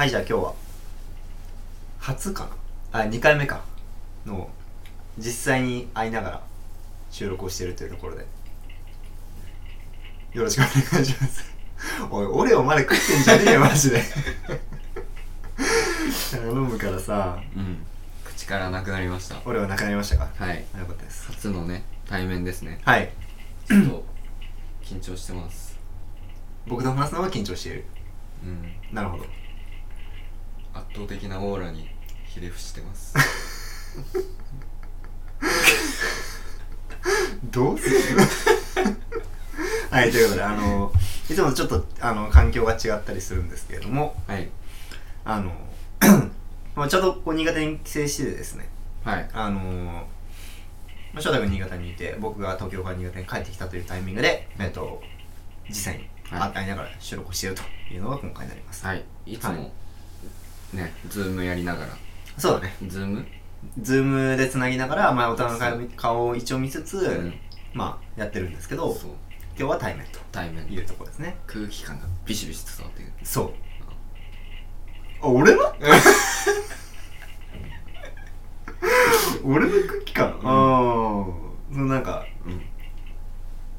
[0.00, 0.54] はいじゃあ今日は。
[1.98, 2.48] 初か
[2.90, 3.00] な？
[3.00, 3.60] あ2回目か。
[4.24, 4.48] の
[5.18, 6.42] 実際に会いながら
[7.10, 8.26] 収録をしているというところで。
[10.32, 10.62] よろしくお
[10.94, 11.44] 願いします。
[12.10, 14.02] おいオレオまで食ってんじゃねえよ マジで。
[16.32, 17.38] 頼むからさ。
[17.54, 17.84] うん。
[18.24, 19.36] 口からなくなりました。
[19.44, 20.30] オレオなくなりましたか？
[20.38, 20.60] はい。
[20.78, 21.26] よかったです。
[21.26, 22.80] 初のね対面ですね。
[22.86, 23.12] はい。
[23.68, 24.04] ちょっと
[24.82, 25.78] 緊張してます。
[26.66, 27.84] 僕と話すのは緊張している。
[28.44, 28.94] うん。
[28.94, 29.26] なるほど
[30.74, 31.88] 圧倒的なオーラに
[32.26, 33.14] ひれ伏してます。
[37.50, 37.78] どう？
[37.78, 37.96] す る
[39.90, 40.92] はいということであの
[41.28, 44.14] いつもとちょっとあの環境が違ったりするんですけれども。
[44.26, 44.48] はい。
[45.24, 45.52] あの
[46.74, 48.68] まあちょうどこう新潟に帰省しててですね。
[49.04, 49.28] はい。
[49.32, 50.06] あの
[51.12, 55.02] まあ、翔太君新潟にいて僕が東京から新潟に帰ってきたというタイミングで、えっと、
[55.68, 56.52] 実際にはい。
[56.52, 57.62] 会いながら収録をしていると
[57.92, 59.04] いうのが今回になります、はい。
[59.26, 59.72] いつも、はい
[60.72, 61.88] ねズームやりながら。
[62.38, 62.74] そうだね。
[62.86, 63.26] ズーム？
[63.82, 67.34] ズームでつなぎながら、まあ、お互いの顔顔を一応見つつ、うん。
[67.74, 69.10] まあやってるんですけどそう。
[69.58, 70.18] 今日は対面と。
[70.32, 70.66] 対面。
[70.72, 71.36] いうところですね。
[71.46, 73.12] 空気感がビシビシ伝わってくる。
[73.22, 73.52] そう。
[75.22, 75.60] あ俺の？
[79.44, 82.62] 俺の空気感、ああそのなんかうん。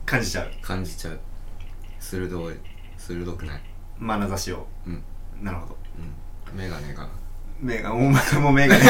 [0.05, 0.51] 感じちゃう。
[0.61, 1.19] 感じちゃう。
[1.99, 2.55] 鋭い。
[2.97, 3.61] 鋭くない。
[3.99, 4.67] 眼差しを。
[4.85, 5.03] うん。
[5.41, 5.73] なるほど。
[5.73, 5.80] うん
[6.53, 7.07] メガネが。
[7.59, 8.75] 目がもうまたもう目が。
[8.77, 8.83] ねっ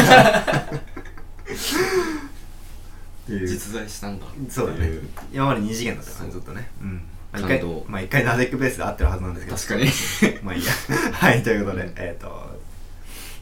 [3.25, 3.47] ていう。
[3.47, 4.25] 実在したんだ。
[4.49, 4.91] そうだね。
[5.31, 6.31] 今まで二次元だったからね。
[6.31, 6.69] ずっとね。
[6.81, 7.01] うん。
[7.31, 9.57] まあ一回まあ一回ナデックベースで合ってるはずなんですけど。
[9.57, 9.85] 確かに。
[10.43, 10.71] まあいいや。
[11.13, 12.59] はいということでえっ、と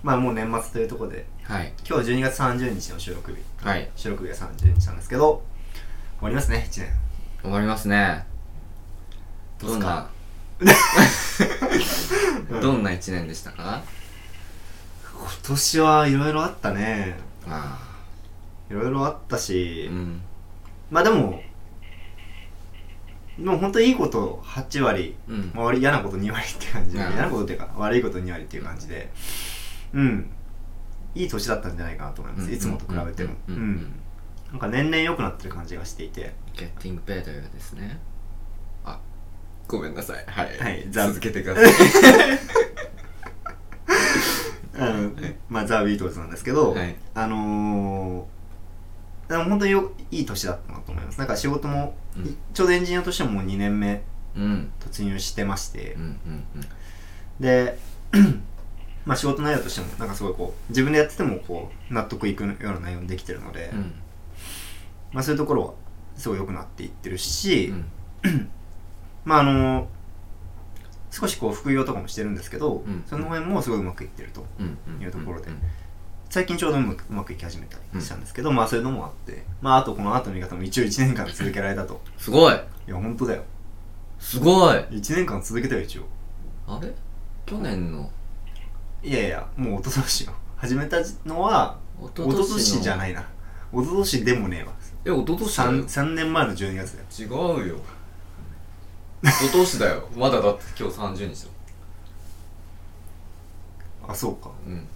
[0.03, 1.25] まあもう年末というところで。
[1.43, 1.73] はい。
[1.87, 3.37] 今日12月30日の収録日。
[3.67, 3.89] はい。
[3.95, 5.43] 収録日が30日なんですけど
[6.19, 6.89] 終わりますね1年。
[7.41, 8.25] 終わりますね。
[9.59, 10.09] どんな？
[12.61, 13.81] どんな一年でしたか？
[15.19, 17.19] 今年はいろいろあったね。
[17.45, 17.77] あ
[18.69, 20.21] いろいろあったあし、うん。
[20.89, 21.41] まあでも
[23.37, 25.15] でも本当にいいこと8割。
[25.27, 25.51] うん。
[25.53, 27.03] まあ、悪い嫌なこと2割って感じで。
[27.03, 29.11] うん嫌なことっていうか悪いこと2割っていう感じで。
[29.93, 30.29] うん。
[31.15, 33.33] いい年だったんじゃないかなと思います、いつもと比べても。
[33.47, 33.55] ううん。
[33.55, 33.63] ん、うん。
[33.63, 33.93] うん。
[34.51, 36.33] なんか年々良くなってる感じがしていて。
[36.53, 37.99] Getting better ですね。
[38.85, 38.99] あ
[39.67, 40.23] ごめんなさい。
[40.27, 40.87] はい、はい。
[40.89, 41.65] ザ続けてください
[44.79, 45.11] あの
[45.49, 46.95] まあザ・ビートルズなんですけど、はい。
[47.13, 51.19] あのー、でも本当によいい年だったなと思います。
[51.19, 52.37] なんか仕事も、うん。
[52.53, 54.01] ちょうどエンジニアとしてももう2年目
[54.35, 54.71] うん。
[54.79, 55.93] 突入してまして。
[55.93, 56.65] うん、うんうん。
[57.39, 57.77] で
[59.05, 63.93] まあ仕事内容としてもなんかすごいこう自分でやっててもこう納得いくような内容にできてるので、うん。
[65.11, 65.73] まあそういうところは
[66.15, 67.73] すごい良くなっていってるし、
[68.23, 68.49] うん。
[69.25, 69.87] まああの
[71.11, 73.03] 少しこう副業とかもしてるんですけど、うん。
[73.07, 74.45] その辺もすごいうまくいってると
[75.01, 75.49] いうところで。
[75.49, 75.61] うん。
[76.29, 79.43] 最近ちょうどうまくいき始めたりしたんですけど、まあそういうのもあって。
[79.61, 82.01] まああとこの後の見方も一応1年間続けられたと。
[82.17, 82.53] すごい。
[82.53, 82.57] い
[82.91, 83.43] や本当だよ。
[84.19, 84.75] すごい。
[84.75, 86.03] 1年間続けたよ一応。
[86.67, 86.93] あれ？
[87.45, 88.09] 去年の？
[89.01, 90.33] いやいやもう一昨年よ。
[90.57, 93.21] 始めたのは一一昨年じゃいないな。
[93.73, 94.73] 一昨年でもねえわ。
[95.05, 95.71] え一昨年だよ。
[95.71, 97.57] 3, 3年前の12月だよ。
[97.57, 97.75] 違うよ
[99.23, 100.07] 一昨年だよ。
[100.15, 101.49] まだだって今日30日だ
[104.07, 104.49] あそうか。
[104.65, 104.87] うん。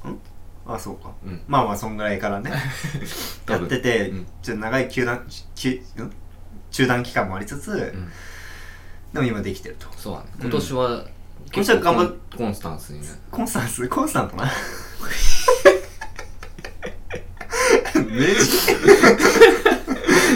[0.66, 1.12] あそうか。
[1.26, 1.42] うん。
[1.48, 2.52] まあまあそんぐらいからね。
[3.50, 4.26] やってて、うん。
[4.42, 5.26] ちょっと長い休断
[5.56, 6.12] 休ん？
[6.72, 8.12] 中断期間もありつつ、うん。
[9.14, 9.88] でも今できてると。
[9.98, 10.28] そうだね。
[10.40, 10.42] うん。
[10.44, 11.06] 今年は
[11.46, 13.08] 今年は頑張っコンコンスタンスにね。
[13.30, 13.88] コンスタンス？
[13.90, 14.50] コンスタントな？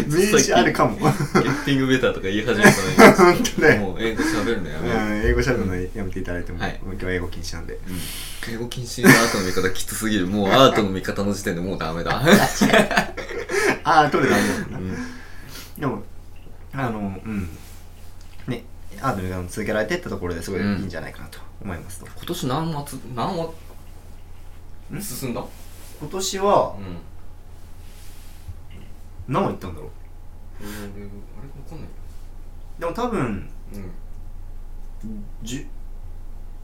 [0.08, 0.98] 名詞あるかも。
[0.98, 3.82] ゲッティングベターとか言い始めた 本当だよ。
[3.82, 6.80] もう英語喋るのやうめよう、ん英語しゃべるのやめていただいても、はい。
[6.84, 7.74] もう今日は英語禁止なんで。
[7.74, 10.28] うん、英語禁止のアートの見方きつすぎる。
[10.28, 12.22] もうアートの見方の時点でもうダメだ、
[13.84, 14.98] ああ取れたもんな、うん。
[15.80, 16.04] でも
[16.74, 17.50] あのうん。
[18.48, 18.64] ね
[19.02, 23.54] アートの見方も続けられてったところですごいいいんじゃないかなと思いますと、今年何月何話
[24.96, 25.44] ん進んだ？
[26.00, 26.98] 今年はうん。
[29.28, 29.90] 何話いったんだろう？
[30.62, 31.10] えー、あれわ
[31.70, 31.80] かん。
[31.80, 31.90] ない
[32.80, 35.24] でも多分うん。
[35.44, 35.66] 10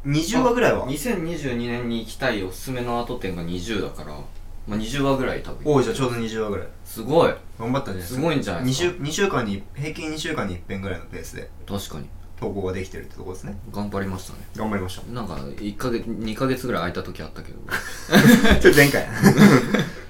[0.05, 0.87] 20話ぐらいは。
[0.87, 4.17] 2022年に行きたいおすすめのアート展が20だから
[4.67, 5.61] まあ20話ぐらい多分。
[5.71, 6.67] おおじゃあちょうど20話ぐらい。
[6.85, 7.33] すごい。
[7.59, 8.95] 頑張ったんじゃないですすかごいんじゃないで 2, すか。
[8.95, 12.07] 週2週間に平均2週間に1遍ぐらいのペースで確かに。
[12.39, 13.57] 投稿ができてるってとこですね。
[13.71, 14.39] 頑張りましたね。
[14.57, 15.03] 頑張りました。
[15.13, 17.59] なんか1ヶ月2ヶ月ぐらい空いた時あったけど。
[18.59, 19.03] ちょっと前回。
[19.03, 20.02] う ん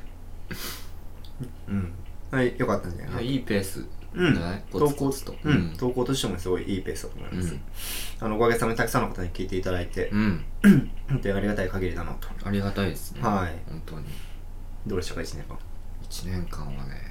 [2.33, 3.85] はいよかったんじゃないかいやいいペース
[4.15, 4.62] うん。
[4.71, 5.35] 投稿と。
[5.44, 7.56] うん、投稿としてもすごいいいペースだと思います、
[8.19, 10.45] あのおかげさまでたくさんの方に聞いていただいて、うん。
[11.09, 12.27] 本当にありがたい限りだなと。
[12.44, 13.21] ありがたいですね。
[13.21, 13.56] はい。
[13.69, 14.06] 本当に。
[14.85, 15.57] どうでしたか1年間
[16.09, 17.01] 1年間はね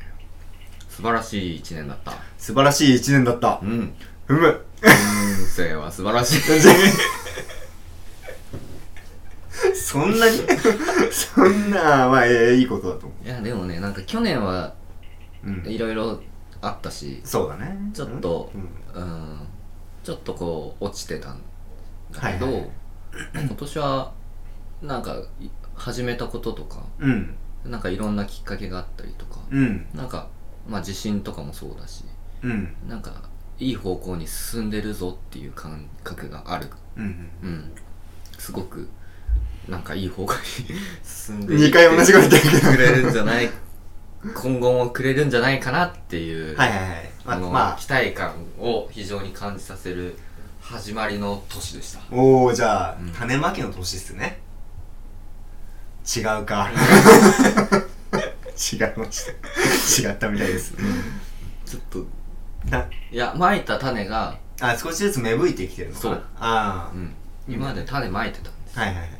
[0.89, 2.13] 素晴らしい1年だった。
[2.39, 3.61] 素晴らしい1年だった。
[3.63, 3.95] うん。
[4.27, 4.91] ふむ人
[5.47, 6.41] 生は素晴らしい。
[9.75, 10.39] そんなに？
[11.13, 14.82] そんなまあええいいことだと思いやでもねなんか去年はう、うん
[15.67, 16.21] いろいろ
[16.61, 17.77] あったしそうだね。
[17.93, 19.03] ちょっとうん。
[19.03, 19.39] うん。
[20.05, 21.41] ちょっとこう落ちてたん
[22.13, 22.63] だけど、はいはい。
[22.63, 22.71] はい
[23.35, 24.13] 今年は
[24.81, 27.35] なんかい始めたこととかうん。
[27.65, 29.87] なんかいろんなきっかけがあったりとか、うん。
[29.95, 30.29] なんか
[30.69, 32.05] まあ自信とかもそうだし
[32.43, 32.75] うん。
[32.89, 33.13] なんか
[33.59, 36.69] いい方向に進んでるぞっていう感覚がある。
[36.97, 37.31] うん。
[37.43, 37.73] うん。
[38.39, 38.89] すごく
[39.69, 40.41] なんかいい方向に
[41.05, 43.49] 進んで二回同じこと言ってくれるんじゃない
[44.23, 47.11] 今後もくれるんじゃないかなっていう、はいはいはい。
[47.25, 47.77] まあまあ。
[47.77, 50.17] 期待感を非常に感じさせる
[50.61, 52.01] 始まりの年でした。
[52.13, 53.11] おおじゃあ、うん。
[53.11, 54.41] 種まきの年っすね。
[56.17, 56.71] 違うか。
[58.73, 59.27] 違いまし
[60.03, 60.75] た違ったみたいです。
[61.67, 62.07] ちょっと。
[62.71, 66.15] ないやまいた種が、あ少しずつ芽吹いてきてるのかな。
[66.15, 66.25] そう。
[66.39, 67.13] あうん、
[67.49, 69.11] 今まで種まいてたんですあはいはいはい。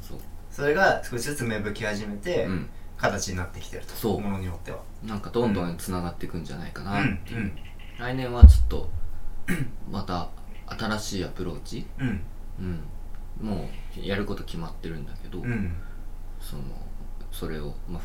[0.00, 0.18] そう。
[0.50, 4.20] それが少しずつ芽吹き始めて、うん形になってきてるとそう。
[4.20, 4.80] ものによっては。
[5.04, 7.52] なんかどんどんつながっていくんじゃないかなっていう、うん
[7.98, 8.88] 来年はちょっと
[9.90, 10.28] また
[10.66, 11.84] 新しいアプローチ？
[11.98, 12.20] うん。
[12.60, 13.48] うん。
[13.48, 15.74] もうやること決まってるんだけど、うん。
[16.40, 16.62] その
[17.32, 18.02] それを、まあ、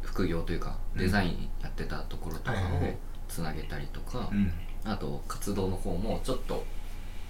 [0.00, 2.54] ふ副業というかデザインやってたところとかを
[3.28, 4.52] つなげたりとか、うん。
[4.84, 6.64] あと活動の方もちょっと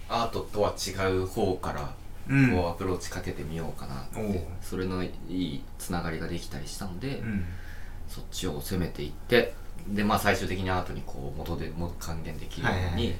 [0.08, 1.88] アートとは違う方からうん
[2.28, 4.42] こうアプローチかけてみようかなって、おう。
[4.60, 7.44] それのいいつながりができたりしたので、うん。
[8.08, 9.52] そっちを攻めていって
[9.88, 13.14] でまあ最終的にアートにこう元でも還元できるように、はいはいはい。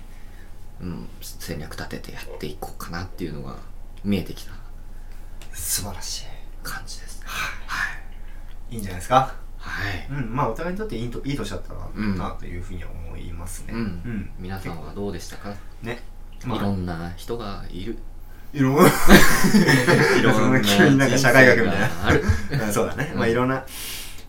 [0.83, 3.57] うん、戦略立ててやっていこうかなっていうのが
[4.05, 4.53] 見えてきた。
[5.53, 6.25] 素晴らしい。
[6.63, 7.23] 感じです
[8.71, 8.77] い。
[8.77, 8.79] い。
[8.79, 9.35] んじゃないですか？
[9.59, 10.07] はい。
[10.11, 10.37] うん。
[10.37, 13.73] まあお互いにとっていいといい年だったなというふうには思いますね。
[13.73, 13.79] うん。
[13.79, 14.31] うん。
[14.39, 16.03] 皆さんはどうでしたか、ね。
[16.45, 17.99] いろんな人がいる
[18.57, 18.83] いろんな。
[18.89, 18.89] い
[20.35, 22.73] そんな急になんか社会学みたいな。
[22.73, 23.31] そうだね、まあうん。
[23.31, 23.65] いろんな。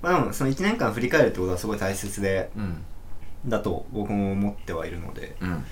[0.01, 2.51] まあでもその1年間振り返るってことはすごい大切で。
[2.55, 2.83] うん。
[3.45, 5.35] だと僕も思ってはいるので。
[5.39, 5.63] うん。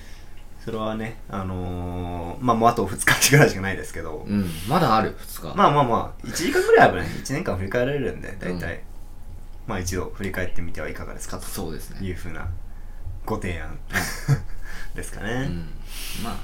[0.64, 4.50] それはねあのー、まあもうあと2日ぐらいしかないですけど、うん。
[4.68, 5.56] まだある？2日。
[5.56, 8.80] まあまあまあ1時間ぐらいあればね1年間振り返られるんで大体、うん
[9.68, 11.38] まあ一度振り返ってみてはいかがですか？
[11.38, 12.06] とそうですね。
[12.06, 12.46] いうふうな。
[13.24, 13.76] ご提案。
[14.94, 15.68] ですかね、うん。
[16.22, 16.36] まあ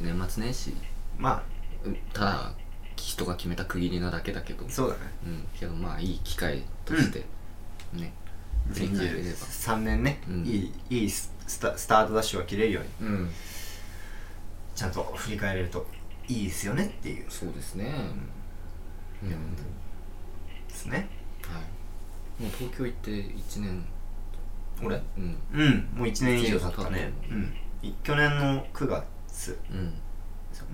[0.00, 0.76] 年末年始
[1.18, 1.42] ま
[1.84, 2.54] うんただ
[2.96, 4.64] 人が決めた区切りなだけだけど。
[4.66, 5.00] あそうだね。
[5.26, 5.46] うん。
[5.58, 7.24] けどまあいい機会として
[7.92, 8.12] ね
[8.72, 9.36] 振り返れれば。
[9.36, 10.44] 3年ね、うん。
[10.46, 11.30] いいいいス
[11.60, 13.10] タスタートダッシュが切れるように。
[13.10, 13.30] うん。
[14.74, 15.86] ちゃんと振り返れると
[16.28, 17.26] いいですよねっていう。
[17.28, 17.92] そうですね。
[19.22, 19.56] うん。
[20.68, 21.08] ですね。
[21.42, 22.42] はい。
[22.42, 23.84] もう東京行って1年。
[24.82, 25.02] 俺？
[25.18, 25.38] うん。
[25.52, 25.88] うん。
[25.94, 27.12] もう1年以上経ったね。
[27.30, 27.34] う。
[27.34, 27.54] ん。
[27.82, 29.58] い去年の9月。
[29.70, 29.92] うん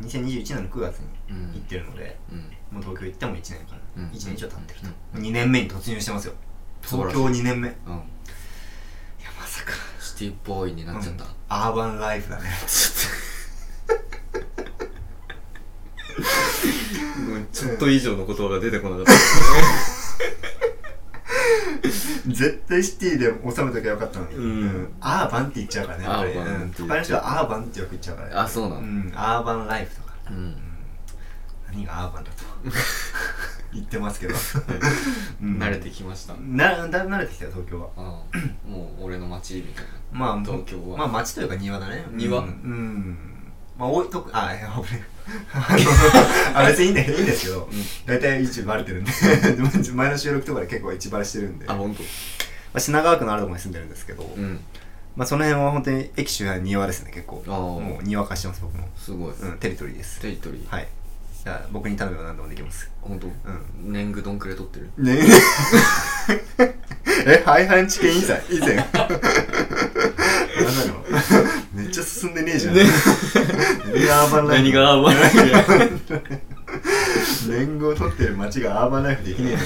[0.03, 1.53] 2021年の9月にうん。
[1.53, 2.39] 行ってるので、うん。
[2.73, 4.05] もう東京行っても1年間、うん。
[4.11, 5.23] 1年以上経ってると、うん。
[5.23, 6.35] 2年目に突入してますよ。
[6.83, 7.69] 東京2年目。
[7.69, 7.95] いやうん
[9.39, 9.73] まさか。
[10.01, 11.31] シティボーイになっちゃった、うん。
[11.49, 12.51] アーバンライフだね。
[17.53, 19.13] ちょっと以上の言葉が出てこなかった
[22.27, 24.93] 絶対シティで収めときゃよかったのに、うん。
[25.01, 26.85] アーバンって言っちゃうからねやっう。
[26.85, 26.89] ん。
[26.89, 28.29] の人はアーバンってよく言っちゃうから。
[28.29, 28.81] ねあそうなの。
[28.81, 30.37] ん、アーバンライフとか、うん。
[30.37, 30.57] うん、
[31.69, 32.45] 何がアーバンだと。
[33.73, 34.35] 言ってますけど、
[35.43, 35.59] うん。
[35.59, 36.35] 慣れてきました。
[36.41, 37.89] なだいぶ慣れてきたよ東京は。
[38.67, 39.91] もう俺の街みたいな。
[40.13, 40.99] まあ東京は。
[40.99, 42.05] まあ町というか庭だね。
[42.11, 42.41] 庭。
[42.41, 43.30] うん、うん
[43.81, 45.03] まあ多いとくあいや危ない
[46.55, 47.69] あ別にいいんだけどいいんですけど、
[48.05, 49.13] 大体一応バレてるんで。
[49.95, 52.03] 前の収録とかで結構一バレしてるんで、まあ本当。
[52.75, 54.59] あ、品川区のあるところに住んでるんですけど、うん。
[55.17, 57.45] まあその辺は本当に駅周辺庭ですね結構。
[57.47, 60.19] ああもう庭化してます僕のすごい、うんテリトリーです。
[60.21, 60.69] テリトリー。
[60.69, 60.89] はい。
[61.71, 62.91] 僕に頼めば何でもできます。
[63.01, 63.31] 本当、う
[63.83, 64.91] 年貢どんくらい取ってる？
[64.99, 65.21] ね。
[67.27, 68.43] え廃藩置県以前。
[68.51, 68.77] 以前
[70.65, 72.85] なんだろうめっちゃ進んでねえじゃん、ね。
[73.87, 74.65] 何がアーバンライフ。
[74.65, 76.41] 何がアーバンライフ
[77.49, 79.57] 年貢を取ってる街がアーバンライフできね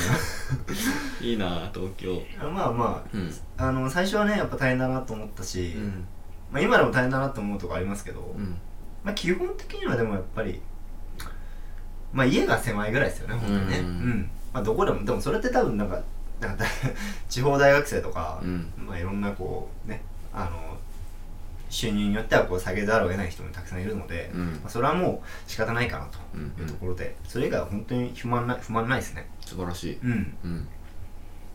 [1.20, 2.22] いいな東京。
[2.40, 3.32] まあまうん。
[3.56, 6.06] ああの最初はねやっぱ大変だなと思ったし、うん。
[6.52, 8.56] まあ、今でも大変だなと思うとこありますけど、うん。
[9.02, 10.60] まあ基本的にはでもやっぱり
[12.12, 13.78] まあ家が狭いぐらいですよね本当にね。
[13.78, 16.00] ううんん、まあどこでもでもそれって多分なんか
[16.40, 16.64] なんか
[17.28, 18.72] 地方大学生とか、うん。
[18.76, 20.78] まあいろんなこうねあの
[21.74, 24.52] 収入によってはこう下げざるを得ない人もたくさんいるので、うん。
[24.52, 26.54] まあ、それはもう仕方ないかなとうん。
[26.62, 29.28] いうところで、それ以外は本当に不満ない不満ないですね。
[29.44, 29.98] 素晴らしい。
[30.02, 30.36] うん。
[30.44, 30.68] うん。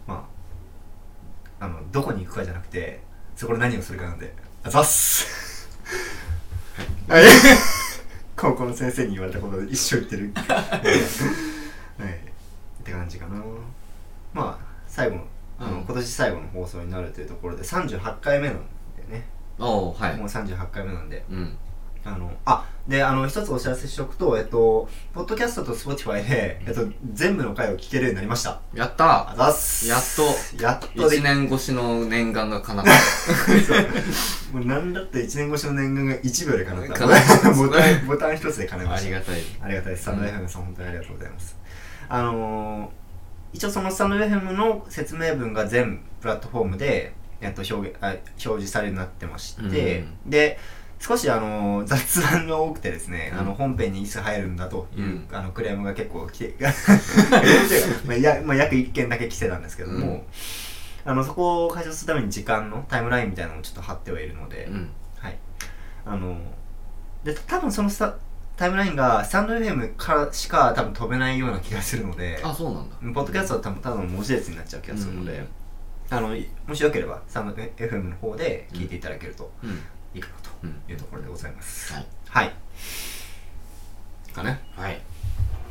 [0.05, 0.27] ま
[1.61, 2.99] ああのどこに行くかじゃなくて
[3.35, 4.33] そこで何をするかなんで。
[4.63, 5.69] あざっす。
[7.07, 7.23] はい
[8.35, 10.31] 高校の先生に言われたことで一生言ってる。
[10.35, 12.13] はい。
[12.81, 13.41] って感じかな。
[14.33, 15.27] まあ最後の
[15.59, 15.83] あの、うん。
[15.85, 18.78] 今年最後の放送になるというところで38回目なんでね、
[19.59, 20.17] おおはい。
[20.17, 21.23] もう38回目なんで。
[21.29, 21.57] うん。
[22.05, 28.61] あのあであの一つお知らせしておくとえっとポッドキャストと Spotify で、えっと、全部の回を聞けるようになりました。
[28.73, 29.87] やったあざっす。
[29.87, 30.63] やっと。
[30.63, 31.19] やっとで。
[31.19, 32.91] 1 年越しの念願が叶った。
[34.57, 36.93] もうなんだって1年越しの念願が1秒で叶った。
[36.93, 39.05] 叶ったボタンボタン一つで叶いました。
[39.05, 39.41] ありがたい。
[39.61, 40.03] ありがたいです。
[40.03, 41.57] スタンド FM さん、本当にありがとうございます。
[42.07, 42.89] あのー、
[43.53, 50.59] 一応そのスタンド FM の説明文が全プラットフォームで、えっと、表現あ表示されるようになってまして、で
[50.99, 53.39] 少しあのー雑談が多くてですね、うん。
[53.39, 55.27] あの本編にいつ入るんだという、うん。
[55.31, 56.55] あのクレームが結構来て
[58.05, 60.21] まあ、やまあ、約1件だけ来てたんですけども、うん。
[61.05, 64.89] あのそこを解消するために時間のタイムラインみたいなのをちょっと貼ってはいるので、うん。
[65.19, 65.37] はい。
[66.05, 66.37] あの
[67.23, 68.15] で多分そのスタ
[68.57, 72.95] タイムラインがスタンド FM からしか多分飛べないような気がするのであそうなんだ。
[73.13, 75.47] ポッドキャストは多分ただの文字列になっちゃう気がするので、
[76.11, 79.69] あのいもしよければスタンド FM の方で聞いていただけるとうん。
[80.15, 82.07] いいかなとうんいうところでございます、はい。
[82.29, 82.53] はい。
[84.33, 84.99] かねはい。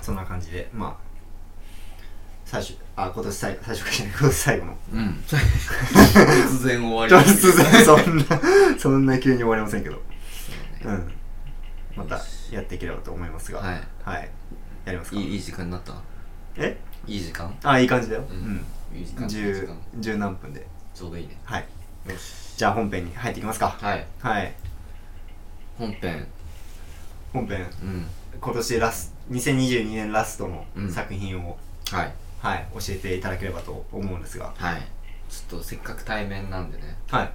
[0.01, 1.09] そんな感じでまあ
[2.45, 4.79] 最初あ今年最後最初かじゃない今年最後の。
[4.95, 5.23] うん。
[5.27, 7.27] 突然終わり。
[7.31, 8.25] 突然そんな
[8.79, 9.97] そんな急に終わりませんけど。
[9.97, 10.03] ね。
[10.85, 11.13] うん。
[11.97, 13.59] またやっていければと思いますが。
[13.59, 13.83] はい。
[14.05, 14.31] はい。
[14.87, 15.17] やりますか。
[15.19, 15.93] いいいい時間になった？
[16.57, 16.79] え？
[17.07, 17.55] いい時間？
[17.65, 18.25] あいい感じだよ。
[18.31, 19.23] ううんんいい時間。
[19.25, 20.67] いい時十間十何分で。
[20.95, 21.39] ちょうどいいね。
[21.45, 21.67] はい。
[22.09, 22.57] よし。
[22.57, 23.77] じゃあ本編に入っていきますか。
[23.81, 24.07] はい。
[24.21, 24.53] はい。
[25.79, 26.27] 本編。
[27.33, 27.67] 本編。
[27.83, 28.07] うん。
[28.41, 30.91] 今年ラス2022年ラストのうん。
[30.93, 31.57] 作品を、
[31.91, 32.15] はい。
[32.41, 34.53] はい教えていただければと思うんですが。
[34.57, 34.83] はい。
[35.29, 36.97] ちょっとせっかく対面なんでね。
[37.11, 37.31] はい。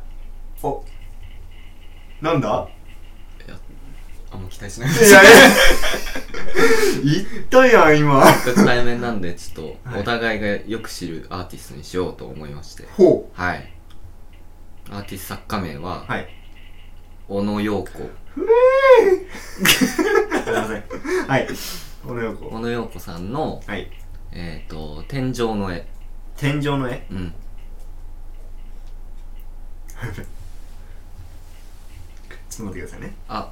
[0.63, 0.83] お。
[2.21, 2.67] なんだ？
[3.45, 3.57] いや
[4.33, 4.91] あんま期待しない。
[4.91, 5.21] いやいや。
[7.03, 8.25] 言ったやん今。
[8.65, 9.93] 対面なんでちょっはい。
[9.95, 12.87] とお互いがよく知るアーティストにしようと思いまして。
[12.97, 13.71] ほはい。
[14.89, 16.27] アーティスト作家名はうはい。
[17.27, 17.89] 小野陽子。
[17.91, 18.01] すい
[20.51, 20.83] ません。
[21.27, 21.47] はい。
[22.05, 23.89] この横小野陽子さんのはい。
[24.31, 25.85] えっ、と天井の絵。
[26.35, 27.05] 天井の絵？
[27.11, 27.33] うん。
[32.49, 33.13] ちょっと待ってくださいね。
[33.27, 33.51] あ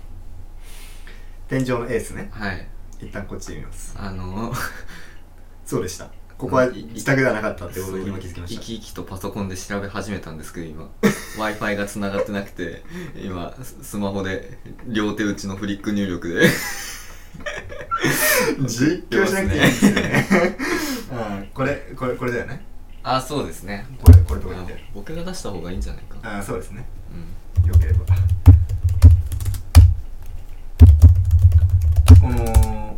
[1.51, 2.29] 天井の絵ですね。
[2.31, 2.65] はい。
[3.01, 3.93] 一旦こっちで見ます。
[3.99, 4.53] あの
[5.67, 6.09] そうでした。
[6.37, 10.89] ここは自宅ではなかったってことに今気づきまし生たき生きとパソコンで調べ始めたんですけど今。
[11.03, 12.83] W i f i が繋がってなくて
[13.21, 16.47] 今ススマホで両手打ちのフリック入力で。
[18.65, 20.57] 実況しなくていいんですよね。
[21.11, 21.47] うん。
[21.53, 22.63] これこれこれだよね。
[23.03, 23.85] あそうですね。
[24.01, 26.17] これこれとか言っあて僕が出した方がいいんじゃないか。
[26.23, 26.85] あそうですね。
[27.59, 27.67] うん。
[27.67, 28.05] よければ
[32.21, 32.97] この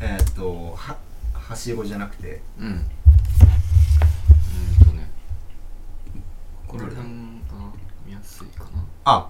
[0.00, 0.96] えーっとは
[1.34, 2.40] はしごじゃなくて。
[2.58, 2.66] うん。
[2.66, 2.86] うん
[4.86, 5.10] とね。
[6.66, 6.92] これが
[8.06, 8.70] 見やすいかな。
[9.04, 9.28] あ。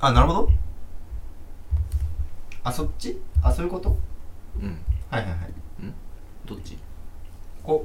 [0.00, 0.50] あなるほど。
[2.62, 3.20] あそっち？
[3.42, 3.96] あそういうこと？
[4.60, 4.78] うん。
[5.10, 5.38] はいはいはい。
[6.46, 6.78] どっち？
[7.64, 7.84] こ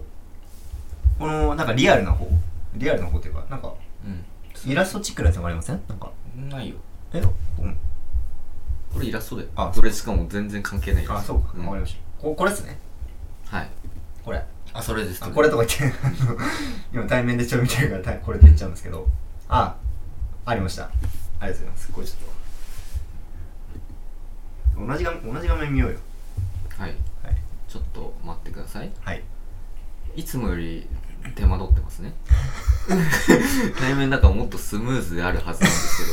[1.18, 2.28] このなんかリアルな方？
[2.76, 3.74] リアルな方っていうかなんか
[4.06, 4.72] うん。
[4.72, 5.82] イラストチックなやつもありません？
[5.88, 6.12] なんか。
[6.36, 6.76] ないよ。
[7.14, 7.20] え？
[7.20, 7.78] うん
[8.94, 11.58] これイラストであこれしかも全然関係ないあそうか。
[11.58, 11.66] ん。
[11.66, 12.00] わかりました。
[12.24, 12.78] ここれっすね。
[13.46, 13.70] はい。
[14.24, 14.44] これ。
[14.74, 15.24] あそれです。
[15.24, 15.98] あこれとか言って。
[16.94, 19.08] 今対面でちょ見てるからたこれって言っちゃうんですけど。
[19.50, 19.76] あ
[20.46, 20.86] ありました。
[20.86, 21.92] ありがとうございます。
[21.92, 22.18] これちょっ
[24.78, 24.88] と。
[24.88, 26.00] 同じ画面同じ画面見ようよ。
[26.78, 26.90] はい。
[27.24, 27.36] はい。
[27.68, 28.92] ちょっと待ってください。
[29.02, 29.24] はい。
[30.16, 30.88] いつもより
[31.36, 32.14] 手間取ってますね。
[33.80, 36.06] 対面だからもっとスムーズであるはずなんです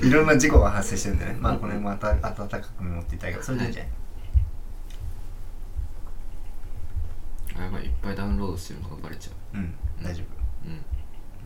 [0.00, 0.08] けど。
[0.08, 1.36] いろんな事故が発生してるんでね。
[1.40, 3.92] まあこれもあた温かく見守っていただければそれでいいんじゃない、
[7.60, 7.84] あやばい。
[7.84, 9.58] いっぱいダウンロードしてるのがバレちゃう。
[9.58, 9.74] ん。
[10.02, 10.26] 大丈う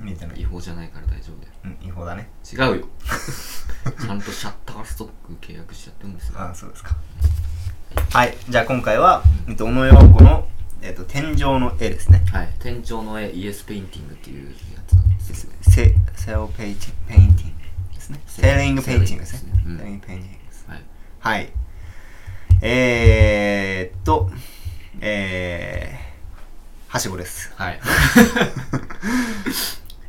[0.01, 0.37] 夫見えてない。
[0.37, 1.53] うん違法じゃないから大丈夫だよ。
[1.65, 2.31] うん違法だね。
[2.51, 2.89] 違うよ。
[4.01, 6.41] ちゃんと Shutterstock 契約しちゃってるんですよ。
[6.41, 6.97] ああそうですか。
[8.11, 8.37] はい。
[8.49, 10.49] じゃあ今回は、えっと、オノ・ヨーコの、
[10.83, 12.23] えっと、天井の絵ですね。
[12.33, 12.49] はい。
[12.61, 14.53] 天井の絵 Yes Painting っていうや
[14.87, 15.63] つなんですけど。
[15.71, 18.21] セセ Ceiling Painting ですね。
[18.27, 19.53] Ceiling Painting ですね。
[19.55, 20.67] Ceiling Painting です。
[20.69, 20.83] はい。
[21.21, 21.53] はい。
[22.61, 24.31] えー、っと
[25.01, 25.99] え
[26.89, 27.53] はしごです。
[27.57, 27.81] はい。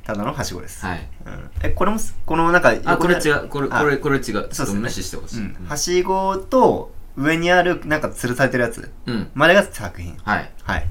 [0.04, 1.08] ただのはしごです、はい。
[1.26, 4.24] うん、えこれもすこのなんかあこれ違う、うこれあこれこれ違う。
[4.24, 5.40] ちょっと無視してほしい。
[5.42, 8.92] うん、はしごと上にあるなんか吊るされてるやつ。
[9.06, 9.30] うん。
[9.34, 10.18] までが作品。
[10.24, 10.52] はい。
[10.64, 10.88] はい。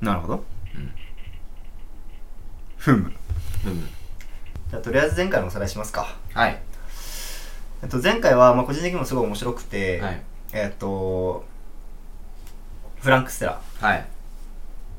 [0.00, 0.44] なるほど、
[0.74, 0.92] うん。
[2.76, 3.12] ふむ。
[3.66, 3.88] うん
[4.70, 6.16] じゃあとりあえず前回のおさらいしますか。
[6.32, 6.58] はい。
[7.82, 10.22] えっと前回はまあ個人的にもすごい面白くて、はい。
[10.52, 11.44] えっと
[13.00, 14.06] フランク・ステラはい。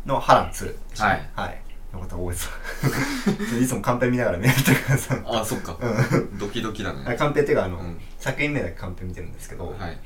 [0.06, 1.30] の波乱2はい。
[1.36, 1.62] はい
[1.94, 5.22] よかった覚えてたいつもカンペ見ながら見られてるからさ。
[5.26, 5.78] あそっか。
[5.82, 6.38] うん。
[6.38, 7.04] ドキドキだね。
[7.06, 8.00] あカンペっていうかあの、うん。
[8.18, 9.98] 作品名だけカンペ見てるんですけど、はい。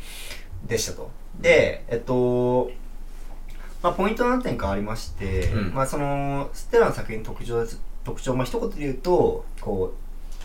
[0.67, 1.11] でしたと。
[1.39, 2.71] でえっと
[3.83, 5.73] まあポイント何点かありまして、うん。
[5.73, 9.93] まあそのステラの作品の特徴です特徴まあ一言で言うとこ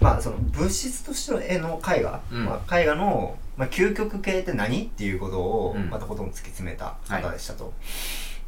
[0.00, 2.44] うまあその物質としての絵の絵画、うん。
[2.44, 5.88] まあ、絵画の、まあ、究極系って何っていうことをうん。
[5.88, 7.72] またことん突き詰めた方でしたと、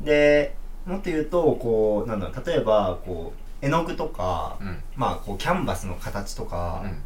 [0.01, 0.55] で
[0.87, 4.83] もっと言うとこうなんだろう例えばこう絵の具とか、うん。
[4.97, 6.99] まあこうキャンバスの形とか、うん。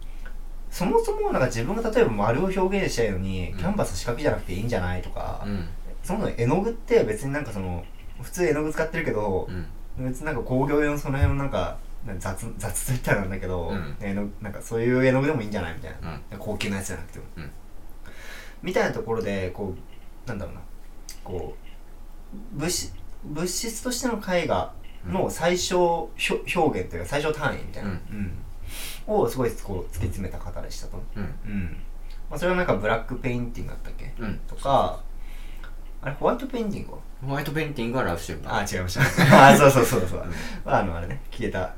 [0.70, 3.58] そもそもなんか自分が例えば丸を表現したいのに、うん。
[3.58, 5.68] キャンバス四角じゃなくていいんじゃないとか、うん。
[6.02, 7.84] そもそも絵の具って別になんかその
[8.22, 9.46] 普通絵の具使ってるけど
[9.98, 10.06] う、ん。
[10.06, 11.76] 別になんか工業用のその辺のなんか
[12.18, 13.96] 雑雑と言ったらなんだけど、うん。
[14.00, 16.38] 絵のなんかそういう絵の具でもいいんじゃないみたいな、うん。
[16.38, 17.50] 高級なやつじゃなくても、うん。
[18.62, 20.60] みたいなところでこうなんだろうな。
[21.22, 21.54] こ
[22.54, 22.94] う物質
[23.24, 24.72] 物質としての絵画
[25.06, 27.94] の最小ひょ表現というか最小単位みたいな、うん。
[27.94, 28.32] うん
[29.08, 31.00] をすごいこう突き詰めた方でしたと。
[31.14, 31.22] うん。
[31.22, 31.76] うん。
[32.28, 34.12] まあ、それはなんかブラックペインティングだったっけ？
[34.18, 34.40] うん。
[34.48, 35.00] とか
[36.02, 36.98] あれホワイトペインティングは？
[37.24, 39.02] ホワイトペインティングはラウシェンあ違いました。
[39.50, 40.26] あそうそうそうそう、
[40.64, 41.74] まあ、あのあれね消えたあ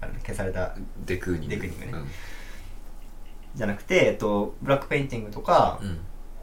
[0.00, 0.72] あれね消された
[1.04, 1.56] デクーニング。
[1.56, 1.92] デクーニングね。
[1.94, 2.08] うん。
[3.56, 5.98] じゃなくて、えっと、ブラックペインティングとか、うん。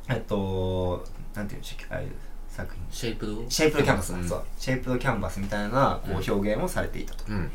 [0.09, 1.95] えっとなんていうんでしたっけ？
[1.95, 2.11] ああいう
[2.55, 2.83] 作品。
[2.91, 3.43] シェイプド？
[3.49, 4.11] シェイプドキャンバス。
[4.11, 4.29] だ、うん。
[4.29, 4.43] そう。
[4.57, 7.51] シェイプドキャンバスみたいなこう表現をされていたと、うん。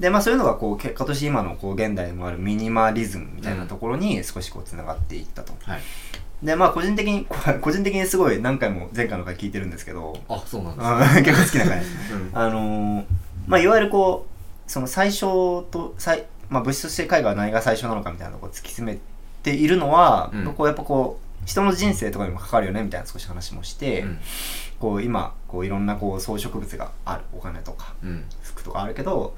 [0.00, 5.80] でまあそういうのがこう結果として今のこう現代にもあるミニマリズムみたいなところに少しこうつながっていったと、はい。
[6.42, 10.18] でまあ個人的にこ 個人的にすごい何回も前回の回聞いてるんですけど。
[10.28, 11.82] あそうなんです結構好きな回。
[12.12, 12.30] うん。
[12.32, 13.04] あのー
[13.46, 18.98] まあいわゆるこうその最初と最、まあ、物質として絵画は何が最初なのかみたいなのを突き詰め
[19.42, 20.54] ているのは、うん。
[20.54, 24.18] こうやっぱこう人の人生とかにも関わるよねみたいな少し話もして、うん。
[24.78, 28.24] こう今こういろんなこう装飾物があるお金とかうん。
[28.42, 29.34] 服とかあるけど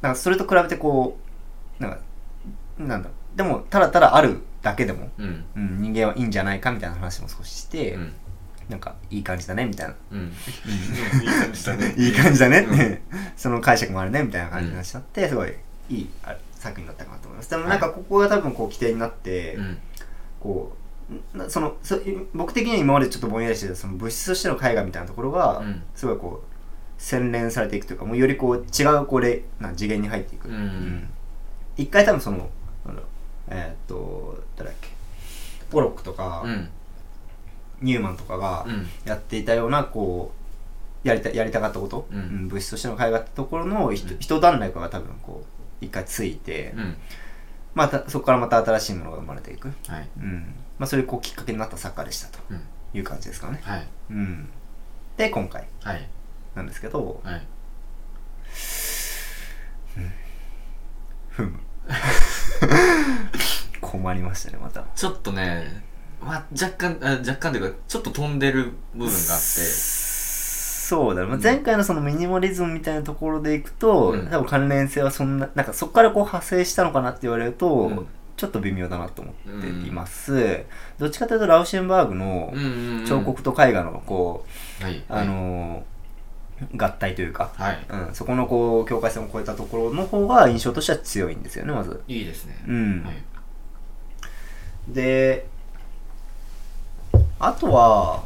[0.00, 1.18] なんかそれと比べてこ
[1.80, 1.98] うなんか
[2.78, 5.44] なんだでもただただあるだけでも、うん。
[5.56, 8.12] うん、人間はいいんじゃないかみたいな話も少しして、うん。
[8.68, 9.94] なんかいい感じだねみたいな。
[10.12, 10.20] うん。
[10.20, 11.94] いい感じだね。
[11.96, 12.98] いい感じだねって、うん。
[13.36, 15.52] その解釈もあるねみたいな感じになっちゃって、すごい
[15.90, 17.50] いいあ作品だったかなと思います。
[17.50, 19.78] でもなんかここが多分こう起点になって、うん。
[20.38, 20.81] こうな
[21.48, 21.98] そのそ
[22.34, 25.82] 僕的には今までちょっとぼんやりしてたその物質としての絵画みたいなところが、うん。
[25.94, 26.52] すごいこう
[27.02, 31.08] 洗練されていくというかもうよりこう違うこうレな次元に入っていく、うん。
[31.76, 32.48] 一回多分その
[33.48, 34.88] えーっと誰だっけ
[35.70, 36.68] ポロックとか、うん。
[37.80, 38.86] ニューマンとかがうん。
[39.04, 40.32] やっていたようなこ
[41.04, 42.48] うやりたやりたかったこと、うん。
[42.48, 44.16] 物質としての絵画ってところの一うん。
[44.20, 45.44] 一段落が多分こ
[45.80, 46.96] う一回ついて、うん。
[47.74, 50.08] またそこからまた新しいものが生まれていく、はい。
[50.18, 52.60] うんまあ、そういうこうきっかけになった作家でしたとうん。
[52.92, 53.86] いう感じですかね、はい。
[54.10, 54.48] うん、
[55.16, 55.68] で今回。
[55.80, 56.08] はい。
[56.56, 57.20] なんですけど。
[57.22, 57.46] はい。
[61.28, 61.60] ふむ。
[63.80, 64.84] 困りましたねまた。
[64.96, 65.84] ちょっとね
[66.20, 69.22] まあ若干あ若干というかちょっと飛んでる部分があって。
[69.36, 74.26] そうだね、まあ、前回のそのミニマリズムみたいなところでいくと、うん。
[74.26, 80.64] 多分関連性はそんななんかそこからこう派生したのかなって言われると、うんちょっと微妙だなと思っています、
[80.98, 83.06] どっちかというとラウシェンバーグのうんうんうん。
[83.06, 84.46] 彫刻と絵画のこ
[84.80, 85.02] う、はい。
[85.08, 85.82] あのー
[86.76, 87.86] 合体というか、はい。
[87.88, 92.02] うん、そこのこう境界線を越えたところの方が印象としては強いんですよねまず。
[92.06, 92.56] いいですね。
[92.68, 93.02] うん。
[93.04, 93.14] はい。
[94.88, 95.46] で
[97.40, 98.22] あとは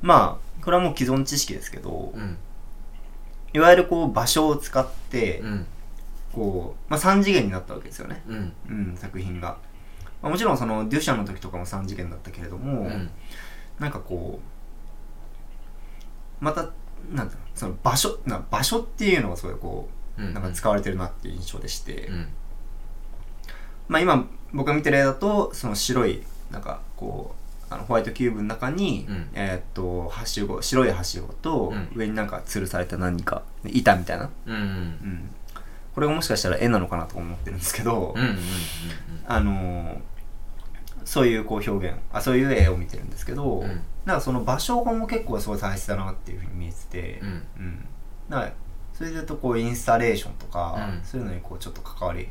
[0.00, 2.38] まあこれはもう既存知識ですけど、うん。
[3.52, 5.66] いわゆるこう場所を使って、うん
[6.38, 8.52] こう、まあ、3次元になったわけですよね、うん。
[8.68, 9.58] うん、作品が、
[10.22, 13.10] まあ、もちろんそのデュシャンの時とかも3次元だったけれども、うん。
[13.78, 14.40] なんかこ
[16.40, 16.68] うまた
[17.12, 20.34] なんその場所な場所っていうのがすごいこううん。
[20.34, 22.28] なんか使われてるなっていう印象でして、うん。
[23.88, 27.34] まあ今僕が見てる絵だとその白いなんかこ
[27.70, 29.30] うあのホワイトキューブの中に、うん。
[29.34, 31.88] えーっとはしご白いはしごと、うん。
[31.94, 34.60] 上になんか吊るされた何か板みたいな、うんうん。
[34.60, 35.30] うん、
[35.98, 38.38] これがもしかしたら絵なのかなと思ってるんですけど、うんうんうん
[39.26, 39.98] あのー
[41.04, 43.80] そういうこう表現あそういう絵を見てるんですけど、うん。
[44.04, 47.28] なんかその場所も結構すごい大切だなっていうふうに見えてて、うん。
[47.28, 47.32] う
[47.62, 47.84] ん、
[48.28, 48.52] だから
[48.92, 51.04] それでとこうインスタレーションとか、うん。
[51.04, 52.28] そういうのにこうちょっと関わり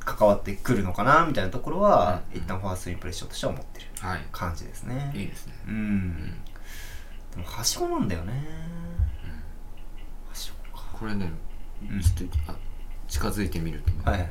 [0.00, 2.38] 関わってくるのかなみたいなところは、うん。
[2.38, 4.26] 一旦ファーストインプレッションとしては思ってるはい。
[4.32, 5.12] 感じですね。
[5.14, 5.54] いいですね。
[5.66, 6.16] うん、うん
[7.30, 8.32] でもはしごなんだよね、
[10.28, 10.84] はしごか。
[10.92, 11.30] これね
[11.88, 12.00] うん。
[12.00, 12.65] ちょっとあ
[13.08, 14.28] 近づいてみるとねはい。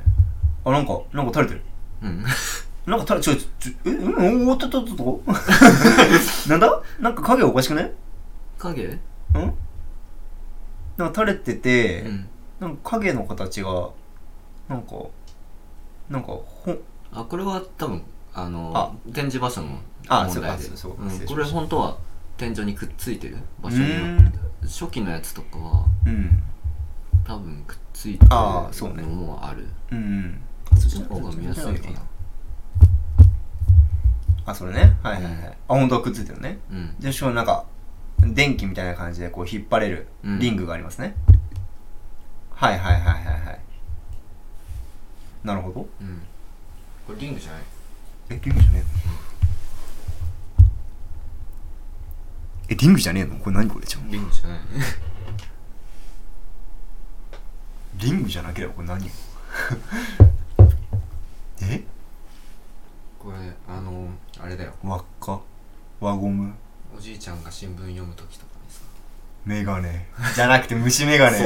[0.65, 1.61] あなんかなんか垂れてる。
[2.03, 2.23] うん。
[2.85, 5.23] なんか垂れちょちょちょえうんおっとっとっと。
[6.49, 6.81] なんだ？
[6.99, 7.93] なんか影おかしくね？
[8.59, 8.85] 影？
[8.85, 8.88] う
[9.39, 9.53] ん？
[10.97, 12.27] なんか垂れてて、うん。
[12.59, 13.89] なんか影の形が
[14.69, 14.95] なんか
[16.09, 16.77] なんかほん。
[17.13, 18.01] あこれは多分
[18.33, 18.91] あのあ。
[19.13, 20.63] 展示場所のあ問題で。
[20.63, 21.09] そうそうそううん。
[21.09, 21.33] 失礼しました。
[21.35, 21.97] これ本当は
[22.38, 26.43] 天井にくっついてる場所うによって初期のやつとかはうん。
[27.25, 29.01] 多分くっついてるあーそうね。
[29.03, 29.65] のもある。
[29.91, 30.41] うんうん。
[30.69, 32.01] こっちの方が見やすいかな。
[34.45, 34.97] あそれね？
[35.01, 36.60] はいはいはい、あ本当はくっついてるね。
[36.69, 36.95] うん。
[36.99, 37.65] でしかもなんか
[38.21, 40.39] 電気みたいな感じでこう引っ張れるうん。
[40.39, 41.15] リングがありますね、
[42.51, 43.60] はいはいはいはいはい。
[45.43, 45.88] なるほど。
[46.01, 46.21] うん。
[47.08, 47.62] これリングじゃない？
[48.31, 48.86] えリングじゃねえの？
[52.67, 53.38] えリングじゃねえの？
[53.38, 53.86] これ何これ？
[53.86, 54.60] じゃんリングじゃない
[57.97, 59.05] リングじゃなければこれ何
[61.62, 61.84] え？
[63.19, 64.73] これあのあれだよ。
[64.84, 65.41] 輪っか？
[65.99, 66.53] 輪ゴム？
[66.95, 68.81] おじいちゃんが新聞読む時とかにさ。
[69.45, 71.38] メガネじゃなくて虫メガネ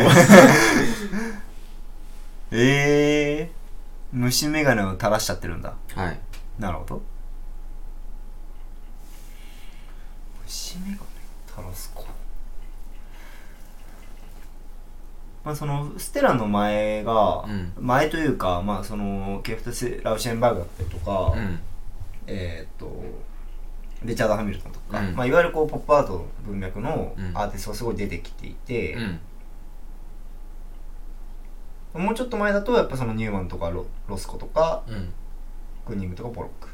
[2.52, 5.74] ええー、虫メガネを垂らしちゃってるんだ。
[5.96, 6.20] はい。
[6.58, 7.02] なるほど。
[10.46, 11.10] 虫眼鏡
[11.48, 12.02] 垂らすか
[15.44, 17.74] まあそのステラの前が、うん。
[17.80, 21.60] 前というかまあそのケフトス・ラウシェンバーグだったりとか、うん。
[22.28, 23.02] えーっと
[24.04, 25.16] リチャード・ハミルトンとか、うん。
[25.16, 27.38] まあ、いわゆるこうポップアートの文脈のうん。
[27.38, 28.94] アーティストがすごい出てきていて
[31.96, 32.04] う、ん。
[32.06, 35.12] もうちょっと前だとやっぱそのニューマンとかロロスコとかうん。
[35.86, 36.70] クニングとかポロック。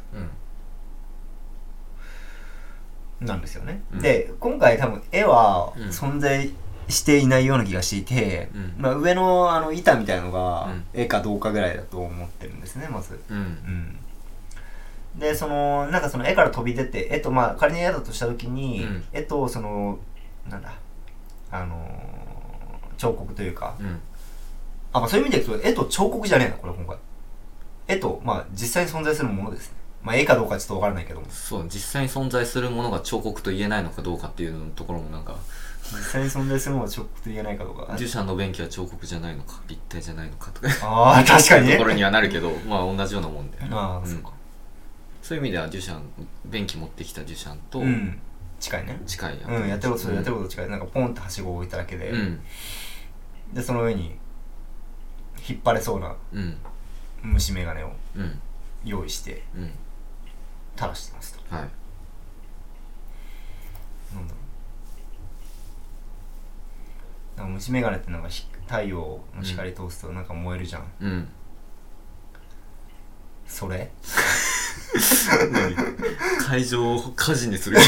[3.22, 3.26] うん。
[3.26, 4.00] なんですよね、うん。
[4.00, 5.84] で今回多分絵はうん。
[5.88, 6.52] 存在
[6.88, 8.76] していないような気がしていて、うん。
[8.78, 10.86] まあ、上のあの板みたいのがうん。
[10.94, 13.20] 絵かどうかぐらいだと思ってるんですねまず。
[13.30, 13.38] うん。
[13.38, 13.40] う
[15.18, 15.20] ん。
[15.20, 19.04] でそのなんかその絵から飛び出て絵とまあ仮に絵だとした時に、うん。
[19.14, 20.00] 絵とその
[20.50, 20.74] なんだ
[21.52, 22.26] あのー
[22.98, 23.76] 彫刻というか。
[23.80, 24.00] うん。
[24.94, 26.98] あ、まあ、そういう意味でいくと絵と彫刻じゃねえなこれ今回。
[27.88, 29.78] 絵とまあ実際に存在するものですね。
[30.02, 31.28] まあ絵かどうかちょっとわからないけども。
[31.30, 35.36] そう実際に存在するものが彫刻と言えないのかどうかっていうのところもなんか
[35.92, 37.96] 実際に存在するものは彫刻と言えないかどうか。
[37.98, 40.68] デュシャンの便器は彫刻じゃない のか立体じゃないのかとか。
[40.84, 41.74] ああ確かにね。
[41.74, 43.58] ところにはなるけどまあ同じようなもんで。
[43.72, 44.32] ああ、うんそうか
[45.22, 46.02] そういう意味ではデュシャン
[46.46, 48.20] 便器持ってきたデュシャンとうん
[48.60, 49.00] 近いね。
[49.06, 50.70] 近いうんやってること、うんやってること近い。
[50.70, 52.40] なんかポンってはしごを置いただけで、うん。
[53.54, 54.18] でその上に
[55.48, 56.58] 引っ張れそうなうん。
[57.24, 58.40] 虫眼鏡をうん。
[58.84, 59.72] 用意してうん。
[60.76, 61.56] 垂らしてますと。
[61.56, 61.70] はい。
[64.16, 64.45] なんだろう
[67.38, 71.28] なんか虫眼鏡ってなんかひ太陽の光通すとなんか燃えるじゃん、うん。
[73.48, 73.92] それ？
[76.40, 77.78] 会場を火事にする。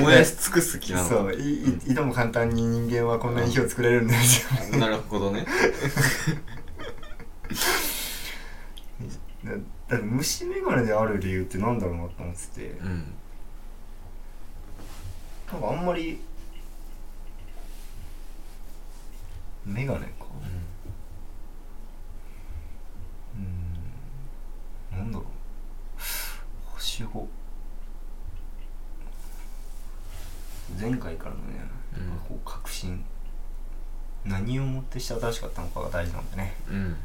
[0.00, 1.08] 燃やし尽くす気なの？
[1.08, 5.46] そういいいとも簡単に人間はこんなに火を作れるんですよなるほどね。
[9.44, 9.56] だだ
[9.96, 12.70] って虫眼鏡である理由ってなんだろうなと思ってて。
[12.80, 13.14] うん。
[15.52, 16.20] なんかあんまり
[19.66, 20.26] 眼鏡か。
[24.92, 24.98] うん。
[24.98, 25.26] なんだろう。
[26.74, 27.26] はしご。
[30.80, 31.64] 前回からのね、
[31.96, 32.08] うん。
[32.08, 33.04] なんかこう確信。
[34.24, 36.54] 何をもってして新しかったのかが大事なんでね。
[36.70, 36.96] うん。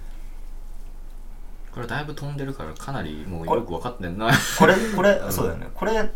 [1.71, 4.31] これだいぶ飛んでるからかなりもうよく分かってんな。
[4.57, 5.31] これこれ、うん。
[5.31, 5.67] そうだよね。
[5.73, 6.09] これ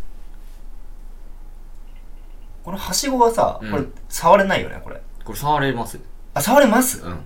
[2.63, 3.71] このはしごはさ、うん。
[3.71, 5.01] これ触れないよねこれ。
[5.23, 5.99] これ触れます
[6.33, 7.19] あ触れます、うん。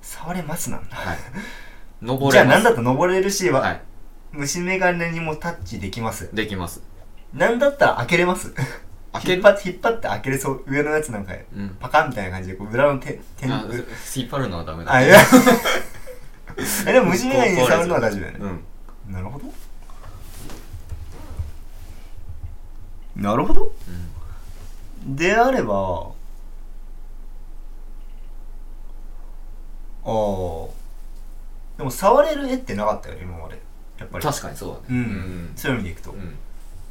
[0.00, 0.96] 触れますなんだ。
[0.96, 1.18] はい。
[2.02, 3.72] 登じゃあなんだと登れるし、わは？
[3.72, 3.80] い。
[4.32, 6.82] 虫眼鏡にもタッチできますできます。
[7.34, 8.52] なんだったら開けれます？
[9.12, 9.34] 開ける？
[9.36, 10.64] 引っ張って引っ張って開けれそう。
[10.66, 11.76] 上のやつなんかうん。
[11.80, 12.54] パカンみたいな感じで。
[12.56, 13.64] こう裏の点点あ
[14.16, 14.92] 引っ張るのはダメだ。
[14.92, 15.18] あいや。
[16.86, 18.38] えでも虫眼鏡に触るのは大丈夫だよね、
[19.06, 19.12] うん。
[19.12, 19.44] なるほど。
[23.16, 23.72] なるほど。
[25.04, 25.16] うん。
[25.16, 26.12] であれば
[30.04, 30.82] ああ
[31.78, 33.60] でも触れる絵ってなかったよね今まで。
[33.98, 34.24] やっぱり。
[34.24, 34.84] 確かにそうだね。
[34.90, 35.52] うん。
[35.56, 36.34] そういう意味でいくと、うん。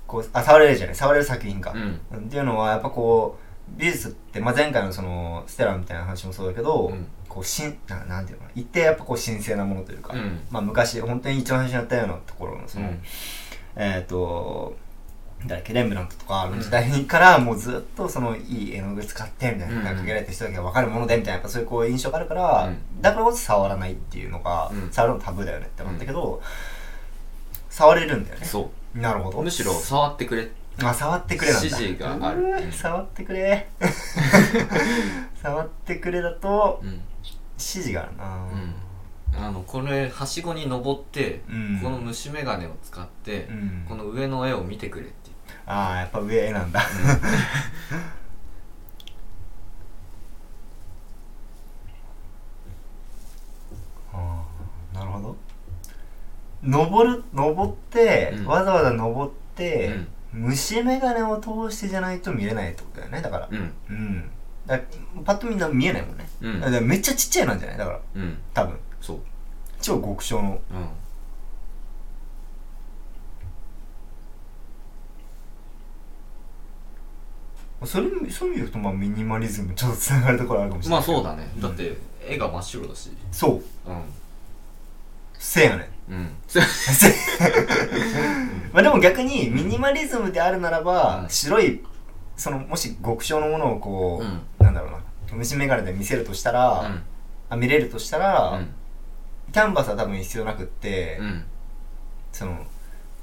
[0.07, 0.95] こうあ触れるじゃない。
[0.95, 2.17] 触れる作品か、うん。
[2.17, 3.37] っていうのはやっぱこ
[3.77, 7.07] う美術って、まあ、前回のそのステラみたいな話もそうだけど、うん。
[7.29, 8.61] こうしんななんていうのかな。
[8.61, 10.39] 一定やっぱこう神聖なものというか、うん。
[10.49, 13.01] まあ昔本当に一番最初にやったようなところのその、うん。
[13.75, 14.75] えっ、と
[15.45, 23.01] 誰だっけレンブラントとかの時代からもうずっとそのいい絵の具使ってみたいな、か限られた人だけが分かるものでみたいなやっぱそういうこう印象があるから、うん。
[23.01, 24.91] だからこそ触らないっていうのが、うん。
[24.91, 26.41] 触るのタブーだよねって思ったけど、
[27.69, 28.45] 触れるんだよね。
[28.45, 29.39] そなるほど。
[29.39, 30.49] うむしろ触ってくれ。
[30.83, 31.67] あ触ってくれなんだ。
[31.67, 32.71] 指示がある。
[32.71, 33.67] 触ってくれ。
[35.41, 36.89] 触ってくれだとうん。
[36.89, 37.01] 指
[37.57, 38.47] 示があるな。
[38.51, 38.75] うん。
[39.33, 41.79] あのこれはしごに登って、うん。
[41.81, 43.85] この虫眼鏡を使って、うん。
[43.87, 45.05] この上の絵を見てくれ。
[45.05, 45.20] って
[45.71, 46.81] ああやっぱ上絵なんだ。
[46.81, 47.25] 言って、
[54.11, 54.43] あ
[54.93, 55.37] あなるほど。
[56.61, 58.45] 登る登って、うん。
[58.47, 59.87] わざわざ登って、
[60.33, 60.43] うん。
[60.47, 63.21] 虫眼鏡を通してじゃないと見れないってことだよね。
[63.21, 63.47] だから。
[63.49, 63.73] うん。
[63.89, 64.29] うん。
[64.65, 64.77] だ
[65.23, 66.59] パッとみんな見えないもんね、うん。
[66.59, 67.77] だからめっちゃちっちゃいなんじゃない。
[67.77, 67.99] だから。
[68.15, 68.37] うん。
[68.53, 68.77] 多分。
[68.99, 69.19] そう。
[69.81, 70.59] 超極小の。
[70.71, 70.87] うん
[77.85, 81.61] それそういう意味で言うとまあミニマリズムちょっとつながるところあるかもしれないまあそうだね、ん。
[81.61, 83.09] だって絵が真っ白だし。
[83.31, 83.55] そう。
[83.55, 83.61] うん。
[85.33, 86.13] せやねん。
[86.13, 86.29] うん。
[88.73, 91.29] まあでも逆にミニマリズムであるならば、うん。
[91.29, 91.83] 白い
[92.37, 94.41] そのもし極小のものをこう、うん。
[94.59, 94.99] なんだろうな。
[95.33, 97.03] 虫眼鏡で見せるとしたら、うん。
[97.49, 98.73] あ見れるとしたら、うん。
[99.51, 101.43] キャンバスは多分必要なくって、うん。
[102.31, 102.65] その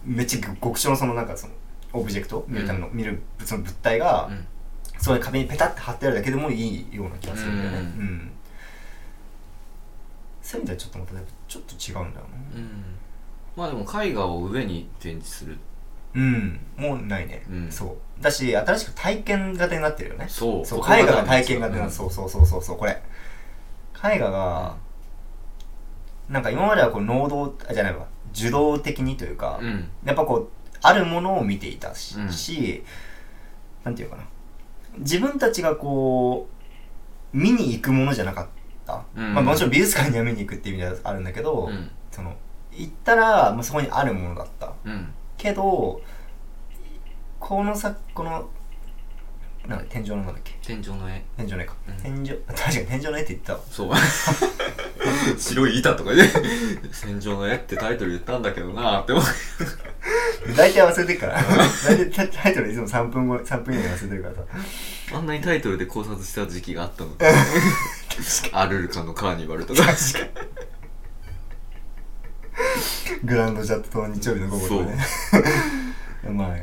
[0.04, 1.52] めっちゃ極小のそのなんかその
[1.98, 4.46] オブジェクト見るための、見るその物体が、うん。
[5.00, 7.84] そういう壁にペタッて貼ってあるだけでもいいような気がするんだよね、うん。
[7.84, 8.30] うん。
[10.42, 12.58] そういう意味ではちょっとまたちょっと違うんだよな。
[12.58, 12.84] うん。
[13.56, 15.58] まあでも絵画を上に展示する。
[16.14, 17.70] うん、もうないね、うん。
[17.70, 18.22] そう。
[18.22, 20.26] だし新しく体験型になってるよね。
[20.28, 20.66] そう。
[20.66, 20.78] そう。
[20.80, 22.78] 絵画が体験型になうそうそうそうそうそう。
[22.78, 23.00] これ。
[24.02, 24.76] 絵画が、
[26.28, 28.06] なんか今まではこう能動あじゃないわ。
[28.32, 29.88] 受動的にというか、うん。
[30.04, 30.48] やっぱこう
[30.82, 32.32] あるものを見ていたし,、うん。
[32.32, 32.84] し
[33.84, 34.24] なんていうかな。
[34.98, 36.48] 自分たちがこ
[37.32, 38.46] う見に行くものじゃなかっ
[38.86, 39.34] た、うん。
[39.34, 41.90] まあ、もちろん美術館には見に行くっていう意味ではあるんだけど、うん。
[42.10, 42.34] その
[42.72, 44.72] 行ったらもうそこにあるものだった。
[44.84, 45.12] うん。
[45.36, 46.00] けど
[47.38, 48.48] このさこの
[49.66, 50.54] なんだ天井のなんだっけ？
[50.62, 51.22] 天井の絵。
[51.36, 51.96] 天井の絵か、うん。
[51.96, 53.60] 天井確かに天井の絵って言ったわ。
[53.70, 53.90] そう
[55.38, 56.28] 白い板とかで
[57.02, 59.24] 天井の絵ってタイトル言ったんだけどなーって思う。
[60.56, 61.42] 大体忘れてるから。
[61.86, 64.40] 大体タタイトルいつも3分後3分以内に忘れてるからさ。
[65.14, 67.10] あんなにタイトルで考察した時期があったの？
[68.52, 69.82] アルルカのカーニバルとか。
[73.24, 74.98] グランドジャットと日曜日の午後とかね。
[76.30, 76.56] まあ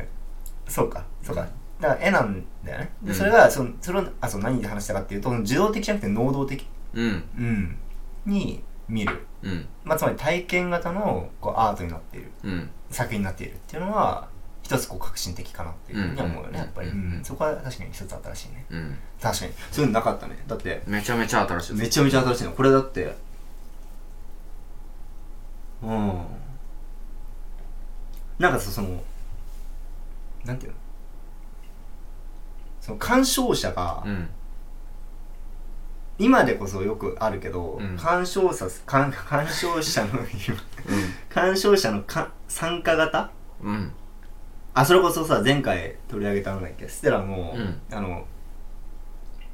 [0.68, 1.06] そうか。
[1.24, 1.48] そうか。
[1.80, 2.91] だから絵なんだよね。
[3.02, 3.15] でうん。
[3.15, 6.65] それがそのそれをあそう何で話したかっていうと受動的じゃなくて能動的。
[6.94, 7.24] うん。
[7.38, 7.78] うん
[8.26, 9.26] に見る。
[9.44, 9.68] うん。
[9.84, 12.32] まあつまり体験型のこうアートになっている。
[12.44, 12.70] うん。
[12.90, 14.28] 作品になっているっていうのは
[14.64, 16.96] 一つこう革新的かなっていうふうには思うよね、うんやっぱり、うん。
[16.96, 17.24] うん。
[17.24, 18.66] そこは確かに一つ新しいね。
[18.70, 18.98] うん。
[19.22, 19.52] 確かに。
[19.72, 20.44] そういうのなかったね。
[20.48, 22.52] だってめちゃめちゃ新しいめちゃめちゃ新しいの。
[22.52, 23.16] これだって
[25.84, 26.26] うん。
[28.40, 29.02] なんかさその
[30.44, 30.78] なんていうの？
[32.82, 34.30] その鑑賞者が、うん
[36.17, 37.97] 今でこそよくあるけど、うん。
[37.97, 40.12] 鑑賞者鑑鑑賞者の
[41.30, 43.32] 鑑賞者のか参加型？
[43.62, 43.73] うん。
[43.73, 43.91] うん
[44.78, 46.89] あそれこそさ前回取り上げたのだっけ？
[46.89, 47.82] ステラの、うん。
[47.89, 48.25] あの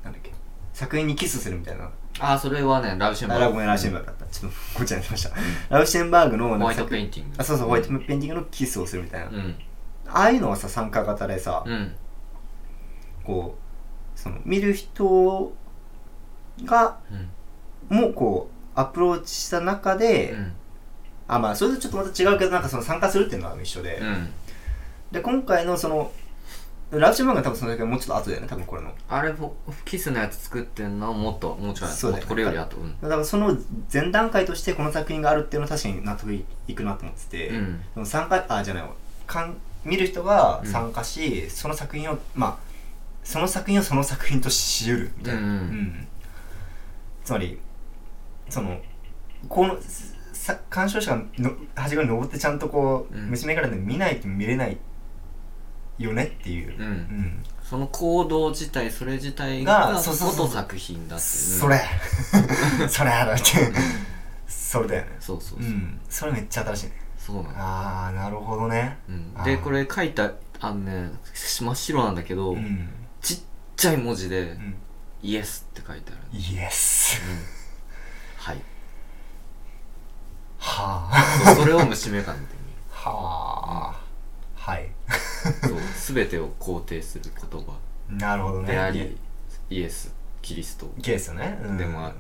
[0.04, 0.32] なんだっけ？
[0.74, 1.92] 作品にキスするみたいな。
[2.20, 3.44] あそれはねラウシェンバーグ。
[3.44, 4.26] あラごめんラウシェンバーグだった。
[4.26, 5.32] ちょっとこっちになりました、
[5.70, 7.36] ラウシェンバーグのホワイトペンインティング。
[7.38, 9.56] あそうそうホワイトペインティングのキスをするみたいな、うん。
[10.08, 11.96] ああいうのはさ参加型でさ、うん。
[13.24, 13.56] こ
[14.16, 15.54] うその見る人
[16.66, 16.98] が
[17.90, 17.98] うん。
[17.98, 20.54] もこうアプローチした中で、うん。
[21.28, 24.30] あまあそれとちょっとまた違うけどなんかその参加するっていうのは一緒で、うん。
[25.12, 26.12] で今回のその
[26.92, 28.92] ラウシェンバーグは多分その時はもうちょっと後だよね多分これの。
[29.08, 32.30] あれもキスのやつ作ってんのはもっともうちょいそうだよね。
[32.30, 32.76] これより後。
[32.78, 33.00] うん。
[33.02, 33.58] だからその
[33.92, 37.82] 前段階としてこの作品があるっていうのは確かに納得いくなと思ってて、うん。
[37.96, 38.90] でも参加あじゃないわ
[39.26, 42.58] かん見る人が参加し、その作品をまあ
[43.24, 45.48] その作品をその作品としうるみたいな、うん。
[45.48, 46.08] うん
[47.24, 47.60] つまり
[48.50, 48.80] その
[49.48, 49.78] この
[50.42, 53.30] さ鑑賞者がの端っこに登ってちゃんとこう、うん。
[53.30, 54.78] 虫眼鏡で見ないと見れない
[56.00, 56.84] よねっていう、うん。
[56.84, 57.44] うん。
[57.64, 61.42] その行動自体それ自体ががそうそうそう元作品だっていう。
[61.60, 61.80] それ。
[62.90, 63.72] それあるって。
[64.48, 65.18] それだよね。
[65.20, 66.00] そうそうそう、うん。
[66.10, 66.94] それめっちゃ新しいね。
[67.20, 68.98] そうなの、ああなるほどね。
[69.08, 69.32] うん。
[69.36, 69.46] あ、ー。
[69.46, 72.90] でこれ書いたあのね真っ白なんだけど、うん。
[73.22, 73.40] ちっ
[73.76, 74.76] ちゃい文字でうん
[75.24, 77.40] 「イエス」って書いてある、イエスうん、
[78.38, 78.62] はい。
[80.58, 81.46] はあ。
[81.46, 82.54] そうそれを虫眼鏡で
[82.92, 84.02] はあ。
[84.56, 84.90] はい。
[85.62, 87.78] そう全てを肯定する言葉。
[88.10, 88.74] なるほどね。
[88.74, 89.18] であり
[89.70, 90.88] イエスキリスト。
[91.02, 91.60] ケースよね。
[91.64, 91.78] うん。
[91.78, 92.14] でもあ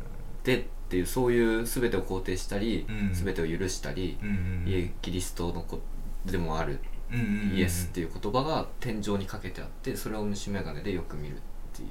[0.44, 3.14] でっていうそういう全てを肯定したり、うん。
[3.14, 4.68] 全てを許したり、うんうん。
[4.68, 5.80] イエキリストの子
[6.26, 6.80] でもある。
[7.14, 11.40] うんうんうんイエスっていう言葉が天井にかけてあってそれを虫眼鏡でよく見るっ
[11.74, 11.90] ていう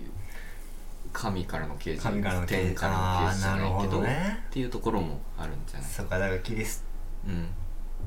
[1.12, 2.02] 神からの啓示。
[2.02, 2.68] 神からの啓示。
[2.68, 4.38] 天からの啓示じゃないけどあーなるほどね。
[4.48, 5.88] っていうところもあるんじゃない？
[5.90, 6.84] そうかだからキリス
[7.26, 7.48] うん。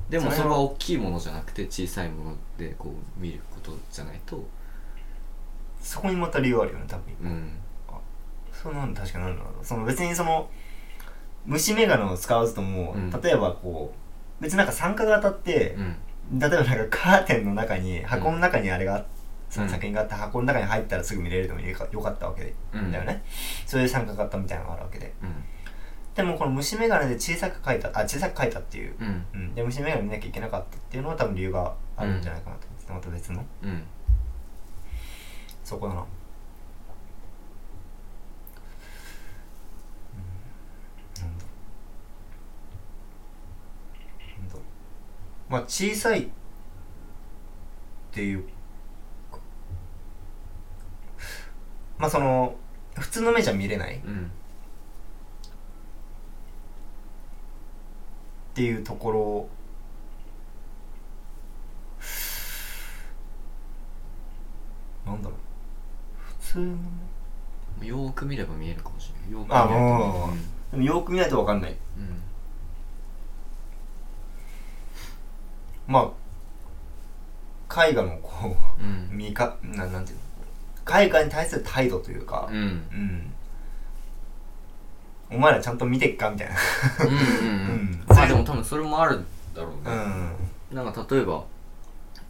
[0.09, 4.43] でもそれは大きいものじゃなくて小さいものでこう見ることじゃないと。
[5.81, 7.29] そこにまた理由あるよね多分。
[7.29, 7.51] うん。
[8.51, 9.63] そうなんだ確かになんだろうな。
[9.63, 10.49] その別にその
[11.45, 13.09] 虫眼鏡を使わずとも、うん。
[13.21, 13.93] 例えばこ
[14.39, 15.75] う別になんか参加型って
[16.31, 16.39] う、ん。
[16.39, 19.05] 例えばなんかカーテンの中に箱の中にあれが、
[19.53, 22.91] その作品があって箱の中に入ったらすぐ見れるでもよかったわけうん。
[22.91, 23.23] だよね、
[23.67, 25.13] そういう参加型みたいなのがあるわけで。
[25.21, 25.43] うん。
[26.15, 29.25] でもこの虫眼鏡で小さく書いたあ小さく書いたっていう、うん。
[29.31, 33.45] うん、で虫眼鏡見なきゃいけなかったっていうのは多分理由があるんじゃないかなと思って、また別の。
[33.61, 33.83] うん。
[35.63, 35.93] そこだ。
[35.93, 36.03] な
[45.47, 46.27] まあ小さいっ
[48.11, 48.43] ていう
[49.31, 49.37] か
[51.97, 52.55] まあその
[52.95, 53.95] 普通の目じゃ見れない。
[53.97, 54.31] っうん。
[58.53, 59.47] ていうところ。
[65.05, 65.39] なんだろう。
[66.41, 66.65] 普通の
[67.81, 67.87] 目。
[67.87, 69.31] よーく見れば見えるかもしれない。
[69.31, 69.73] よーく見あると
[70.71, 71.71] でもよく見ないと分かんない。
[71.71, 72.21] うん。
[75.87, 76.13] ま
[77.69, 79.09] あ絵画のこうん。
[79.11, 80.23] う見かななんていうの？
[80.89, 82.57] 絵画に対する態度というかうん。
[82.57, 83.33] うん。
[85.31, 86.55] お前らちゃんと見てっかみたいな。
[87.05, 87.91] うんうんううん。
[87.91, 89.23] んまあでも多分それもある
[89.55, 90.75] だろううねん。
[90.75, 91.43] なんか例えば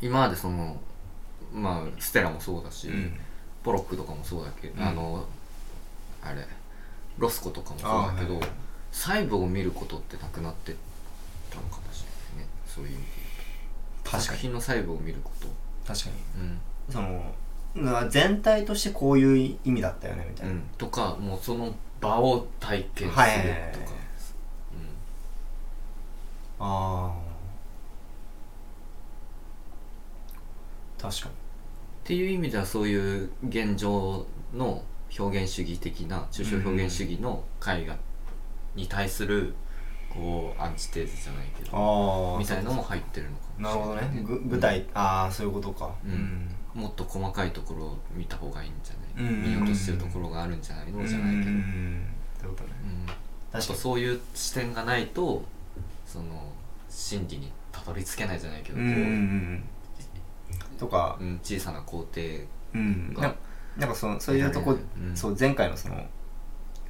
[0.01, 0.77] 今までその
[1.53, 3.17] まあステラもそうだし、うん。
[3.63, 4.87] ポロックとかもそうだけど、うん。
[4.87, 5.25] あの
[6.23, 6.45] あれ
[7.17, 8.49] ロスコとかもそうだけど、あはいはい。
[8.91, 10.75] 細部を見ることってなくなって
[11.49, 12.49] たのかもしれないね。
[12.67, 12.91] そういう。
[12.91, 15.47] 意味で作品の細部を見ること。
[15.87, 16.15] 確かに。
[16.43, 17.19] うん、そのな
[18.09, 23.69] 全体としてこういう意味だったよねみたいうな、ん、とかもうその場を体験するとか、はいはいはいはい。
[26.59, 27.13] あ
[30.99, 31.31] あ確かっ
[32.05, 34.83] ていう意味ではそういう現状の
[35.17, 37.97] 表現主義的な抽象表現主義の絵画
[38.75, 39.53] に対する
[40.13, 44.23] こうアンチテーゼじゃないけにどみたいのも入ってるのかなるほどもしれないね。
[44.23, 45.93] ぐ具体、ああそういうことか。
[46.05, 51.05] うんもっと細かいところを見た方がいいんじゃない、うん見ようとしてるところがあるんじゃないの？
[51.07, 52.07] じゃないけど、ううん
[52.41, 52.69] ういうことね。
[53.07, 53.77] あ確かに。
[53.77, 55.43] とそういう視点がないと
[56.05, 56.51] その
[56.89, 59.63] 真理にたどり着けないじゃないけど、うんうんうん
[60.79, 61.15] とか。
[61.19, 62.21] こううん小さな工程
[62.73, 63.13] うん。
[63.13, 63.35] がな
[63.77, 65.15] なんかそのそういうとこ、うん。
[65.15, 66.03] そう前回のその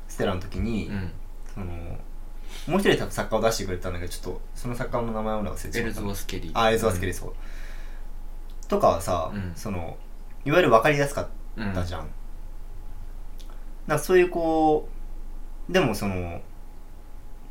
[0.07, 1.11] ステラの時に、うん。
[1.53, 5.79] そのもう一人作家を出してくれたんだけどちょっとその作家の名前を忘れてしまった。
[5.79, 6.51] エルズワスケリー。
[6.53, 7.33] あエルズワスケリーそう、
[8.67, 9.53] とかはさ、うん。
[9.55, 9.97] その
[10.45, 11.27] いわゆる分かりやすかっ
[11.73, 12.11] たじゃん、だか
[13.87, 14.89] らそういうこ
[15.69, 16.41] うでもその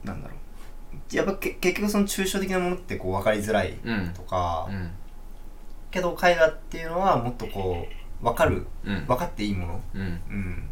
[0.04, 1.16] なんだろう。
[1.16, 4.90] やっぱけ結局その抽象的なものってこう分かりづらいうんとか、うん。
[5.90, 7.86] けど絵画っていうのはもっとこ
[8.20, 9.06] う分かるうん。
[9.06, 9.80] 分かっていいもの。
[9.94, 10.00] うん。
[10.00, 10.68] うん。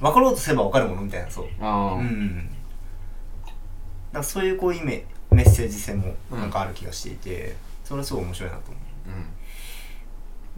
[0.00, 1.46] 分かろうとすれば分かるものみたいなそう。
[1.46, 2.48] うん。
[2.48, 9.12] だからそういうこうイメメッセージ性もなんかある気がしていて、それはすごい面白いなと思うん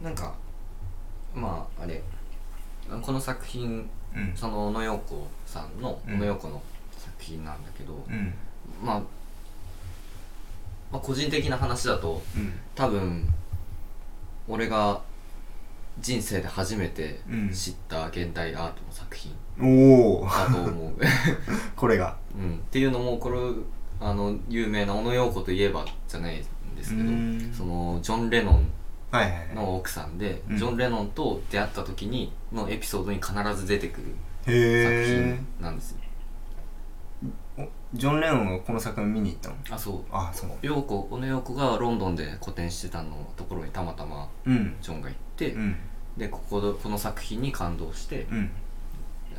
[0.03, 0.33] なんか
[1.35, 2.01] まああれ。
[3.01, 4.33] この作品ううん。
[4.35, 6.15] その小野洋子さんのうん。
[6.15, 6.61] 小野洋子の
[6.97, 8.33] 作品なんだけど、うん。
[8.83, 8.99] まあ、
[10.91, 12.53] まあ個人的な話だとうん。
[12.75, 13.27] 多分
[14.47, 15.01] 俺が
[15.99, 17.49] 人生で初めてうん。
[17.51, 20.95] 知った現代アートの作品おおだと思う、
[21.75, 22.17] これが。
[22.35, 23.37] うん、っていうのもこれ
[23.99, 27.53] あの有名な小野洋子といえばじゃないんですけどうん。
[27.53, 28.67] そのジョン・レノン
[29.53, 30.57] の奥さんで、うん。
[30.57, 34.07] ジョン・レノンと出会った時にのエピソードに必ず出てくる
[34.45, 35.97] 作へ品なんですよ、
[37.57, 39.55] えジョン・レノンがこの作品見に行ったの？
[39.69, 40.03] あそう。
[40.11, 40.51] あそう。
[40.61, 44.75] 陽子小野洋子がロンドンで個展してたのところにたまたまうん。
[44.81, 45.75] ジョンが行って、うん。
[46.17, 48.51] でここでこの作品に感動して、うん。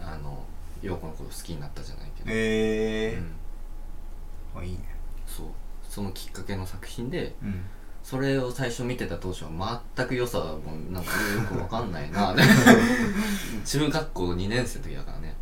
[0.03, 0.45] あの
[0.83, 3.19] 陽子のこと好きになったじゃないけど、ええ
[4.57, 4.61] うん。
[4.61, 4.85] あいいね。
[5.27, 5.47] そう。
[5.89, 7.65] そのきっかけの作品でうん
[8.03, 10.57] それを最初見てた当初は全く良さも
[10.91, 12.35] なんかよくわかんないな。
[13.65, 15.37] 中学校2年生の時だからね。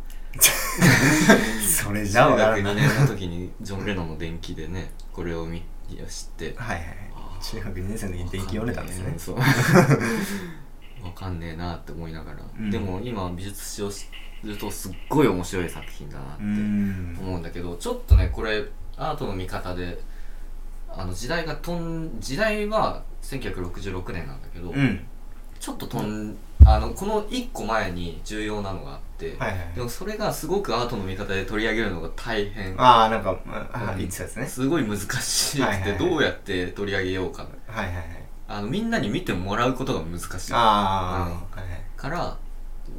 [1.61, 2.71] それじ中学ゃあ分からんな。
[2.71, 5.57] 2年の時にジョン・レノンの伝記でねこれを見
[5.89, 6.53] いや知って。
[6.57, 9.37] はいはい中学2年生の時に電気読んでたんですねそう。
[11.03, 12.69] わかんねえなって思いながら、うん。
[12.69, 14.05] でも今美術史を知
[14.43, 17.17] るとすっごい面白い作品だなってうん。
[17.19, 18.63] 思うんだけどちょっとねこれ
[18.95, 19.99] アートの見方で
[20.95, 25.05] あの時代がとん時代は1966年なんだけど、うん。
[25.59, 26.35] ちょっととん
[26.65, 32.79] あのこの1個前に重要なのがあって、はいはいでもそれがすごくアートの見方で取り上げるのが大変。
[32.81, 34.45] ああなんかあうん言ってたやつね。
[34.47, 35.97] すごい難しくはいはいはい。
[35.97, 37.43] てどうやって取り上げようか。
[37.67, 38.05] はいはいはい。
[38.47, 40.53] あのみんなに見てもらうことが難しい。
[40.53, 40.57] あ
[41.53, 41.69] あはい。
[41.69, 42.35] はいから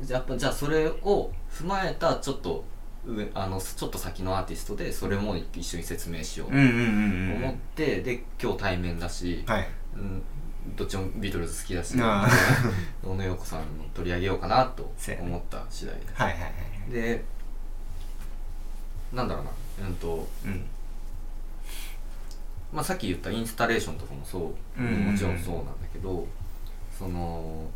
[0.06, 2.71] やっぱじゃあそれを踏まえたちょっと上
[3.34, 9.68] あのちょっと先のアーティストでそれも一緒に説明しようと思って、で今日対面だし、はい。
[9.94, 10.22] うん、
[10.76, 12.26] どっちもビートルズ好きだしあ
[13.02, 14.90] 小 野洋子さんの取り上げようかなと
[15.20, 16.06] 思った次第で。
[16.14, 16.48] はいはいは
[16.88, 16.92] い。
[16.92, 17.24] で
[19.12, 20.64] なんだろうなうんとうん。
[22.72, 24.38] まあ、さっき言ったインスタレーションとかもそ
[24.78, 26.26] う、もちろんそうなんだけど
[26.98, 27.68] その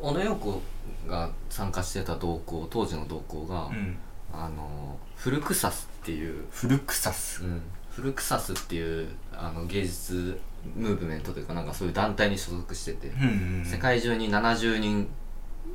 [0.00, 0.62] 小野洋子
[1.08, 3.98] が参加してた同行当時の同行が、うん
[4.32, 7.44] あのフルクサスっていう、フルクサス。
[7.44, 10.40] うん、フルクサスっていうあの芸術
[10.74, 15.08] ムーブメントというかなんかそういう団体に所属してて、うんうん世界中に70人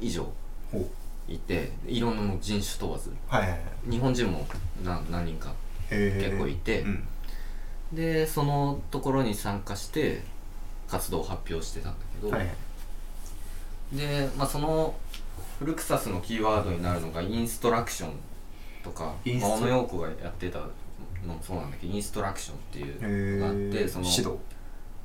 [0.02, 0.28] 以上
[0.72, 0.86] ほう。
[1.28, 3.12] いていろんなもう人種問わず。
[3.28, 3.60] はいはいはい。
[3.90, 4.46] 日本人も
[4.84, 5.54] 何何人か
[5.90, 6.24] へー。
[6.24, 7.08] 結構いてうん。
[7.94, 10.24] でそのところに参加して
[10.88, 12.52] 活動を発表してたんだけど、はいは
[13.94, 13.98] い。
[13.98, 14.96] で、まあ、その
[15.60, 18.12] フルクサスのキーワードになるのがインストラクション
[18.86, 24.38] とかインストまあ小野洋子がやってたのもそうなんだけどインストラクションっていうのがあってその指導。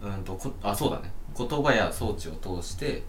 [0.03, 1.11] うんとこあそうだね。
[1.37, 3.03] 言葉や装置を通して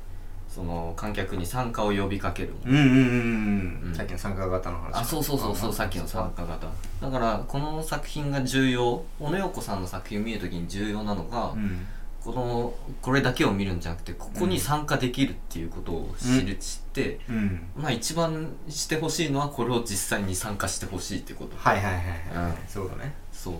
[0.47, 3.95] その観客に参加を呼びかけるうんうんうんうんうん。
[3.95, 6.67] さっきの参加型の話あそうそうそうそうさっきの参加型。
[7.01, 9.03] だからこの作品が重要。
[9.19, 11.85] 小野洋子さんの作品を見るときに重要なのが、うん
[12.23, 17.63] このこれだけを見るんじゃなくてここに参加できるっていうことを知る、知ってうん。
[17.75, 21.57] まあ一番してほしいのはこれを実際に参加してほしいってこと。
[21.57, 22.55] はいはいはいはいうん。
[22.67, 23.15] そうだね。
[23.31, 23.53] そう。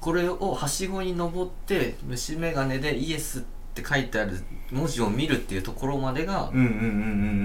[0.00, 3.42] これをはしごに登って虫眼鏡でイエスっ
[3.74, 6.84] て書いてある文字を見るっていうところまでがうんうんうんうんう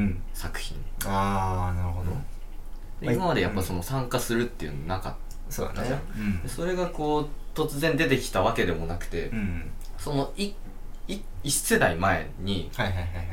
[0.06, 0.22] ん。
[0.34, 0.78] 作品。
[1.06, 2.12] ああなるほど。
[3.02, 6.00] で今までやっぱその参加するっていうのなかったそうだね。
[6.48, 7.28] それがこう
[7.58, 9.72] 突然出てきたわけでもなくて、うん
[10.08, 10.54] そのい
[11.10, 13.28] い一世代前にはいはいはいはいはい。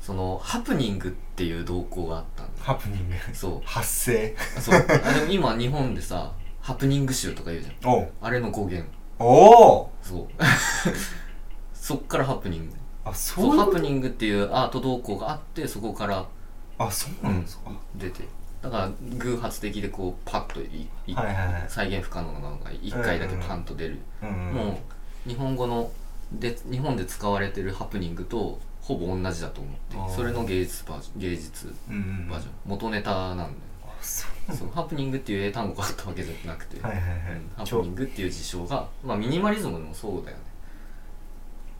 [0.00, 2.62] そのハプニングっていう動向があったんだ。
[2.62, 3.14] ハプニング。
[3.32, 3.66] そう。
[3.66, 4.36] 発生。
[4.56, 4.74] あそう。
[4.76, 7.90] あでも今日本でさハプニング集とか言うじゃん。
[7.90, 8.12] おう。
[8.20, 8.88] あれの語源。
[9.18, 10.26] おおそう。
[11.74, 12.76] そっからハプニング。
[13.04, 16.24] あそそうういうハプニングっていうアート動向があってそこから
[16.78, 17.70] あそうなんですか？
[17.96, 18.22] 出て。
[18.62, 21.64] だから偶発的でこうパッといいはいはいはい。
[21.68, 24.54] 再現不可能なのが1回だけパンと出る、うんうん。
[24.54, 24.80] も
[25.26, 25.90] う日本語の
[26.38, 32.52] で日本で使われてるハプニングとほぼ同じだと思ってそれの芸術バージョン芸術うんうんバージョン。
[32.66, 33.50] 元ネタなんだよ
[33.84, 34.56] あそう。
[34.56, 37.10] そうハプニングっていう英単語があったわけじゃなくて、はいはいはい。
[37.10, 40.36] うんハプニングっていう事象が、まあ、ミニマリズムでもそうだよ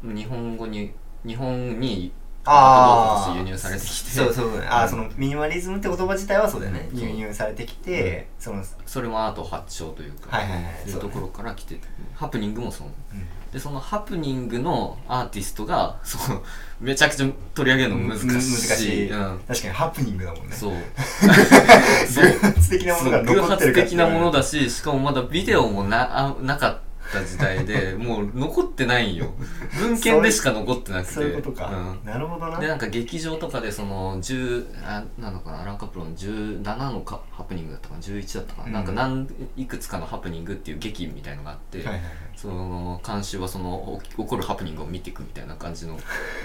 [0.04, 0.14] ね。
[0.14, 0.92] 日本語に
[1.26, 2.12] 日本に
[2.44, 3.26] アー。
[3.26, 4.10] ト動画として輸入されてきて。
[4.10, 4.60] そうそう。
[4.60, 4.86] ねあうん。
[4.86, 6.88] ーそのミニマリズムって言葉自体はそうだよね。
[6.92, 6.98] うん。
[6.98, 10.90] 輸入されてきてそのそれもアート発祥というか、はいはいはい。
[10.90, 11.80] いうところから来てて。
[12.14, 12.86] ハプニングもそう。
[12.86, 16.40] うんでそのハプニングのアーティストがそう
[16.80, 19.10] めちゃくちゃ取り上げるの難しい、む難しい。
[19.10, 20.56] うん、確かにハプニングだもんね。
[20.56, 20.72] そう。
[20.72, 26.80] 偶発的なもそうのが偶発的なものだししかもまだビデオもなあなかった
[27.20, 29.32] 時代でもう残ってないんよ。
[29.78, 31.14] 文献でしか残ってなくて。
[31.14, 31.70] そういうことか。
[31.70, 32.06] うん。
[32.06, 32.58] なるほどな。
[32.58, 38.72] でなんか劇場とかでその10あなのかなアランカプロの17のかハプニングだったかな11だったかな,、うん。
[38.72, 42.02] なんか何いくつかのハプニングっていう劇みたいのがあって、はいはいはい。
[42.36, 46.00] その監修はその起こるハプニングを見ていくみたいな感じのも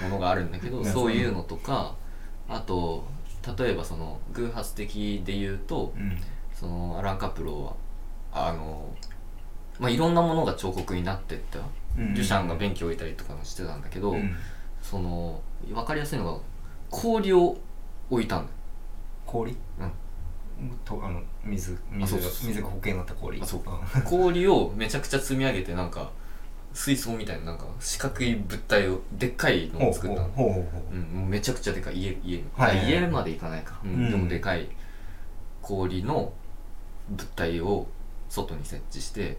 [0.10, 1.96] のがあるんだけどそういうのとか
[2.50, 3.06] あと
[3.58, 6.18] 例えばその偶発的で言うとうん。
[6.54, 7.76] そのアラン・カプロは
[8.32, 8.86] あの、
[9.80, 11.60] まあ、いろんなものが彫刻になってった
[11.98, 12.14] うん。
[12.14, 14.36] デュシャンが便器を置いたりとかもしてたんだけど、うん。
[14.82, 16.40] その分かりやすいのが
[16.90, 17.58] 氷を
[18.10, 18.50] 置いたんだよ。
[19.26, 19.52] 氷？
[19.52, 19.54] う
[20.64, 20.72] ん。
[20.86, 23.42] とあの水水が水が保険になった氷。
[23.42, 24.00] あそう。
[24.00, 24.02] ん。
[24.04, 26.12] 氷をめちゃくちゃ積み上げてなんか
[26.74, 30.28] 水槽みたいななんか四角い物体をでっかいのを作ったの。
[30.30, 33.92] ほうん、めちゃくちゃでかい家家,、はい家まで行かないか、うん。
[33.92, 34.70] うんでもでかい
[35.62, 36.32] 氷の
[37.10, 37.88] 物体を
[38.30, 39.38] 外に設置して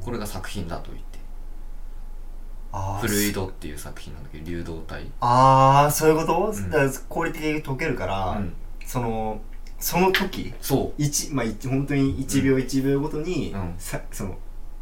[0.00, 1.18] これが作品だと言って。
[2.72, 5.06] あーフルイドっていう作品なんだけど流動体。
[5.20, 6.70] ああそういうこと、ん。
[6.70, 8.54] だから効率的に解けるから、うん。
[8.86, 9.40] その
[9.78, 13.74] その時そ一まあ一本当に1秒1秒ごとに、うん。
[13.78, 14.38] さその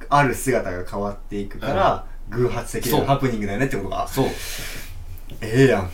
[0.09, 4.07] ある姿が変わっていくから、偶発的なハプニングだよねってことか。
[4.09, 4.27] うそう。
[5.41, 5.91] ええやん。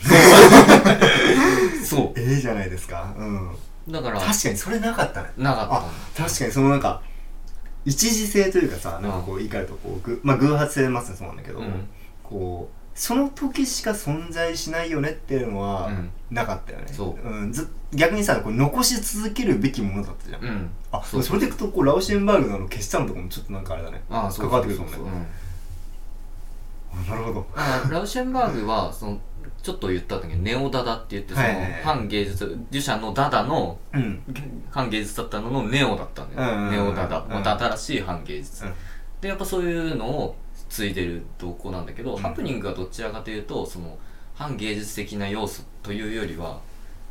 [1.85, 3.15] そ ええじゃないですか。
[3.17, 3.51] うん。
[3.53, 3.57] う
[3.89, 5.31] だから確かにそれなかったね。
[5.37, 5.77] なかった。
[5.77, 5.85] あ
[6.17, 7.03] 確かにそのなんか
[7.87, 11.89] 一時性というかさなんかこう言い換えるとこうぐまあ偶発性でまさにそうなんだけど、うん。
[12.23, 16.11] こうその時しか存在しないよねっていうのはうん。
[16.29, 17.29] なかったよね、そう。
[17.29, 20.71] うん、ず逆にさこう残し続けるべきものだったじゃん、うん。
[20.91, 24.03] あそうそれでいくとこうラウシェンバーグのあの消したのとかもちょっとなんかあれだね。
[24.11, 25.27] ああそう関わってくるかもねそうそうん。
[27.15, 27.47] あなるほど。
[27.91, 29.21] ラウシェンバーグはその
[29.63, 31.47] ちょっと言ったんだけどネオダダって言ってその
[31.83, 34.23] 反芸術デュシャンのダダのうん。
[34.71, 37.21] 反芸術だったののネオだったんだよ、ネオダダ。
[37.21, 37.31] うん。
[37.33, 38.75] また新しい反芸術、うん。
[39.21, 40.37] でやっぱそういうのを
[40.69, 42.23] 継いでる動向なんだけど、うん。
[42.23, 43.99] ハプニングはどちらかというとその
[44.35, 46.61] 反芸術的な要素というよりは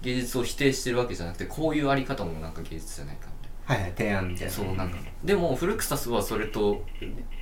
[0.02, 4.52] 芸術を否定してるわけじゃなくてこういうあり方もなんか芸術じゃないかみたいはいはい提案みたいな。
[4.52, 4.98] なそうなんか。
[5.24, 6.84] でもフルクサスはそれと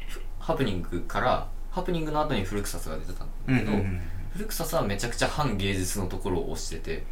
[0.07, 3.71] ふハプニングからハプニングの後にフルクサスが出てたんだけど、
[4.35, 7.03] ルクサスはめちゃくちゃ反芸術のところを推してて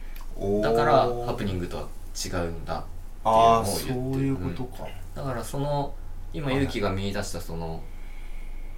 [0.61, 0.93] だから
[1.25, 2.83] ハプニングとは違うんだっ
[3.23, 5.93] ていうのを言ってそういうことか、だからその
[6.33, 7.81] 今勇気が見出したその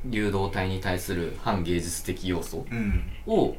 [0.06, 3.04] 流動体に対する反芸術的要素うん。
[3.28, 3.56] を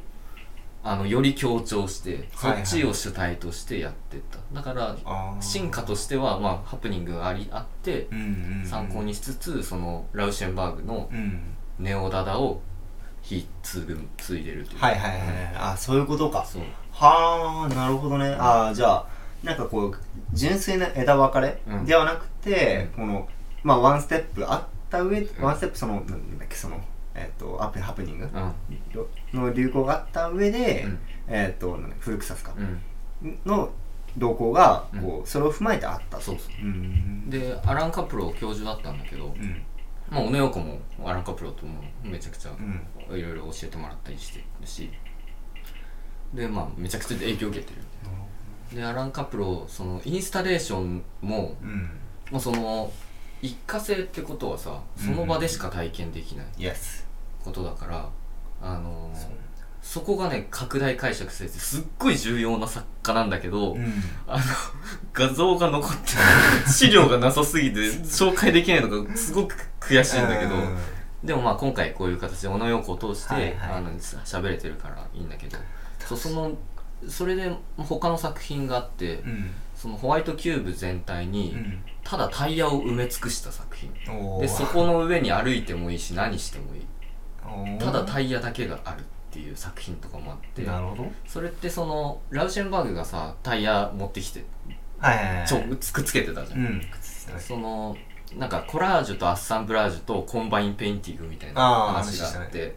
[0.83, 2.63] あのより強調してそはいはい。
[2.63, 4.37] っちを主体としてやってった。
[4.53, 4.95] だから
[5.41, 8.65] 進化としてはまあハプニングがありあってうんうんうん。
[8.67, 11.55] 参考にしつつそのラウシェンバーグのうん。
[11.79, 12.61] ネオダダを
[13.29, 14.79] 引き継ぐ継いでるという。
[14.79, 15.27] はいはいはいはい。
[15.55, 16.45] あそういうことか。
[16.45, 16.61] そう。
[16.91, 18.29] はあなるほどね。
[18.39, 19.07] ああじゃあ
[19.43, 19.95] なんかこう
[20.33, 21.85] 純粋な枝分かれうん。
[21.85, 23.27] ではなくて、この
[23.63, 26.79] まあワンステップあった上、ワンステップそのなんだっけその
[27.15, 28.29] えっ、とアップハプニング
[29.33, 29.39] うん。
[29.39, 30.99] の流行があった上で、うん。
[31.27, 33.39] えっ、となんだフルクサスか、うん。
[33.45, 33.69] の
[34.17, 35.01] 動向がうん。
[35.01, 36.23] こう、それを踏まえてあったと。
[36.23, 36.65] そうそう。
[36.65, 37.29] うん。
[37.29, 39.61] でアラン・カプロ教授だったんだけど、うん
[40.09, 43.17] まあ、小野洋子もアラン・カプロともめちゃくちゃうん。
[43.17, 44.91] いろいろ教えてもらったりしてるし。
[46.33, 47.81] でまあめちゃくちゃ影響を受けてる。
[48.75, 51.89] でアラン・カプロそのインスタレーションもうん。
[52.31, 52.91] もうその
[53.41, 56.45] 一過性ってことはさその場でしか体験できない
[57.43, 58.09] ことだから、
[58.61, 59.44] あのー
[59.85, 63.93] そこがね拡大解釈されてすっごい重要な作家なんだけど、うん。
[64.27, 64.43] あの
[65.13, 66.01] 画像が残ってな
[66.67, 70.77] い資料がなさすぎて 紹介できないのがすごく悔しいんだけど、うん。
[71.23, 73.53] でもまあ今回こういう形で小野洋子を通して、はいはい。
[73.75, 75.57] あのし喋れてるからいいんだけど
[75.99, 76.57] そうその
[77.07, 79.51] それで他の作品があって、うん。
[79.75, 81.83] そのホワイトキューブ全体にうん。
[82.03, 83.93] ただタイヤを埋め尽くした作品。
[84.41, 86.85] でそこの上に歩いてもいいし何してもいい。
[87.77, 89.03] ただタイヤだけがある
[89.35, 91.11] っていう作品とかもあってなるほど。
[91.27, 94.45] それってそのラウシェンバーグがさタイヤ持ってきて
[94.97, 95.47] はいはいはい。
[95.47, 96.81] ちょくっつけてたじゃん、うん
[97.39, 97.97] その
[98.37, 102.75] なんかコラージュとアッサンブラージュとコンバインペインティングみたいな話があって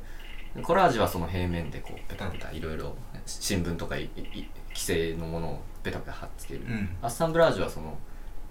[0.63, 2.95] コラージュはその平面でこうペタペタいろいろ
[3.27, 6.89] 新聞とかいい既製のものをペタペタ貼っつける、うん。
[7.03, 7.99] アッサンブラージュはその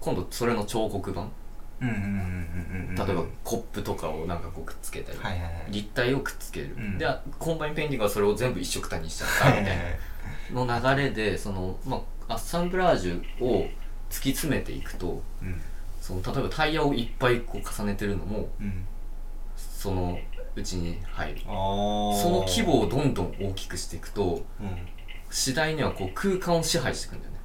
[0.00, 1.30] 今度それの彫刻版
[1.80, 5.52] うんうんうんうんうん例えばコップとかをなんかこうくっつけたり、はいはいはい。
[5.70, 6.98] 立体をくっつける、うん。
[6.98, 7.06] で
[7.38, 9.76] コンバインペインティングはそれを全部一緒くたにしちゃったみたい
[10.50, 10.64] な。
[10.64, 13.66] の流れでその、まあ、アッサンブラージュを
[14.10, 15.60] 突き詰めていくとうん。
[16.00, 18.86] その例えばタイヤをいっぱいこう重ねてるのもうん。
[19.56, 20.18] その
[20.56, 21.40] うちに入る。
[21.42, 24.88] その規模をどんどん大きくしていくとうん。
[25.30, 27.37] 次第にはこう空間を支配していくんだよね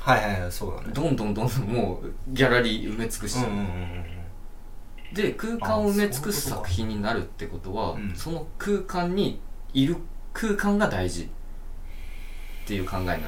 [0.00, 0.88] はいはいはいそうだね。
[0.92, 9.40] どんどんどんどんもうギャラリー埋め尽くしちゃう、で空間を埋め尽くす作品になるってことはうんその空間に
[9.74, 9.96] いる
[10.32, 11.24] 空間が大事。
[11.24, 13.20] っていう考えになる。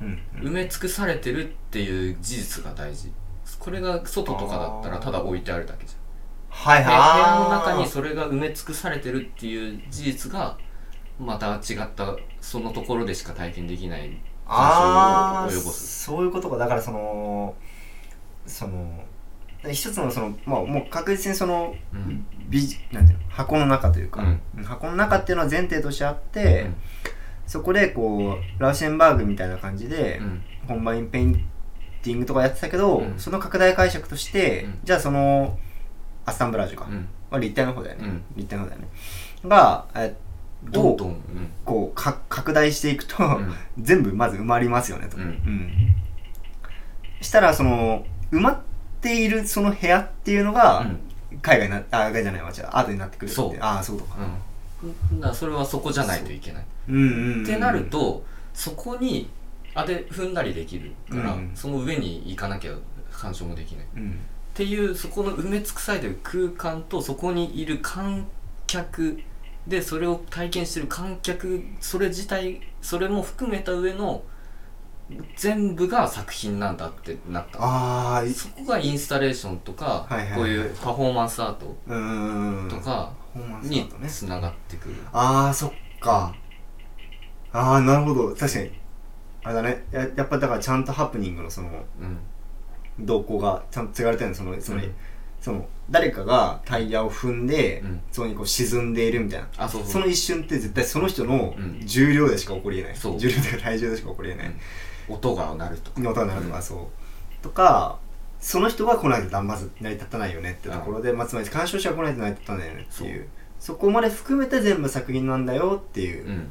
[0.00, 3.12] うんうん埋め尽くされてるっていう事実が大事。
[3.58, 5.94] これが外とかだったらただ置いてあるだけじ
[6.48, 10.56] はいゃんで部屋のはい中にそれが埋め尽くされてるっていう事実が
[11.18, 16.56] また違ったそのところでしか体験できないああそういうことか。
[16.56, 17.54] だからその
[18.46, 19.04] その
[19.70, 22.26] 一つのそのまあもう確実にそのうん。
[22.48, 22.60] 美
[22.92, 24.22] なんていうの箱の中というか、
[24.56, 24.64] うん。
[24.64, 26.66] 箱の中っていうのは前提としてあって、
[27.46, 30.42] そこでこうラウシェンバーグみたいな感じで、うん。
[30.68, 31.34] コンバインペイン
[32.02, 33.18] ティングとかやってたけど、うん。
[33.18, 34.78] その拡大解釈として、うん。
[34.84, 35.58] じゃあその
[36.26, 37.08] アッサンブラージュか、うん。
[37.30, 38.22] まあ、立体の方だよね、うん。
[38.36, 38.88] 立体の方だよね。
[39.46, 40.23] がえを
[40.70, 41.16] どんどんうん。
[41.64, 43.54] こうか拡大していくと、うん。
[43.80, 45.94] 全部まず埋まりますよねと、うん。
[47.20, 48.60] したらその埋まっ
[49.00, 51.00] ているその部屋っていうのが、うん。
[51.42, 52.68] 海外なあ海外じゃないわ違う。
[52.70, 53.34] アートになってくるって。
[53.34, 53.56] そう。
[53.60, 54.16] ああそうとか。
[54.82, 56.64] うん、だそれはそこじゃないといけない。
[56.88, 56.92] う。
[56.92, 59.30] んうん、うん、ってなるとそこに
[59.74, 61.50] あで踏んだりできるから、うん。
[61.54, 62.72] その上に行かなきゃ
[63.10, 63.84] 鑑賞もできない。
[63.84, 64.18] っうん。
[64.54, 68.26] ていうそこの埋め尽くされてる空間とそこにいる観
[68.66, 69.20] 客
[69.66, 74.22] でそれを体験してる観客それ自体それも含めた上の
[75.36, 77.58] 全部が作品なんだってなった。
[77.58, 80.38] のあそこがインスタレーションとか、はいはいはい。
[80.38, 82.68] こういうパフォーマンスアートうんうんうん。
[82.68, 83.12] とか
[83.62, 86.34] につながってくる、ああそっか。
[87.52, 88.34] ああなるほど。
[88.34, 88.70] 確かに。
[89.44, 89.84] あれだね。
[89.92, 91.68] ややっぱだからちゃんとハプニングのその
[92.00, 93.06] うん。
[93.06, 94.36] 動向がちゃんと継がれてるの？
[94.36, 94.94] そのつまり、うん
[95.44, 98.00] その誰かがタイヤを踏んで、うん。
[98.10, 99.48] そこにこう沈んでいるみたいな。
[99.58, 99.90] あそうそう。
[99.90, 101.80] その一瞬って絶対その人のうん。
[101.84, 103.18] 重量でしか起こりえない、そう。
[103.18, 104.54] 重量とか体重でしか起こりえない、
[105.06, 106.00] 音が鳴るとか。
[106.00, 107.42] の音が鳴るとか、そう。
[107.42, 107.98] とか
[108.40, 113.28] その人が来ないとまず成り立たないよねってところで、まあ、つまり鑑賞者が来ないと成り立たないよねっていう。
[113.58, 116.50] そこまで含めて全部作品なんだよっていう、うん。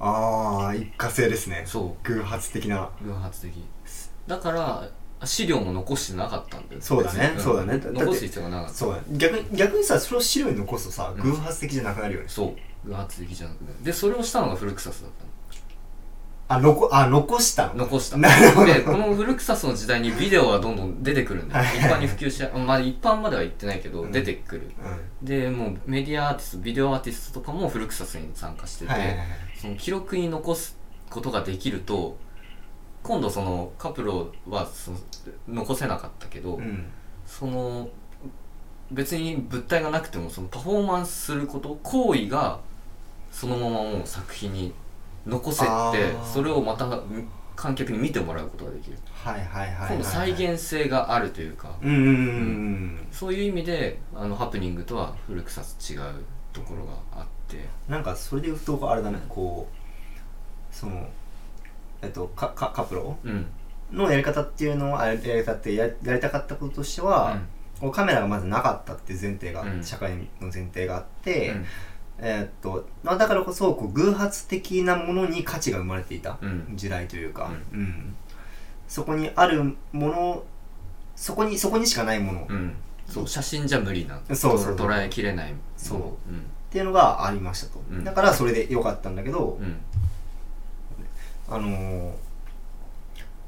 [0.00, 1.62] ああ一過性ですね。
[1.66, 2.90] そ偶発的な。
[3.00, 3.64] う偶発的。
[4.26, 4.88] だから
[5.24, 6.80] 資料も残してなかったんだよ。
[6.80, 7.34] そうだね。
[7.38, 7.80] そうだね。
[7.82, 8.74] 残す必要がなかった。
[8.74, 9.04] そうだね。
[9.12, 11.22] 逆に逆にさそれを資料に残すとさうん。
[11.22, 12.54] 偶発的じゃなくなるよね、そ
[12.84, 12.88] う。
[12.88, 15.30] 偶発的じゃなくてでそれをしたのがフルクサスだったの。
[16.46, 18.18] あ残あ残したの残した。
[18.18, 18.66] なるほど。
[18.66, 21.64] でこのフルクサスの時代にビデオがどんどん出てくるんだよ。
[21.64, 21.78] はい。
[21.78, 24.12] 一般に普及しまあ一般までは言ってないけど、うん。
[24.12, 24.70] 出てくる。
[25.22, 28.92] でもうメディアアーティストビデオアーティストとかもフルクサスに参加してて、
[29.58, 30.76] その記録に残す
[31.08, 32.18] ことができると
[33.04, 34.98] 今度そのカプロはその
[35.46, 36.86] 残せなかったけど、うん。
[37.26, 37.88] その
[38.90, 42.60] 別に物体がなくてもそのパフォーマンスすること行為が
[43.30, 44.72] そのままもう作品に
[45.26, 45.66] 残せて
[46.22, 47.02] それをまた
[47.56, 48.98] 観客に見てもらうことができる。
[49.12, 57.68] はいはいはいはい今度再現性があるというかうんうんうんうんそういう意味であのハプニングとは古臭さ違うところがあって。
[57.88, 61.06] なんかそれで言うとあれだねこうその
[62.04, 63.46] えっとカカカプロうん。
[63.92, 67.38] のやり方っていうのはあやり方ってややりたかったこととしては、
[67.80, 69.84] こうカメラがまずなかったっていう前提が、うん。
[69.84, 71.66] 社会の前提があって、うん。
[72.18, 76.72] えーっとまあだからこそこう偶発的なものに価値が生まれていたうん。
[76.74, 78.16] 時代というか、うん。
[78.88, 80.44] そこにあるもの
[81.16, 82.40] そこにそこにしかないもの。
[82.42, 82.74] っうん。
[83.06, 83.28] そう。
[83.28, 84.20] 写真じゃ無理な。
[84.34, 85.54] そうそう捉えきれない。
[85.76, 85.98] そう。
[85.98, 86.02] う
[86.32, 86.42] ん。
[86.70, 88.04] ていうのがありましたと、うん。
[88.04, 89.76] だからそれでよかったんだけど、うん
[91.48, 92.12] あのー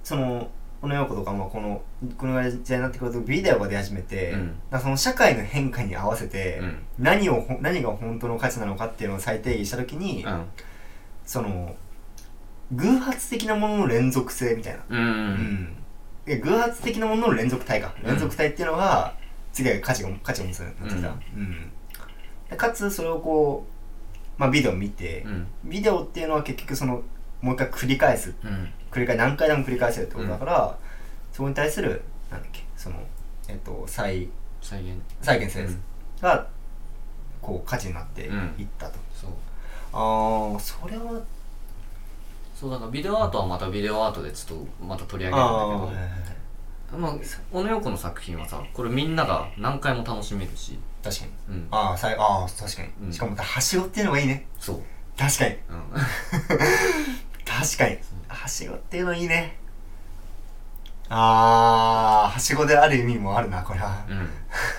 [0.06, 0.48] その
[0.80, 1.82] この陽子とかもこの
[2.16, 4.80] このぐらいの時代になってくるとビデオが出始めて、うん。
[4.80, 6.78] その社会の変化に合わせて、うん。
[6.98, 10.44] 何をほ何が本当の価値なのかっていうのを再定義した時に、うん。
[11.24, 11.74] その
[12.70, 15.76] 偶発的なものの連続性みたいな、うん。
[16.26, 18.06] 偶発的なものの連続体か、うん。
[18.06, 19.16] 連続体っていうのが
[19.52, 21.70] 次は価値が価値を持つようになってきた、うん。
[22.50, 23.66] でかつそれをこ
[24.38, 25.46] う、まあ、ビデオを見て、うん。
[25.64, 27.02] ビデオっていうのは結局その
[27.46, 28.34] もう一回繰り返す。
[28.44, 28.68] うん。
[28.90, 30.76] 繰り返何回でも繰り返せるってことだから、
[31.32, 32.96] そこに対するなんだっけその
[33.48, 34.28] えっと再
[34.60, 34.92] 再現。
[35.22, 35.80] 再現性うん。
[36.20, 36.46] が
[37.40, 38.48] こう価値になっていうん。
[38.48, 39.30] ったと、そう。
[39.92, 41.20] ああそれは
[42.54, 46.98] そうだからビデオアートはまたビデオアートでちょっとまた取り上げるんあだけど。
[46.98, 47.12] まあ
[47.52, 50.78] 小野洋子の作品はさこれみんなが何回も楽しめるし。
[51.04, 51.30] 確かに。
[51.50, 51.68] うん。
[51.70, 53.12] ああ確かに、うん。
[53.12, 54.46] しかもまたはしごっていうのがいいね。
[54.58, 54.82] そう。
[55.18, 55.50] 確かに。
[55.52, 55.58] うん
[57.46, 57.98] 確かに。
[58.28, 59.56] はしごっていうのいいね。
[61.08, 64.28] ああはしごである意味もあるなこれは、うん。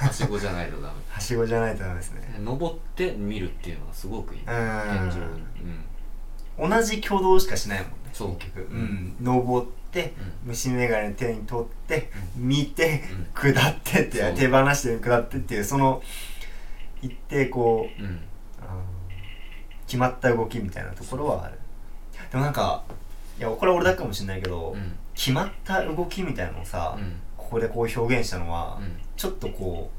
[0.06, 2.22] はしごじゃないとダ はしごじゃないとダメですね。
[2.38, 4.42] メ登って見るっていうのはすごくいい。
[4.42, 5.10] 現うん。
[6.58, 6.70] 状うん。
[6.70, 8.36] 同じ挙動しかしないもんねそう。
[8.36, 8.80] 結局、ううん。
[8.82, 10.14] ん、登って
[10.44, 13.04] 虫眼鏡手に取って、見て、
[13.34, 14.34] 下ってってそう。
[14.34, 16.04] 手放して下ってっていうその
[17.02, 18.20] 一定こううんうん。
[18.62, 19.08] あー
[19.88, 21.58] 決まった動きみたいなところはある
[22.32, 22.84] でもなんか
[23.40, 24.96] いやこれは俺だけかもしれないけど、うん。
[25.14, 27.20] 決まった動きみたいなのをさ、うん。
[27.38, 28.98] ここでこう表現したのは、うん。
[29.16, 29.90] ちょっとこ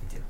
[0.00, 0.26] うなんていうの？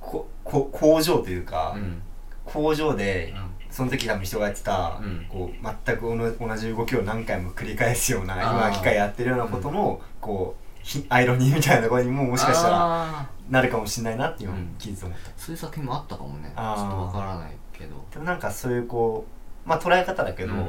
[0.00, 2.02] ここ工場というか、うん。
[2.44, 3.34] 工場で
[3.70, 5.26] その時多分人がやってた、うん。
[5.28, 16.44] こう全く同同じ動きを何回も繰り返すような今機械やってるようなことの、こうひアイロニーみたいなところにももしかしたらあなるかもしれないなっていう聞いてて思った、ーそういう作品もあったかもね。
[16.44, 17.96] ちょっとわからないけど。
[18.10, 20.58] でもなんかそういうこうまあ捉え方だけど、うん。
[20.58, 20.64] で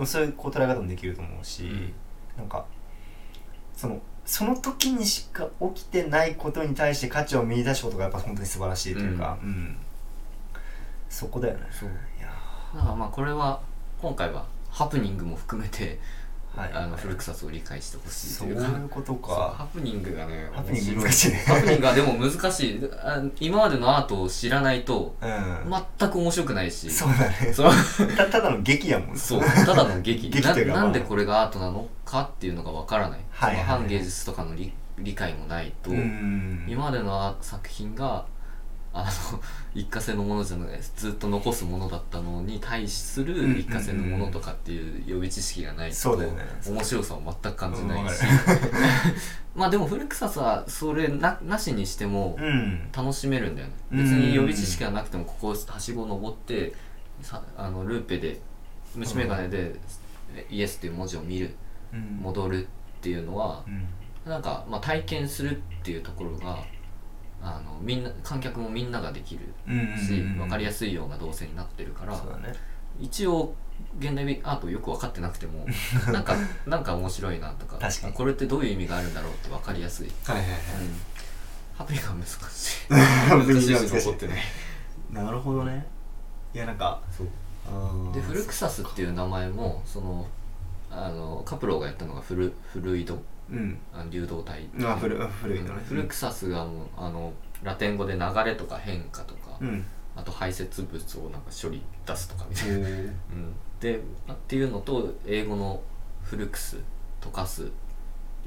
[0.00, 1.94] もそういうこう捉え方もできると思うし、うん。
[2.36, 2.64] なんか
[3.74, 9.76] そのその時にしか起きてないことに対して価値を見出すことがやっぱ本当に素晴らしいというか、うん。
[11.08, 11.66] そこだよね。
[11.70, 11.88] そう。
[12.18, 12.28] いや
[12.74, 13.60] だからまあこれは
[14.00, 15.98] 今回はハプニングも含めて
[16.56, 16.70] はい。
[16.72, 18.60] あのフルクサスを理解してほしいそうという。
[18.60, 21.44] かいうことそうかハプニングがねハプニング難しいね。
[21.46, 22.80] ハプニングがでも難しい。
[23.02, 26.90] あ今までのアートを知らないとうん、全く面白くないし。
[26.90, 27.52] そうだね。
[27.52, 27.72] そう
[28.16, 29.16] たただの劇やもん。
[29.16, 30.28] そうただの劇。
[30.30, 30.80] 劇というかまあ。
[30.80, 33.66] ななんでこれがアートなのかっていうのがわからない、はいはいはい。
[33.66, 36.66] その反芸術とかの理理解もないと、うん。
[36.68, 38.26] 今までの作品が
[38.92, 39.40] あの
[39.72, 46.18] 一過性のものじゃないずっと残すものだったのに対する一過性のものとかっていう予備知識がないと
[46.66, 48.24] 面白さを全く感じないし、
[49.54, 52.90] まあでもフルクサスはそれななしにしてもうん。
[52.92, 53.74] 楽しめるんだよね。
[53.92, 54.02] うん。
[54.02, 56.72] 別に予備知識がなくてもここはしご登って
[57.22, 58.40] さあのルーペで
[58.96, 59.76] 虫眼鏡で
[60.50, 61.54] 「イエス」っていう文字を見る
[61.92, 62.20] うん。
[62.22, 63.86] 戻るっていうのはうん。
[64.28, 66.58] なんか、まあ、体験するっていうところが
[67.42, 72.54] あのみんな観客もみんなができるうんし、分かりやすすいような動線になってるからね。
[73.00, 73.54] 一応
[73.98, 75.66] 現代アートよく分かってなくても
[76.12, 76.36] なんか
[76.66, 78.12] なんか面白いなとか確かに。
[78.12, 80.60] これってどういう意味があるんだろうって分かりやすい、うん、はいはいはい。
[81.76, 82.92] ハプニングが難しい。
[82.92, 83.88] ハプニングが難しい。
[83.88, 84.42] し難しい残ってね
[85.10, 85.86] なるほどね。
[86.54, 87.26] いやなんかそう。
[88.14, 90.26] でフルクサスっていう名前もその
[90.90, 93.20] あのカプローがやったのがフルフルイド
[93.50, 93.78] うん。
[93.92, 94.68] あの流動体。
[94.82, 95.82] あ古古いのね。
[95.86, 97.32] フルクサスがもうあの
[97.62, 99.84] ラテン語で流れとか変化とか、うん。
[100.16, 105.80] あと排泄物をなんか処理出すとかみたいな、おうん、であっていうのと英語の
[106.22, 106.78] フルクス
[107.20, 107.70] 溶かす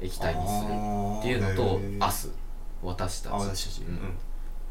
[0.00, 0.68] 液体にする
[1.20, 2.30] っていうのとアス。
[2.82, 3.32] 私たち。
[3.32, 3.86] あ私たち。
[3.86, 3.94] ううん。
[3.94, 4.00] んっ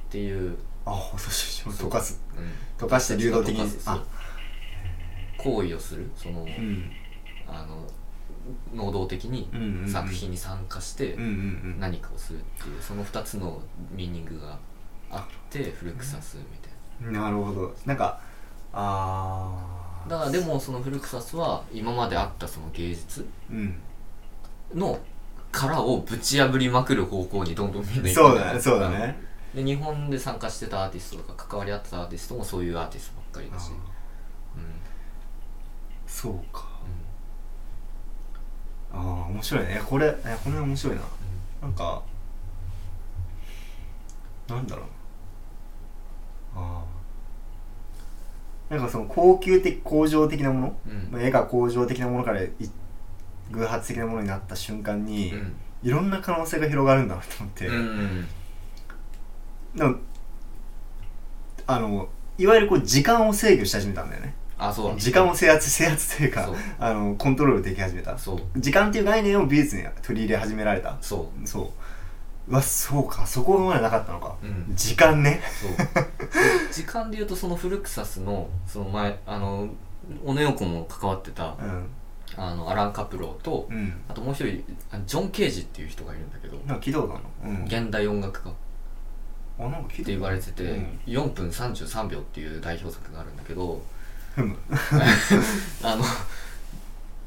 [0.09, 0.55] ていう、
[0.86, 1.89] あ私たちそう。
[1.89, 2.21] 溶かす。
[2.38, 3.81] うん、溶かして流動的に。
[5.38, 6.09] 行為をする。
[6.15, 6.91] その、うん。
[7.47, 7.86] あの
[8.74, 9.50] 能動的に
[9.88, 11.16] 作品に参加して
[11.80, 14.58] 何かをするっていうその2つのミーニングが
[15.10, 17.30] あってフルクサスみたいな。
[17.30, 17.76] るほど。
[17.86, 18.20] なんか
[18.74, 23.76] あなだからでもそのフルクサスは今まであったその芸術うん。
[24.74, 25.00] の
[25.52, 29.22] 殻をぶち破りまくる方向にどんどんみんな行くそうだねそうだね。
[29.54, 33.78] で日本で参加してたアーティストとか関わり合ってたアーティストもそういうアーティストばっかりだし、うん。
[36.08, 36.72] そうか
[38.94, 39.82] ああ面白いね。
[39.84, 41.02] これえこれ面白いな。
[41.62, 42.04] なんか
[44.48, 44.86] なんだろう。
[46.56, 46.84] あ
[48.70, 51.10] あなんかその高級的工場的なもの、うん。
[51.12, 52.52] まあ絵が工場的なものからい
[53.52, 55.56] 偶発的なものになった瞬間に、うん。
[55.84, 58.28] いろんな可能性が広がるんだなと思って、うんうん。
[59.76, 59.96] でも
[61.66, 64.34] あのいわゆるこう時間を制御し始めたんだよね
[64.68, 66.55] あそうなんだ時間を制圧制圧というかそう。
[66.80, 68.18] あのコントロールでき始めた。
[68.18, 68.59] そう。
[68.59, 70.97] 時間っていう概念を美術に取り入れ始められた。
[71.01, 71.47] そう。
[71.47, 71.61] そ
[72.47, 72.51] う。
[72.51, 73.26] うわそうか。
[73.26, 74.76] そこまでなかったのか、うん。
[74.76, 75.41] 時間ね。
[75.61, 75.72] そう。
[75.78, 76.07] で
[76.72, 79.68] 時間で言うとそのフルクサスのその前あの
[80.26, 81.88] オネオコも関わってたうん。
[82.36, 83.93] あのアラン・カプローとうん。
[84.07, 87.59] あともう一人あのジョン・ケージっていう人がいるんだけどなんか聞いたことあるの？
[87.59, 87.66] うん。
[87.66, 88.49] 現代音楽家。
[88.49, 88.53] っ
[89.59, 90.99] あなんか聞いて言われてて、うん。
[91.05, 93.82] 4分33秒っていう代表作があるんだけど
[95.84, 96.03] あの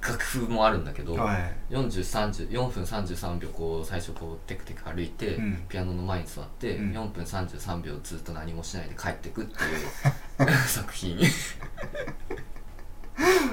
[0.01, 1.55] 楽譜もあるんだけど、はい。
[1.71, 5.65] 4030 4分33秒こう最初こうテクテク歩いて、うん。
[5.69, 6.93] ピアノの前に座って、うん。
[6.93, 11.19] 4分33秒ずっと何もしないで帰ってくっていう 作品。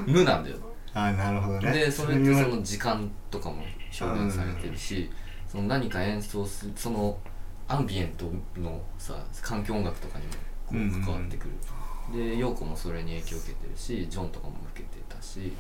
[0.06, 0.58] 無なんだよ。
[0.94, 1.72] あなるほどね。
[1.72, 3.64] でそれってその時間とかも
[4.00, 5.10] 表現されてるし、
[5.48, 7.18] その何か演奏するその
[7.68, 11.52] アンビエントのさ環境音楽とかにもこう関わってくる、
[12.12, 15.54] で陽子もそれに影響を受けてるしジョンとかも受けてたし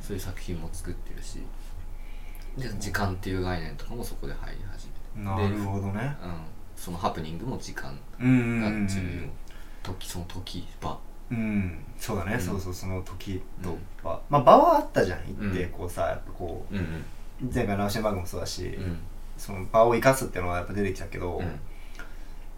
[0.00, 1.40] そういう作品も作ってるし
[2.56, 5.00] で時間っていう概念とかもそこで入り始めて。
[5.24, 6.16] なるほどね。
[6.22, 6.32] うん、
[6.76, 8.26] そのハプニングも時間が
[8.88, 9.28] 重要、
[9.82, 10.98] 時その時場。
[11.30, 11.78] うん。
[11.96, 12.40] そうだね、うん。
[12.40, 13.78] そうそうその時とうん。
[14.02, 15.70] 場、まあ場はあったじゃん行ってうん。
[15.70, 16.84] こうさやっぱこうんうん。
[16.84, 16.86] う
[17.52, 18.98] 前回ラウシェンバーグもそうだし、うん。
[19.36, 21.60] その場を生かすっていうのはやっぱ出てきたけど、うん。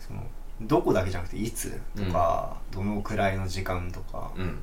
[0.00, 0.24] その
[0.66, 1.80] どこだけじゃなくていつ？
[1.96, 4.42] とか、どのくらいの時間とか、うん。
[4.42, 4.58] うん。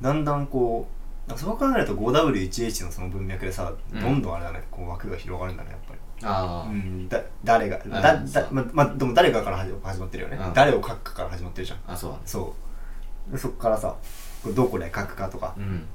[0.00, 0.88] だんだんこ
[1.28, 4.00] うそう考えると 5W1H のその文脈でさ、うん。
[4.00, 4.62] どんどんあれだね。
[4.70, 6.00] こう枠が広がるんだねやっぱり。
[6.22, 10.54] ああ、うん、だ誰がだだままでも誰がから始始まってるよね、うん。
[10.54, 11.78] 誰を書くかから始まってるじゃん。
[11.86, 12.54] あそうそ
[13.28, 13.32] う。
[13.32, 13.96] でそこからさ
[14.54, 15.86] どこで書くかとか、うん。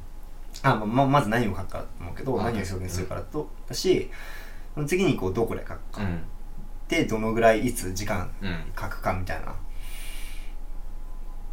[0.63, 4.09] あまままず何を書くかと思うけどあ何を表現するからとだし
[4.75, 6.01] その次にこうどこで書くか、
[6.91, 8.63] うんでどのぐらいいつ時間うん。
[8.79, 9.55] 書くかみたいな。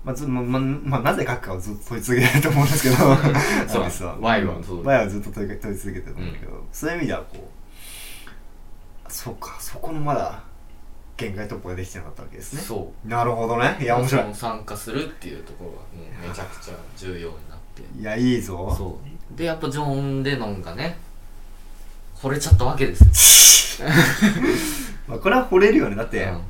[0.04, 2.96] まあずまままあ、なぜ書くかをずっと問い続けてると思うんですけど。
[3.68, 7.50] そうアリスは Y はそう Y はずっと問い問い続けてると思うんだけど、そういう意味ではこ
[9.08, 9.56] うそうか。
[9.60, 10.42] そこのまだ
[11.16, 12.62] 限界突破ができてなかったわけですね。
[12.62, 13.08] そう。
[13.08, 13.76] なるほどね。
[13.80, 14.34] いや面白い。
[14.34, 18.00] 参加するっていうところがもうめちゃくちゃ重要になってって。
[18.00, 18.74] いやいいぞ。
[18.76, 19.36] そう。
[19.36, 20.96] でやっぱジョン・レノンがね
[22.16, 23.88] 惚れちゃったわけですよ、
[25.08, 25.96] まあこれは惚れるよね。
[25.96, 26.42] だって、うん。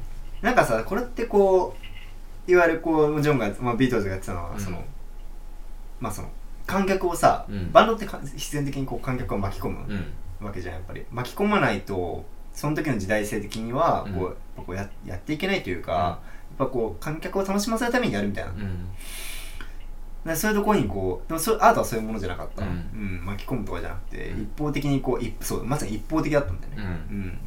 [0.42, 1.76] なんかさこれってこ
[2.46, 4.60] ういわゆるこうジョンが、まあ、ビートルズがやってたのは、うん。
[4.60, 4.84] その
[6.00, 6.28] まあその
[6.66, 7.72] 観客をさ、うん。
[7.72, 10.46] バンドってか必然的にこう観客を巻き込むうん。
[10.46, 11.04] わけじゃんやっぱり。
[11.10, 16.18] 巻き込まないとその時の時代性的にはこう,、こうややっていけないというか、や
[16.54, 18.88] っぱこう観客を楽しませるためにやるみたいな、うん。
[20.24, 22.68] でそういうところにこうでもそれアートはそういうものじゃなかった、うん。
[22.68, 22.72] う
[23.22, 23.24] ん。
[23.24, 24.42] 巻き込むとかじゃなくて、うん。
[24.42, 27.16] 一方的にこう一そうまさに一方的だったんだよね、うん。
[27.16, 27.38] うん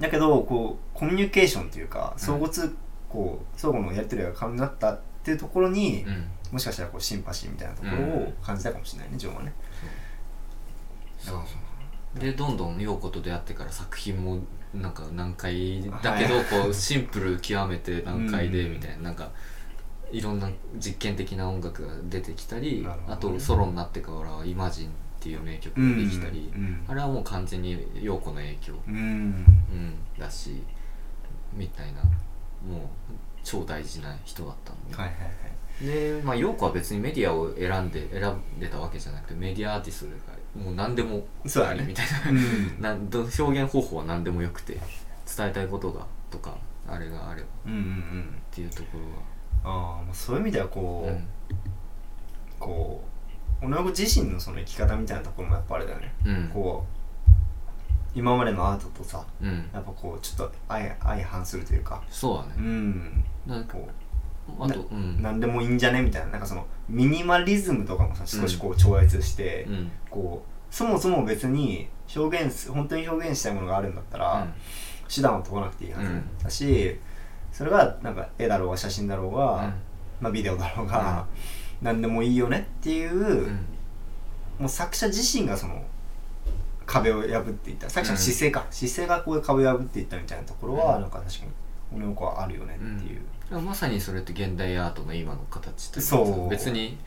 [0.00, 2.74] だけどこうコミュニケーションというか相互通、
[3.08, 6.24] こう相互のやり取りが可能になったっていうところに、うん。
[6.50, 9.52] もしかしたらこうシンパシーみたいなところを感じたかもしれないね、ジョンはね
[11.18, 14.40] そうでどんどん陽子と出会ってから作品も
[14.74, 16.44] なんか難解だけど、はい。
[16.44, 18.72] こうシンプル極めて難解でうん。
[18.72, 19.02] みたいな。
[19.02, 19.30] なんか
[20.10, 22.88] いろんな実験的な音楽が出てきたり、ね。
[23.06, 24.90] あとソロになってからは「イマジン」
[25.20, 30.62] っていう名曲ができたり、うんあれはもう完全に陽子の影響、うん、うん、だし
[31.52, 32.00] みたいな
[32.66, 32.80] もう
[33.44, 35.28] 超大事な人だったので、はいはいは
[35.82, 35.86] い。
[35.86, 40.10] でまあ陽子は別にメディアを選んで選んでたわけじゃなくてメディアアーティスト
[40.56, 42.30] がもう何でもありみたいな。
[42.30, 42.80] うん。
[42.80, 44.78] なんど表現方法は何でもよくて
[45.36, 46.56] 伝えたいことがとか
[46.88, 47.46] あれがあれば。
[47.46, 48.42] っうんうんうん。
[48.50, 48.98] ていうとこ
[49.62, 51.20] ああもうそういう意味ではこう、ろは
[52.58, 53.09] こう
[53.62, 56.48] 女の子自身のその生き方みたいなところもやっぱあれだよね、うんうん。
[56.48, 59.70] こう今までのアートとさうん。
[59.72, 62.02] やっぱこうちょっと相相反するというか。
[62.10, 63.24] そうだうねん。
[63.46, 63.88] なんかこ
[64.58, 65.16] あとうん。
[65.18, 66.02] う何でもいいんじゃね？
[66.02, 66.32] みたいな。
[66.32, 69.92] なんかそのミニマリズムとかもさ少しこう超越して、うん。
[70.10, 74.46] こうそもそも別に表現す本当に表現したいものがあるんだったら、
[75.12, 76.96] 手段を問わなくていいはず、うんだし
[77.52, 79.72] それがなんか絵だろうが写真だろうが、
[80.20, 81.26] まあ、ビデオだろうが、
[81.82, 83.44] 何でもいいよねっていう、うん。
[83.44, 83.66] うん
[84.60, 85.82] もう作者自身がその
[86.84, 87.88] 壁を破っていった。
[87.88, 91.02] 作者の姿勢か、姿勢がこう壁を破っていったみたいなところは、うん。
[91.02, 91.50] なんか確かに
[91.96, 96.48] 俺の子はあるよねっていう、まさにそれって現代アートの今の形というかそう。
[96.50, 96.98] 別に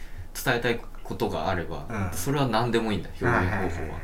[0.43, 2.17] 伝えたいことがあれば、うん。
[2.17, 3.99] それは何でもいいんだ表現方法は、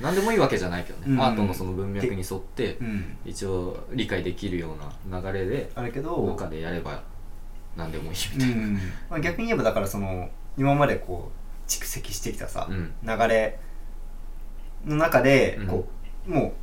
[0.00, 1.20] 何でもいいわけじゃないけどね、うん。
[1.20, 3.18] アートのその文脈に沿ってうん。
[3.26, 7.02] 一応理解できるような流れであるけど他でやれば
[7.78, 8.74] 何でもいいみたいな、うん。
[9.08, 12.92] まあ、逆に言えばだからその今までこう蓄積してきたさ、うん。
[13.02, 13.58] 流れ
[14.84, 15.66] の中でうん。
[15.68, 15.88] こ
[16.26, 16.54] う、も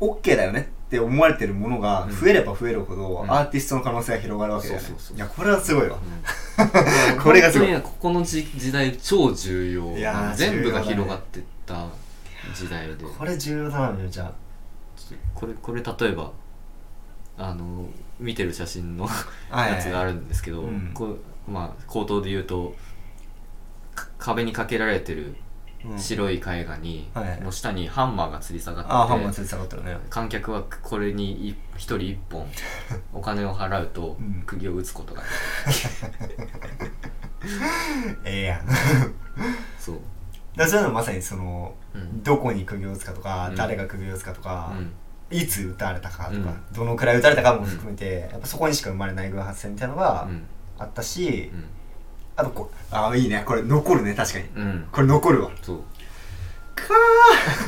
[0.00, 3.30] う OK だよねって思われてるものが増えれば増えるほど、うん。
[3.30, 5.18] アーティストの可能性が広がるわけだよね、い。
[5.18, 7.18] やこれはすごいわ、うん。
[7.20, 7.82] これがすごい。
[7.82, 9.98] ここの時時代超重要。
[9.98, 11.88] いやー全部が広がってった
[12.54, 12.94] 時代で。
[13.18, 14.34] これ重要だなみよちゃん
[15.34, 16.30] これこれ例えば
[17.40, 17.86] あの
[18.18, 20.90] 見てる写真のはいやつがあるんですけど、うん。
[20.92, 22.74] こうまあ口頭で言うと
[23.94, 25.36] か壁にかけられてる
[25.82, 25.98] うん。
[25.98, 27.40] 白い絵画に、はいはい。
[27.40, 29.96] の下にハンマーが吊り下がっててね。
[30.10, 32.46] 観客はこれにい一人一本
[33.14, 34.42] お金を払うとうん。
[34.46, 36.92] 釘を打つことができる、
[38.24, 38.66] ええやん。
[39.78, 40.00] そう、
[40.54, 42.22] だそういうのまさにそのうん。
[42.22, 43.56] どこに釘を打つかとか、うん。
[43.56, 44.92] 誰が釘を打つかとか、うん
[45.30, 46.62] いつ撃たれたかとか、うん。
[46.72, 50.42] どのくらい撃たれたかも含めて、やっぱそこにしか生まれない偶発性みたいなのがうん。
[50.78, 51.64] あったし、うん。
[52.36, 53.42] あとこうああいいね。
[53.46, 54.14] これ残るね。
[54.14, 54.44] 確かに。
[54.56, 54.88] うん。
[54.90, 55.50] これ残るわ。
[55.62, 55.78] そう。
[56.74, 56.84] か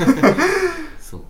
[0.98, 1.20] そう。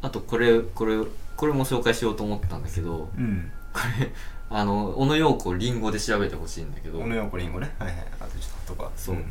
[0.00, 0.96] あとこれこれ
[1.36, 3.52] これも紹介しようと思ったんだけどーうん。
[3.72, 4.10] これ
[4.50, 6.98] あの小野陽子リンゴで調べてほしいんだけど。
[6.98, 7.74] 小野横りんごね。
[7.78, 8.06] はいはい。
[8.20, 9.16] あとちょっととかそう。
[9.16, 9.24] ん。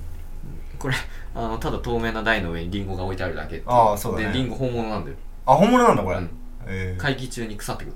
[0.78, 0.96] これ
[1.34, 4.34] あのただ透明な台の上にリンゴが置いてあるだけああそうだね。
[4.34, 5.16] でリンゴ本物なんだよ
[5.46, 6.30] あ本物なんだこれ、うん。
[6.66, 7.96] え会議中に腐ってくる。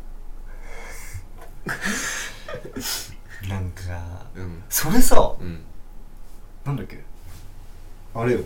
[3.44, 4.64] ー、 なんかうん。
[4.70, 5.62] それさうん。
[6.66, 7.04] なんだっけ？
[8.14, 8.40] あれよ。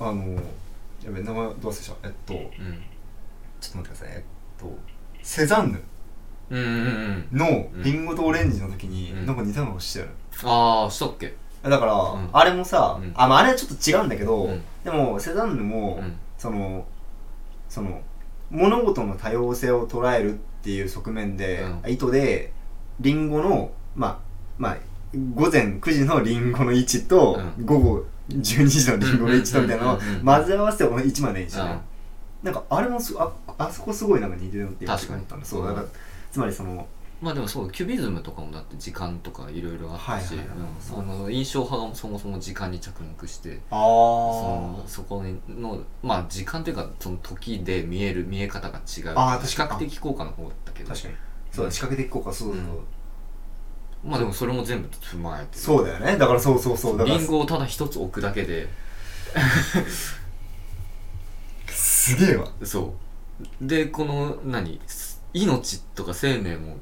[0.00, 0.34] あの
[1.04, 2.08] やべ名前どう忘れした。
[2.08, 2.82] えっとうん。
[3.60, 4.08] ちょっと待ってください。
[4.14, 4.22] えっ
[4.58, 4.78] と
[5.22, 5.82] セザンヌ。
[6.50, 7.82] うんうんうんのうん。
[7.82, 9.26] リンゴとオレンジの時に、うん。
[9.26, 10.08] なんか似たようなことしてる
[10.44, 11.34] ああしたっけ。
[11.62, 12.28] だから、ん。
[12.32, 13.12] あれもさ、うん。
[13.14, 14.62] あ,、まあ、あれはちょっと違うんだけど、うん。
[14.84, 16.18] でもセザンヌも、うん。
[16.38, 16.86] その
[17.68, 18.00] その
[18.54, 22.52] 物事の多様性を捉えるっていう側面で、う意図で
[23.00, 24.18] リンゴのまあ
[24.56, 24.76] まあ
[25.34, 27.66] 午前9時のリンゴの位置と、うん。
[27.66, 31.64] 午後12時のリンゴの位置とみたいなのを混ぜ合わせてこの1までにしてね、
[32.42, 32.46] うん。
[32.46, 35.46] なんかあれもすああそこすごいなんか似てるなって思ったんだ。
[35.46, 35.86] そうだから
[36.30, 36.86] つまりその
[37.24, 40.58] まあでもそうキュビズムとかもだって時間とかいろいろあったし、はいはいはい。
[40.58, 40.64] うん
[40.98, 49.14] あの印象派がそもそも時間に着目してあそのそこにのまあ時間というかその時で見える見え方が違う。
[49.16, 50.90] あ視覚的効果の方だったけど。
[50.90, 51.14] 確かに。
[51.50, 52.62] そうだ視覚的効果そうそう。
[52.62, 52.80] そう、
[54.04, 56.18] まあでもそれも全部踏まえてそうだよね。
[56.18, 56.98] だからそうそうそう。
[56.98, 58.68] だからリンゴをただ一つ置くだけで。
[61.68, 62.48] すげえわ。
[62.62, 62.92] そ
[63.62, 63.66] う。
[63.66, 64.78] でこの何？
[65.32, 66.76] 命とか生命も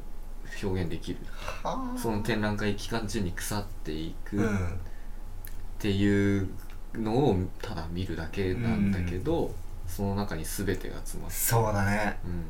[0.62, 1.18] 表現できる。
[1.62, 4.36] はその展覧会期間中に腐っていく。
[4.36, 4.80] っうん。
[5.78, 6.48] ていう
[6.94, 9.52] のをただ見るだけなんだけど、
[9.86, 12.18] その中に全てが詰まってそうだね。
[12.24, 12.44] うん。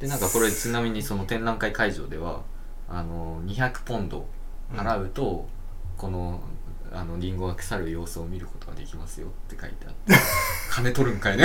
[0.00, 2.42] でなんかこれちなみにその展覧会会場では
[2.88, 4.26] あの200ポンド
[4.72, 5.48] 払うと、
[5.96, 6.40] この
[6.92, 10.14] あのリンゴが腐る様子を見ることができますよって書いてあって。
[10.70, 11.44] 金取るんかいね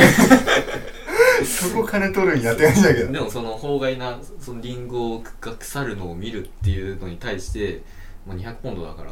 [1.43, 3.11] そこ金取るんやって感じだけど。
[3.11, 7.81] でもその法外なそのリンゴが腐るのを見るっていうのに対して、
[8.25, 9.11] まあ、200ポンドだから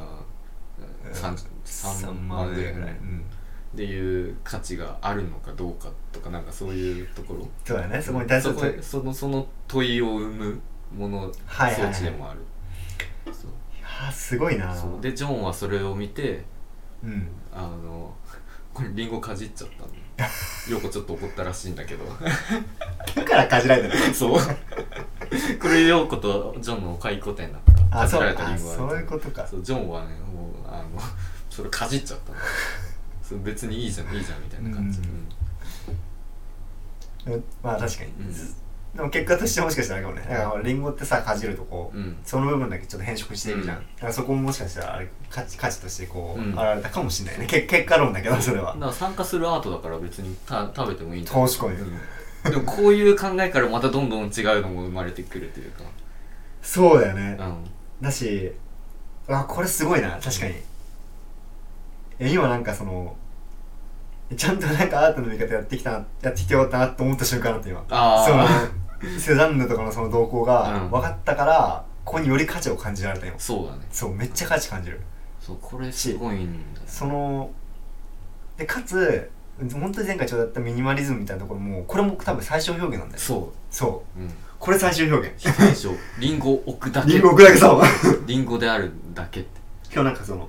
[1.12, 2.74] 3, 3万ぐらい。
[2.74, 3.26] うん。
[3.74, 7.48] っていう価値があるのかどうかとかなんかそういうところ。
[7.64, 8.02] そうだね。
[8.02, 10.62] そこに対するそのその問いを生む
[10.94, 12.42] もの、はい装置でもある
[13.26, 14.76] いやーすごいな。
[15.00, 16.44] でジョンはそれを見て
[17.04, 17.30] うん。
[17.54, 18.14] あの
[18.74, 19.90] これリンゴかじっちゃったの
[20.70, 22.06] 陽子ちょっと怒ったらしいんだけど。
[23.16, 24.14] だからかじられてる。
[24.14, 24.40] そう。
[25.60, 29.48] これ陽子とジョンの回顧展だからかじられたリンゴがそういうことか。
[29.48, 30.90] そうジョンはねもうあの
[31.50, 32.38] それかじっちゃったの。
[33.24, 35.06] そう別にいいじゃんいいじゃんみたいな感じ、うん。
[37.28, 37.34] うん。
[37.34, 37.44] うん。
[37.64, 38.56] まあ確かに、うん
[38.96, 40.36] でも結果としてもしかしたらあれかもね。
[40.36, 42.18] だからリンゴってさかじるとこう、うん。
[42.26, 43.84] その部分だけちょっと変色しているじゃん、うん。
[43.84, 46.50] だからそこももしかしたらあれ価値価値としてこう、うん。
[46.52, 47.48] 現れたかもしれないね。
[47.48, 48.74] け結果論だけどそれは。
[48.74, 51.74] だから参加するアートだから別にた食べてもいいんだ確かに。
[51.74, 51.84] う
[52.50, 52.52] ん。
[52.52, 55.84] でもこういう考えからまたどんどん違うのも生まれてくるというか。
[56.62, 57.64] そうだよね、うん。
[58.02, 58.52] だし
[59.28, 60.20] あこれすごいな。
[60.22, 60.56] 確かに。
[62.20, 63.16] え今なんかその
[64.36, 67.84] ちゃんとなんかアートの見方やってきたなやってきてよかったなと思った瞬間だった今。
[67.90, 68.48] あそのあ
[69.20, 70.92] セザンヌとかのその動向がうん。
[70.92, 73.34] 分かったから、ここにより価値を感じられたよ。
[73.38, 73.86] そうだね。
[73.92, 75.00] そうめっちゃ価値感じる。
[75.40, 77.50] そうこれすごいんだよその
[78.58, 79.32] でかつ
[79.74, 83.20] 本当に前回ちょうどやったミニマリズムみたいなところもこれも多分最小表現なんだよ。
[83.20, 84.20] そそう。
[84.20, 84.32] うん。
[84.60, 85.42] これ最小表現。
[85.42, 85.90] 最初
[86.20, 87.14] リンゴを置くだけ。
[87.14, 87.82] リンゴ置くだけそう。
[88.28, 89.50] リンゴであるだけって。
[89.92, 90.48] 今日なんかその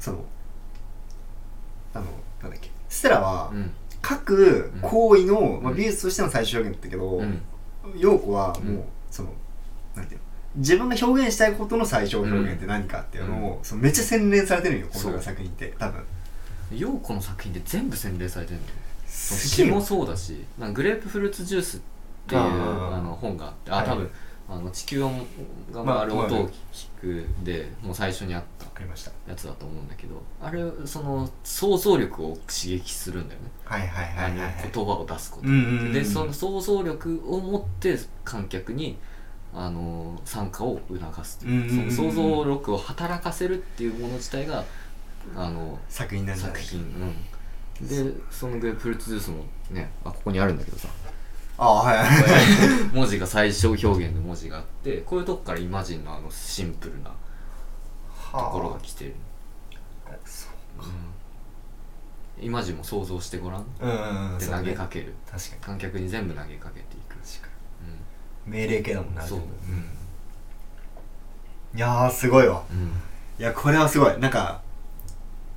[0.00, 0.24] その
[1.92, 2.06] あの
[2.42, 2.70] なんだっけ。
[2.88, 3.70] ステラはうん
[4.06, 7.42] 各行為の、んまあ、美術としての最小表現だったけど、うん。
[7.96, 9.32] 陽子はもう、うんその
[9.94, 10.26] なんていうの
[10.56, 16.04] 自分が表現したいことの最小表現って何かっていうのを、そのめっちゃ洗練されてるんよこの作品って多分。
[16.72, 18.66] 陽子の作品で全部洗練されてるの
[19.06, 21.80] 詩もそうだしグレープフルーツジュースっ
[22.26, 23.86] ていうあの本があってあはい。
[23.86, 24.10] 多分
[24.48, 28.66] あの地球が回る音まあを聞くでもう最初にあった
[29.28, 33.50] やつだと思うんだけどあれその想像力を刺激するんだよね。
[33.64, 34.70] はいはいはいはいはい。
[34.72, 35.48] 言葉を出すこと。
[35.48, 38.98] うんうんうんでその想像力を持って観客に
[39.54, 41.90] あの参加を促すといううんうんうんうん。
[41.90, 44.64] その想像力を働かせるっていうもの自体が
[45.34, 46.80] あの作品なんじゃない作品、
[47.80, 50.88] うん、でそのグレープフルーツジュースもねあここにあるんだけどさ
[51.58, 51.96] ああはい。
[51.98, 57.10] はいはい文字が最小表現の文字があってこういうとこからイマジンのあのシンプルな
[58.32, 59.14] ところが来てる、
[60.24, 60.84] そう
[62.38, 63.62] うん、イマジンも想像してごらん。
[63.62, 64.38] っうんうんうん。
[64.38, 65.60] て投げかける、確かに。
[65.62, 67.48] 観客に全部投げかけていく、確か
[68.46, 69.38] うに命令系だもんなそう。
[69.38, 69.54] 全部
[71.74, 71.78] うん。
[71.78, 72.62] いやーすごいわ。
[72.70, 72.86] んうん、
[73.38, 74.18] いやこれはすごい。
[74.18, 74.60] なんか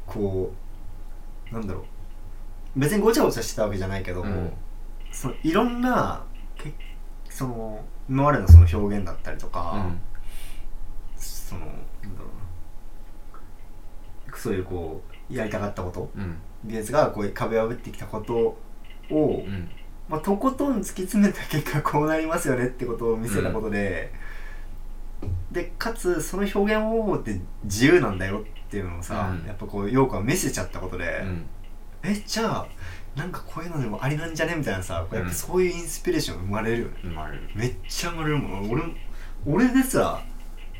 [0.05, 0.53] こ
[1.51, 1.83] うなんだろう。
[2.79, 4.51] 別にごちゃごちゃしてたわけじゃないけど、うん
[5.11, 6.23] そのいろんな
[6.57, 6.73] け
[7.29, 9.85] その今までのその表現だったりとか、
[11.15, 11.75] そのなんだ
[12.21, 14.37] ろうな。
[14.37, 16.37] そういうこうやりたかったことうん。
[16.63, 18.57] 美術がこう壁を破ってきたこと
[19.13, 19.69] を、うん。
[20.07, 24.11] まあ、とことん突き詰めた結果こうなりますよねってことを見せたことで、
[25.51, 29.47] でかつその表現方法って自由なんだよっていうのをさ、うん。
[29.47, 31.45] やっぱこう陽子が見せちゃったことで、うん。
[32.03, 32.67] えじゃあ
[33.15, 34.55] なんかこういうのでもありなんじゃね？
[34.55, 36.93] みたいなさ、やっぱそういうインスピレーション生まれるよね。
[37.01, 37.49] 生まれる。
[37.53, 38.71] めっちゃ生まれるもん。
[38.71, 38.83] 俺
[39.45, 40.23] 俺ですら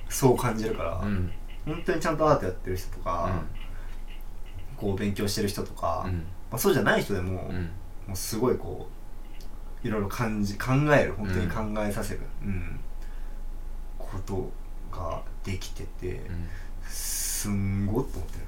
[0.07, 1.31] そう感じるから、うん。
[1.65, 3.41] 本当にちゃんとアートやってる人とか、
[4.77, 6.13] こう勉強してる人とか、うん。
[6.49, 7.71] まあ、そうじゃない人でも、うん。
[8.07, 8.89] もうすごいこ
[9.83, 12.79] ういろいろ感じ考える本当に考えさせる、うん。
[13.97, 14.51] こと
[14.91, 16.47] ができてて、うん
[17.39, 18.39] すんごっと思って。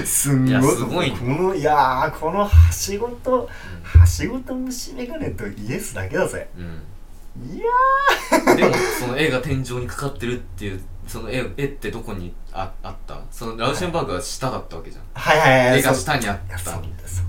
[0.00, 1.16] る すんごっとすごいね。
[1.16, 3.48] このいやーこのはしごと
[3.84, 7.56] はしごと虫眼鏡とイエスだけだぜうん。
[7.56, 15.78] いや でもその絵が天井にかかってるっていうその絵絵ってどこにああったそのラウシェンバーグは下だったわけじゃん、はいはいはい。
[15.78, 16.80] 絵がそう下にあっいやそたそ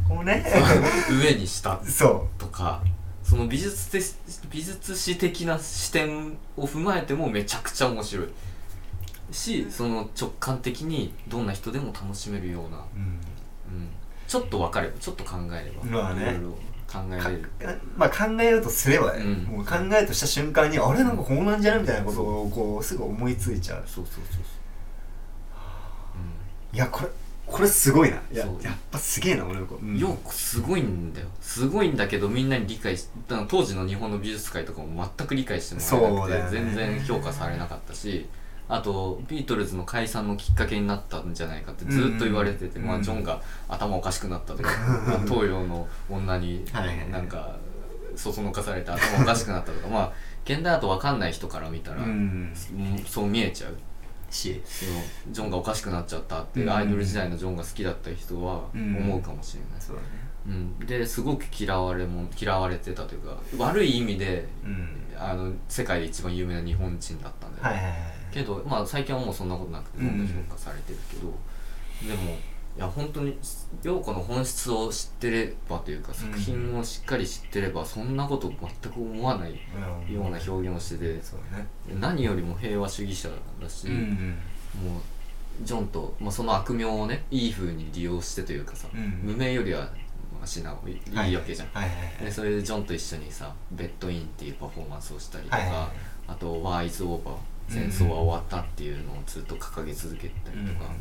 [0.10, 0.44] こね。
[1.12, 1.80] 上に下。
[1.86, 2.82] そとか。
[3.24, 4.04] そその美術的
[4.52, 8.28] 美術史的な視点を踏まえてもめちゃくちゃ面白い
[9.32, 13.20] しその直感的にどんな人でも楽しめるような、うん。
[13.76, 13.90] うん、
[14.28, 15.84] ちょっと分かればちょっと考えれば。
[15.84, 16.22] まあね。
[16.22, 16.52] いろいろ
[16.92, 17.50] 考えかれる。
[17.98, 19.34] まあ考えようとすればね、うん。
[19.58, 23.84] もう考えようとした瞬間にあれなんかこうなんじゃねみたいなことをこうすぐ思いついちゃう。
[23.88, 24.44] そうそうそうそう、
[26.76, 27.10] いやこれ
[27.46, 28.22] これすごいな。
[28.32, 31.28] いややっぱすげえな俺の子、うん、よくすごいんだよ。
[31.42, 33.08] すごいんだけどみんなに理解し
[33.48, 36.66] 当時の日本の美術界とかも全く理解してもらえなくて、ね。
[36.66, 38.28] 全然評価されなかったし
[38.74, 44.70] あとビートルズの解散のきっかけになったんじゃないかってずっと言われてて、まあ、ジョンが頭おかしくなったとか、
[45.06, 46.66] まあ東洋の女に
[47.12, 47.56] なんか
[48.16, 50.14] そそのかされて頭おかしくなったとか まあ
[50.44, 52.00] 現代だと分かんない人から見たら、
[53.06, 53.78] そう見えちゃう
[54.32, 54.92] しその
[55.30, 58.98] ジョンがおかしくなっちゃったって、うんアイドル時代のジョンが好きだった人はうん。
[58.98, 60.08] 思うかもしれない、そうだね。
[60.48, 65.04] うん、ですごく嫌われも嫌われてたというか悪い意味でうん。
[65.16, 70.18] あの世界で一番有名な日本人だったんだよね、はいはいはいけど、まあ、最近はもうそんなことなくてどん。
[70.18, 71.32] どん評価されてるけど、
[72.08, 72.38] でも
[72.76, 73.38] いや本当に
[73.84, 79.52] 陽子の本質を知ってればというか作品をしっかり知ってればそんなこと全く思わない
[80.12, 81.68] ような表現をしててそうだね
[82.00, 83.30] 何よりも平和主義者
[83.62, 84.38] だし、うん
[84.74, 85.02] もう
[85.62, 89.88] ジョンと、まあ、その悪名をねいい風に利用してというかさ、うん無名よりは
[90.42, 90.92] マシない
[91.28, 91.88] いいわけじゃん、はい。
[91.88, 91.98] はい。
[91.98, 92.26] はい。
[92.26, 95.66] でそれでジョンと一緒にさ「ベッドイン」っていうパフォーマンスをしたりとか、はい。
[95.68, 95.76] はい。
[95.76, 95.90] はい。
[96.30, 97.36] あと「ワーイズオーバー」
[97.68, 100.92] 戦争は終わったっていうのをずっと掲げ続けたりとか、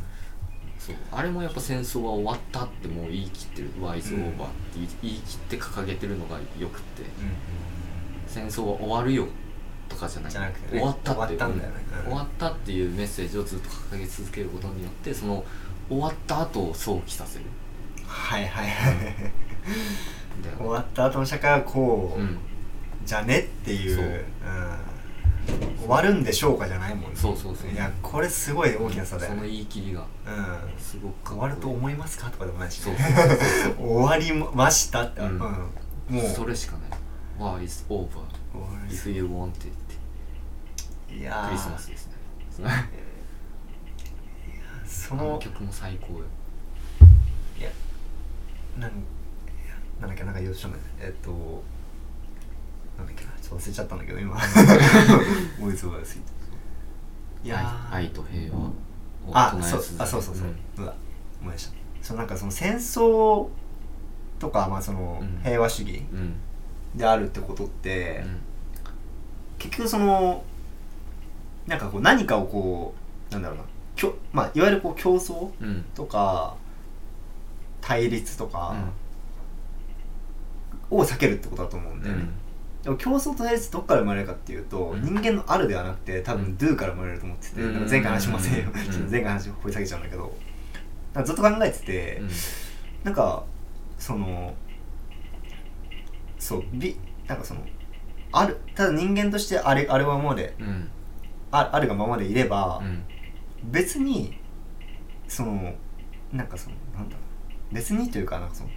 [0.79, 0.95] そう。
[1.11, 7.03] あれもやっぱ戦争は終わったってもう言い切ってる「ワーイズオーバー」って言い切って掲げてるのがよくって
[8.27, 9.27] 戦争は終わるよ
[9.87, 15.43] とかじゃなくてね終わったって終わったっていうメッセージをずっと掲げ続けることによってその
[15.89, 17.45] 終わった後を想起させる。
[18.07, 18.95] はいはいはい。
[20.57, 22.37] 終わった後の社会はこう、うん。
[23.05, 23.95] じゃねっていう。
[23.95, 24.05] そう。
[24.05, 24.21] うん、
[25.79, 27.15] 終わるんでしょうかじゃないもんね。
[27.15, 27.71] そうそうそう。
[27.71, 30.05] いやこれすごい大きな差だよそのね言い切りが。
[30.25, 30.79] うん。
[30.79, 31.39] すごくかっ終こいい。
[31.41, 32.99] わると思いますかとかでもないしそうね
[33.77, 35.35] 終わりましたって、ううん。
[35.37, 35.69] んも
[36.21, 36.29] う。
[36.29, 36.99] それしかない
[37.39, 38.21] 「War is over 終
[38.61, 41.13] わ if you want it」って。
[41.13, 41.47] りいやー。
[41.47, 42.13] クリスマスですね。
[44.85, 45.23] その。
[45.23, 46.19] あの曲も最高よ。
[47.59, 47.69] いや
[48.79, 48.91] なん
[49.99, 50.89] なんだっけなんか言おうとしたんだよね。
[51.01, 51.31] えっと
[52.97, 54.37] なんだっけなと忘れちゃったんだけど今。
[55.59, 56.19] 思いつばです
[57.43, 57.93] いやー。
[57.95, 58.71] 愛愛と平和を
[59.31, 60.47] あ唱えそう続けあそうそうそう、
[60.83, 60.93] うだ。
[61.41, 61.73] 思い出した。
[62.01, 63.47] そのなんかその戦争
[64.39, 65.41] とか、まあ、そのうん。
[65.43, 66.33] 平和主義うん。
[66.95, 68.37] であるってことって、うん。
[69.57, 70.43] 結局その
[71.67, 72.93] なんかこう何かをこ
[73.29, 73.63] うなんだろうな。
[73.95, 75.85] きょ、まあ、いわゆるこう競争うん。
[75.95, 76.55] とか
[77.81, 78.75] 対立とか
[80.89, 82.25] を避けるってことだと思うんだよね、
[82.83, 85.01] でも競争と対立どっから生まれるかっていうと、うん。
[85.01, 87.89] 人間のあるではなくて多分 do から生まれると思ってて、うん。
[87.89, 88.91] 前回話しませんよ、うん。
[88.91, 90.35] ちょっと前回話掘り下げちゃうんだけど。
[91.23, 92.29] ずっと考えてて、うん。
[93.05, 93.45] なんか
[93.97, 94.53] その
[96.37, 97.61] そうびなんかその
[98.33, 100.89] あるただ人間としてあれあれはままでうん。
[101.51, 103.03] ああるがままでいれば、うん。
[103.71, 104.37] 別に
[105.29, 105.73] その
[106.33, 107.21] なんかそのなんだろ
[107.71, 107.75] う。
[107.75, 108.73] 別にというかなんかそのす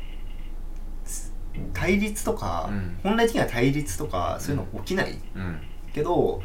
[1.73, 2.99] 対立とか、うん。
[3.03, 5.61] 本来的には対立とかそういうの起きないうん。
[5.93, 6.43] けど、も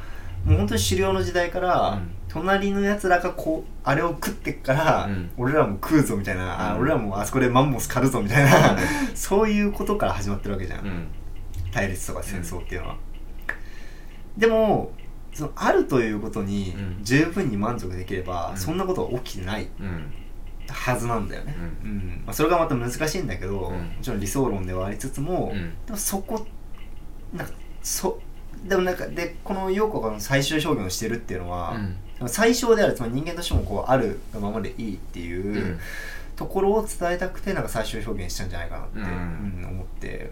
[0.48, 2.12] う本当に狩猟の時代から、うん。
[2.28, 5.32] 隣のやつらがこうあれを食ってっから、うん。
[5.38, 8.78] 俺らも食うぞみたいな、俺らもあそこでマンモス狩るぞみたいな、
[9.16, 11.08] そういうことから始まってるわけじゃん、うん。
[11.72, 12.98] 対立とか戦争っていうのは、
[14.38, 14.92] でも
[15.34, 17.04] そのあるということにうん。
[17.04, 18.58] 十分に満足できれば、うん。
[18.58, 19.70] そんなことは起きてない。
[19.80, 20.14] うん
[20.72, 22.24] はずなんだよね、ううん。
[22.26, 23.78] まあ、それがまた難しいんだけど、うん。
[23.78, 25.74] もちろん理想論ではありつつも、うん。
[25.86, 26.46] でもそこ
[27.34, 28.20] なんかそ
[28.68, 31.78] でもなんかでこの陽子が最終表現をしてるっていうのは、
[32.20, 32.30] うん。
[32.30, 35.80] 最小であるつまり人間としてもこうあるがままでいいっていう、うん。
[36.36, 39.06] ところを伝えたくてなんか最終表現したんじゃないかなって、うん。
[39.06, 40.32] うん思って。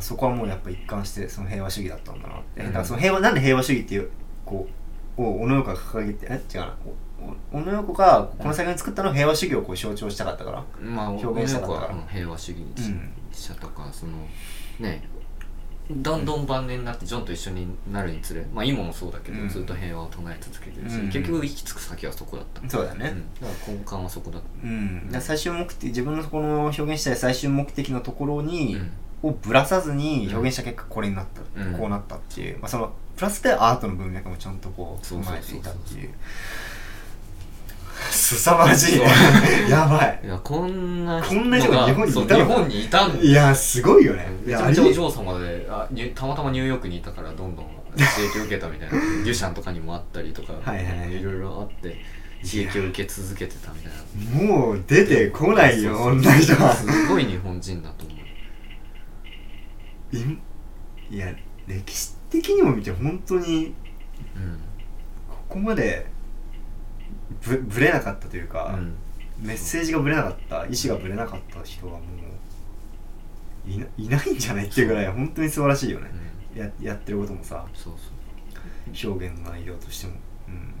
[0.00, 2.66] そこはもうやっぱ一貫してその平和主義だったんだなって、うん。
[2.68, 4.08] だからその平和なんで平和主義っていう
[4.46, 4.66] こ
[5.18, 6.40] うを小野洋子が掲げてえ？
[6.54, 6.76] 違うな
[7.52, 12.06] 小野洋子がこの作品を作ったのは平和主義をこう象徴したかったから、まあ表現したかったから。
[12.08, 14.12] 平和主義にし,、うんたとかその
[14.78, 15.02] ね
[15.90, 19.48] どんどん晩年になってジョンと一緒になるにつれまあ今もそうだけど、うん。
[19.48, 21.06] ずっと平和を唱え続けてるし、うん。
[21.10, 28.90] 結局行き着く先はそこだった、そうだね、うん、だから根幹はそこだっうん、だ最終目的自分のこの表現したい最終目的のところた、に、うん。
[29.22, 31.74] をぶらさずに表現した結果これになった、うん。
[31.74, 36.08] こうなったっていう、まあ、そのプラスでアートの文脈もちゃんとこう踏まえていたっていう。
[36.08, 36.71] す
[38.10, 39.06] 凄まじいね。
[39.68, 40.20] やばい。
[40.24, 43.22] いやこんなこんな人が日本にいた日本にいたんだ。
[43.22, 44.26] いやすごいよね。
[44.44, 47.66] いめちやありゃめちゃお嬢様であ たまたまニューヨークにいたからどんどん
[47.96, 48.94] 刺激を受けたみたいな。
[48.94, 50.52] デュシャンとかにもあったりとか。
[50.52, 51.20] はいはいはい。
[51.20, 52.02] いろいろあって
[52.42, 54.54] 刺激を受け続けてたみたいな。
[54.54, 56.74] もう出てこないよ女の人は。
[56.74, 58.18] すごい日本人だと思う。
[60.16, 60.38] い
[61.16, 61.32] いや
[61.66, 63.74] 歴史的にも見て本当に
[64.36, 64.58] うん。
[65.28, 66.06] ここまで
[67.40, 68.94] ぶぶれなかったというか、うん。
[69.40, 72.02] メッセージがぶれなかった意志がぶれなかった人はもう
[73.70, 76.10] いないないんじゃないっていうぐらい本当に素晴らしいよね。
[76.54, 76.60] う、ん。
[76.60, 77.94] ややってることもさそう
[78.94, 80.14] そ表現の内容としても。
[80.48, 80.74] うん。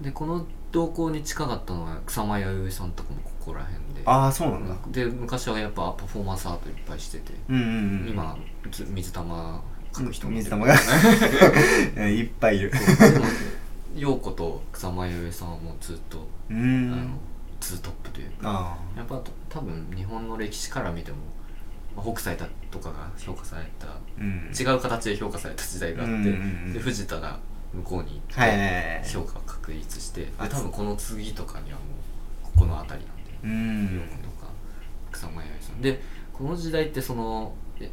[0.00, 4.02] うでこの動向に近かったのは草間彌生さんとかもここら辺で。
[4.04, 4.76] ああそうなんだ。
[4.88, 7.64] で昔はやっぱパフォーマンスアートいっぱいしてて、うんうんう
[8.06, 8.08] ん。
[8.08, 8.36] 今
[8.70, 9.62] ず水玉
[9.92, 10.74] 描く人も水玉が。
[12.08, 12.70] いっぱいいる。
[12.70, 13.24] でも
[13.96, 17.18] 陽子と草間彌生さんはもうずっと、うあんの
[17.60, 21.16] ツートップというかあやっぱ多分日本の歴史から見ても、
[21.96, 24.50] まあ北斎だとかが評価されたあうん。
[24.58, 26.28] 違う形で評価された時代があって、うんうんう
[26.70, 27.38] んで藤田が
[27.74, 29.08] 向こうに行はいはいってはい。
[29.08, 31.82] 評価が確立して、であ多分この次とかにはも
[32.44, 34.00] うここの辺りなんでうん。
[34.00, 34.50] 陽子とか
[35.10, 35.80] 草間彌生さん。
[35.82, 36.00] で
[36.32, 37.90] この時代ってそのえ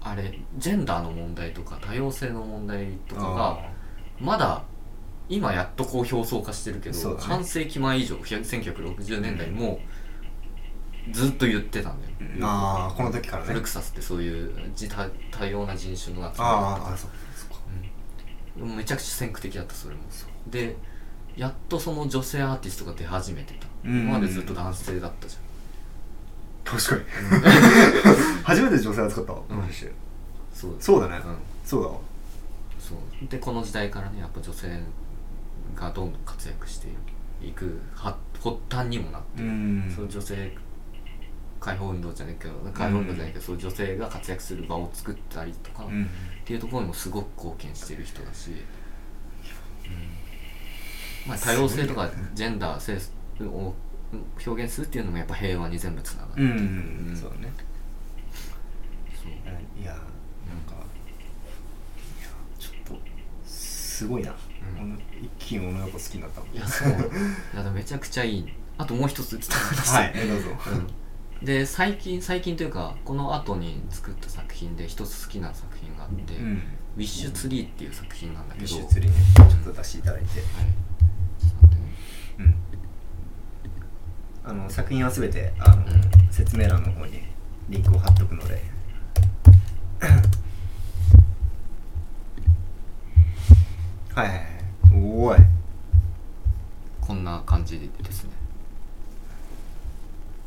[0.00, 3.58] あれジェンダーの問題とか多様性の問題とかがあ。
[4.18, 4.62] まだ
[5.30, 7.20] 今やっとこう表層化してるけど、ね。
[7.20, 9.78] 半世紀前以上1960年代にも
[11.12, 13.48] ずっと言ってたんだよ、ーあーこの時からね。
[13.48, 17.64] フルクサスってそういうじ多多様な人種の集まあーあそうそっか。
[18.56, 18.76] りうん。
[18.76, 20.00] めちゃくちゃ先駆的だったそれも。
[20.48, 20.76] で
[21.36, 24.00] やっとその女性アーティストが出始めてた、うん。
[24.00, 25.36] 今までずっと男性だったじ
[26.64, 27.02] 確かに。
[28.42, 29.62] 初めて女性扱ったわうん。
[30.52, 31.22] そうそうだね。
[31.24, 31.36] うん。
[31.64, 31.94] そうだわ。
[32.80, 33.28] そう。
[33.28, 34.68] でこの時代からねやっぱ女性
[35.74, 36.88] がどんどん活躍して
[37.42, 39.92] いくは発端にもなってうん。
[39.94, 40.56] そういう女性
[41.58, 46.08] 解放運動じゃないけど解放運動じゃないけど、そういう女性が活躍する場を作ったりとか、っうん。
[46.44, 48.50] ていうところにもすごく貢献してる人だし、
[51.26, 52.98] まあ、多様性とかジェンダー性
[53.44, 53.74] を
[54.44, 57.52] 表現するっていうのもやっぱ平和に全部つながって、うんそうだね。
[59.22, 59.32] そう。
[59.80, 62.28] いやなんかいや
[62.58, 63.00] ちょっと
[63.44, 64.34] すごいな、
[65.22, 66.88] 一気に女の子好きになったもんいやそう。
[66.88, 66.92] い
[67.56, 68.48] やでもめちゃくちゃいい。
[68.78, 69.96] あともう一つ伝わらせて。
[69.96, 70.50] はいえどうぞ。
[71.40, 76.62] うん、で最近最近というかこの後に作った作品で一つ好きな作品があって「うん。
[76.96, 78.66] ウィッシュツリー」っていう作品なんだけど。
[78.66, 79.16] 一周釣りね。
[79.36, 80.40] ちょっと出していただいて。
[80.40, 80.46] はい。
[84.42, 86.10] あの作品はすべてあの、うん。
[86.30, 87.22] 説明欄の方に
[87.68, 88.54] リンクを貼っとくので。
[94.14, 94.59] はいはいはい
[94.92, 95.46] おーい。
[97.00, 98.30] こんな感じでですね。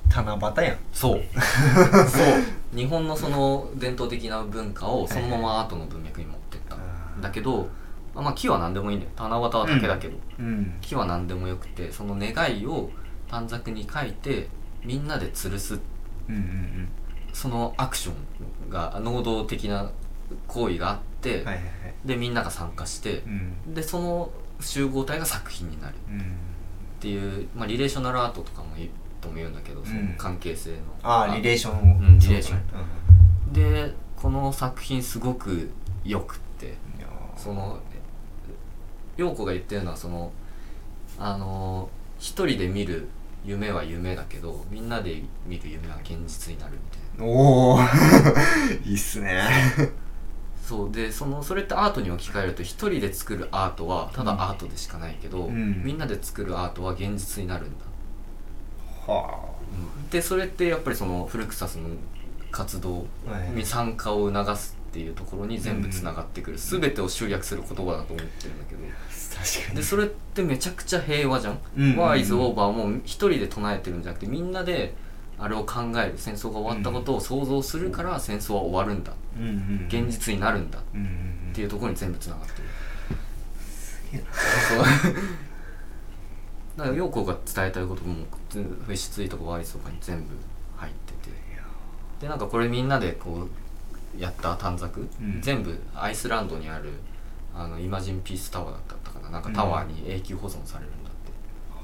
[0.09, 0.77] 七夕やん。
[0.91, 1.21] そう。
[2.07, 2.19] そ
[2.73, 2.77] う。
[2.77, 6.75] 日本のその伝統的な文化をそのままアートの文脈に持ってった。
[6.75, 7.21] あー。
[7.21, 7.67] だけど
[8.15, 9.11] まあ木は何でもいいんだよ。
[9.17, 10.77] 七夕は竹だけど、うん。
[10.81, 12.89] 木は何でもよくてその願いを
[13.27, 14.49] 短冊に書いて
[14.83, 15.79] みんなで吊るす。
[16.29, 16.89] うんうん
[17.33, 18.11] そのアクショ
[18.67, 19.89] ンが能動的な
[20.47, 20.97] 行為があっ
[21.29, 21.63] はいはいはい。
[22.05, 23.73] でみんなが参加してう、ん。
[23.73, 25.95] でその集合体が作品になる。
[26.09, 26.19] うん。
[26.19, 26.23] っ
[26.99, 28.89] ていう、まあ、リレーショナルアートとかもい
[29.19, 30.77] とも言うんだけど、その関係性の。
[31.03, 31.95] ああリレーション。
[31.95, 32.59] をうんリレーション。
[33.49, 35.69] ンでこの作品すごく
[36.03, 36.75] よくって
[37.35, 37.79] その
[39.17, 40.31] 陽子が言ってるのはその
[41.19, 41.89] あの
[42.19, 43.07] 一人で見る
[43.45, 47.31] 夢は夢だけどみんなで見る夢は現実になるみたいな。
[47.31, 47.79] おお
[48.85, 49.43] いいっすね
[50.63, 55.83] そうでそのそれってアートに置き換えると一人で作るアートはただアートでしかないけど、うん。
[55.83, 57.85] みんなで作るアートは現実になるんだ、
[59.05, 59.49] は
[60.09, 61.89] でそれってやっぱりそのフルクサスの
[62.49, 63.05] 活動
[63.53, 68.83] に参加を促すっていうところに全部つながってくる、全てを集約する言葉だと思ってるんだけど。
[69.33, 71.59] 確かでそれってめちゃくちゃ平和じゃん。
[71.75, 71.97] うんうんうん。
[71.97, 74.93] ワーイズオーバーも一人で唱えてるんじゃなくてみんなで
[75.37, 79.13] あれを考える戦争が終わったことを想像するから戦争は終わるんだ。
[79.37, 80.79] うんうん現実になるんだ。
[80.79, 81.07] っうんうん
[81.47, 81.53] うん。
[81.53, 84.23] ていうところに全部つながってる。
[86.77, 88.15] だから陽子が伝えたいことも
[88.51, 90.35] フェッシュツイーとかワイズとかに全部
[90.77, 91.33] 入ってて。
[92.21, 93.47] でなんかこれみんなでこ
[94.17, 95.41] うやった短冊、うん。
[95.41, 96.91] 全部アイスランドにある
[97.55, 99.29] あのイマジンピースタワーだったかな。
[99.29, 101.13] なんかタワーに永久保存されるんだっ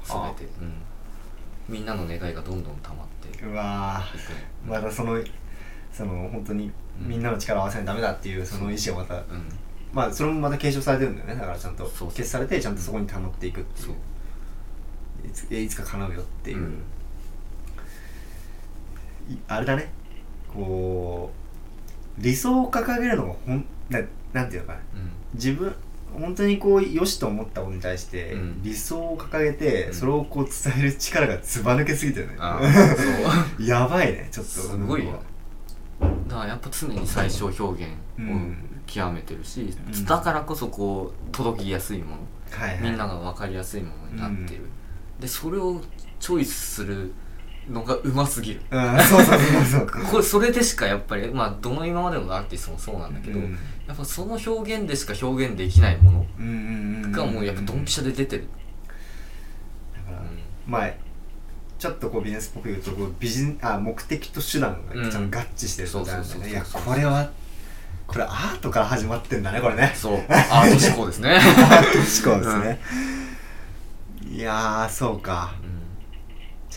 [0.08, 0.72] て、はあ全て、うん、
[1.68, 3.06] みんなの願いがどんどん溜まっ
[3.42, 5.18] うわーまだその
[5.92, 9.48] その本当にみんなの力を合わせないとダメだっていうその意思がまたうん。
[9.92, 11.34] まあそれもまた継承されてるんだよね。
[11.34, 13.94] だからちゃんと消されてちゃんとそこに保っていくっていそう
[15.24, 15.28] う。
[15.28, 16.74] いついつか叶うよっていう、うん。
[19.28, 19.90] いあれだね。
[20.52, 21.32] こ
[22.18, 24.00] う理想を掲げるのがほんな
[24.32, 24.78] なんていうのかな。
[24.78, 25.10] うん。
[25.34, 25.74] 自分
[26.18, 28.62] 本当にこう良しと思ったことに対して、うん。
[28.62, 29.94] 理想を掲げて、うん。
[29.94, 32.36] それをこう伝える力がずば抜けすぎてるね。
[32.38, 32.62] ああ
[32.96, 33.66] そう。
[33.66, 34.50] やばいねちょっと。
[34.50, 35.22] すごいよ。
[36.28, 38.56] だからやっぱ常に最小表現をうん。
[38.86, 40.04] 極めてるし、うん。
[40.04, 42.16] だからこそこう届きやすいもの、
[42.50, 44.62] はいはいみんなが分かりやすいものになってる、
[45.20, 45.80] でそれを
[46.18, 47.12] チョイスする
[47.70, 48.60] のがうますぎる。
[48.70, 48.98] うん。
[49.00, 50.04] そうそうそうそう。
[50.10, 53.58] これそれでしかやっぱりまあどの今までのアーティストもそうなんだけど、うん。
[53.86, 56.56] やっぱその表現でしか表現できないものうんうんう
[57.00, 57.12] んうん。
[57.12, 58.46] がもうやっぱドンピシャで出てる、
[59.94, 60.26] だから、うん。
[60.66, 60.90] まあ
[61.78, 67.30] ちょっとこうビジネスっぽく言うとこうビジネあ目的と手段がちゃんと合致してるみたいなそうそうそうそうねいやこれは
[68.06, 69.92] これアートから始まってんだねこれね。
[69.94, 70.14] そう。
[70.28, 72.80] アート思考ですね、 アート思考ですね、
[74.30, 75.54] いやーそうか。
[75.59, 75.59] う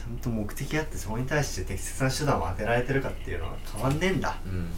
[0.04, 4.32] ちゃんと目的あってそこに対して適切な手段を当てられてるかっていうのは変わんねえんだ。
[4.46, 4.70] んうん。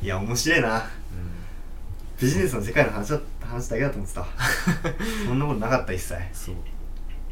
[0.00, 0.88] いや面白いな。
[2.20, 4.26] ビジネスの世界の話だ話だけだと思ってた。
[5.26, 6.14] そんなことなかった一切。
[6.32, 6.54] そう。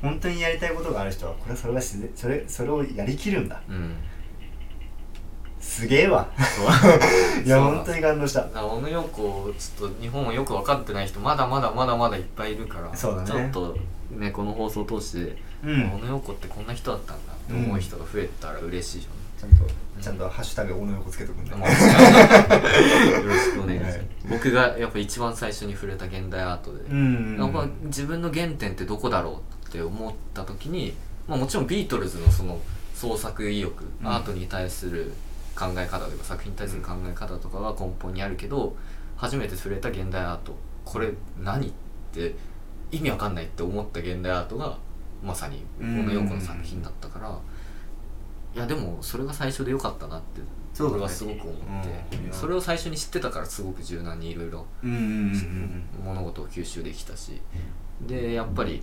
[0.03, 3.61] 本当にやりたいことがある人はこれそれが自然それそれをやりきるんだ。
[3.69, 3.95] うん。
[5.61, 6.29] すげえわ。
[7.45, 8.43] いや本当に感動した。
[8.43, 13.29] 小野陽子ちょっと日本をよく分かってない人まだまだまだまだいっぱいいるからそうだね。
[13.29, 13.79] ちょっと
[14.11, 15.91] ねこの放送を通して、うん。
[15.91, 19.09] 小野陽子ってこんな人だったんだ思う人が増えたら嬉しいじ
[19.39, 19.65] ちゃんと
[20.01, 21.69] ちゃんとハッシュタグ小野横つけとくんだゃん、もう。
[21.71, 24.07] よろしくお願いします、はい。
[24.29, 27.37] 僕がやっぱ一番最初に触れた現代アートで、うん。
[27.39, 30.95] やっぱ自分の原点ってどこだろうって思った時に、
[31.27, 32.61] まあ、もちろんビートルズのその
[32.95, 34.09] 創作意欲、うん。
[34.09, 35.13] アートに対する
[35.57, 38.77] 考え方とか作品に対する考え方とかが根本にあるけど
[39.17, 40.55] 初めて触れた現代アート
[40.85, 41.13] これ
[41.43, 41.73] 何っ
[42.13, 42.35] て
[42.93, 44.79] 意味わかんないって思った現代アートが
[45.23, 47.39] まさにこの陽子の作品だったから、
[48.55, 50.41] いやでもそれが最初でよかったなって
[50.73, 50.97] そうだね。
[50.97, 52.33] 俺はすごく思って、うん。
[52.33, 57.41] それを最初に知ってたからすごく柔軟にいろいろ物事を吸収できたし。
[58.01, 58.83] でやっぱり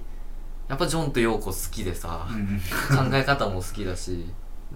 [0.68, 2.60] やっぱジョンとヨーコ好きでさ、うん
[2.96, 4.26] 考え方も好きだし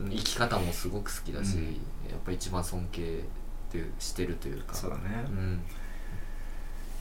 [0.09, 3.05] 生き方もすごく好きだし、うんやっぱ一番尊敬っ
[3.71, 4.75] てしてるというか。
[4.75, 5.25] そうだね。
[5.27, 5.61] うん、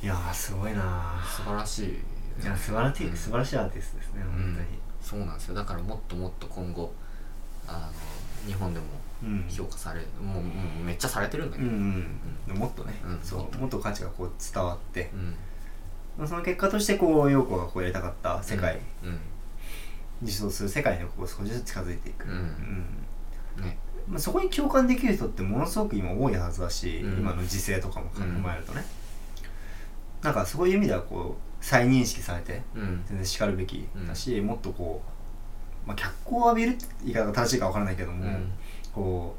[0.03, 1.99] いやーすごいな素晴らしい
[2.43, 3.17] いや素晴らしいうん。
[3.17, 4.67] 素晴らしいアーティストですね本当に。
[5.01, 5.55] そうなんですよ。
[5.55, 6.93] だからもっともっと今後
[7.67, 8.87] あの日本でも
[9.23, 9.47] うん。
[9.49, 10.51] 評価されもうも
[10.81, 11.67] うめっちゃされてるんだけう
[12.49, 13.21] ど、もっとねうん。
[13.23, 13.79] そうもっと。
[13.79, 15.11] 価値がこう伝わって。
[16.27, 18.81] その結果としてこう陽子がこうやりたかった世界。
[19.03, 19.19] うん。
[20.23, 22.27] 理想する世界にこう少しずつ近づいていく。
[22.27, 23.79] ね。
[24.09, 27.19] まあ、そこに共感できる人ってものすごく今多いはずだし、うん。
[27.21, 28.85] 今の時勢とかもうん踏まえるとね、
[30.23, 33.03] なんかそういう意味ではこう再認識されてうん。
[33.09, 35.03] 全然しかるべきだし、もっとこ
[35.85, 38.53] う、まあ、脚光を浴びるって言い方が正しいかわからないけども、うん。
[38.95, 39.35] こ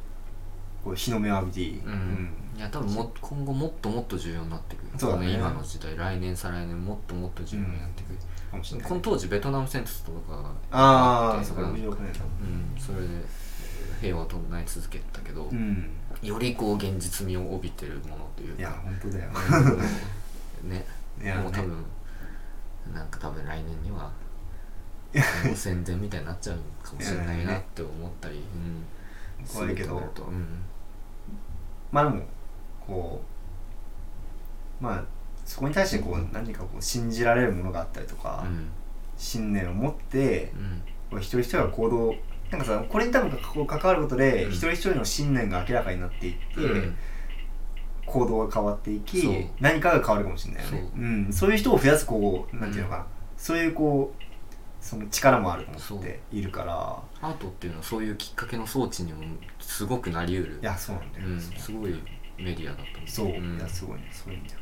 [0.82, 2.30] うこう日の目を浴びていい、うん。
[2.58, 4.88] いや多分も今後もっともっと重要になってくる。
[4.98, 5.30] そうだね。
[5.30, 8.18] 今の時代来年再来年もっともっと重要になってくる、
[8.52, 13.08] かもしれないこの当時ベトナム戦争とかがってああそこうん66年だうん、それで
[14.02, 15.90] 平和を唱え続けてたけど、うん。
[16.22, 18.60] よりこう現実味を帯びてるものというか。
[18.60, 19.32] いや本当だよ。
[20.64, 20.86] う んね。
[21.24, 21.86] いやもう多ね分
[22.94, 24.12] なんか多分来年には
[25.46, 29.98] もう宣伝みたいになっちゃうかもしれないなって思ったり、うん、怖いけど。
[29.98, 30.64] うん。
[31.92, 32.22] まあでも
[32.86, 33.22] こ
[34.82, 35.04] うまあ
[35.46, 38.70] そこに対してこう何かこう信じられるものがあったりとか、うん。
[39.18, 40.52] 信念を持って
[41.12, 41.20] うん。
[41.20, 42.16] 一人一人が行動
[42.52, 44.52] なんかさこれに多分こう関わることで、うん。
[44.52, 46.98] 一人一人の信念が明らかになっていって、うん
[48.08, 53.06] 行動が変わっていき何かが変わるかもしれないよねそうん、そういう人を増やすこうなんていうのかな、
[53.36, 54.24] そういうこう
[54.80, 59.24] その力もあると思っているからアートっていうのはそういうきっかけの装置にも
[59.60, 61.92] すごくなりうるいやそうなんだよ、うん、すごい
[62.38, 64.56] メディアだと思うそう、んいやすごいねそういう意味で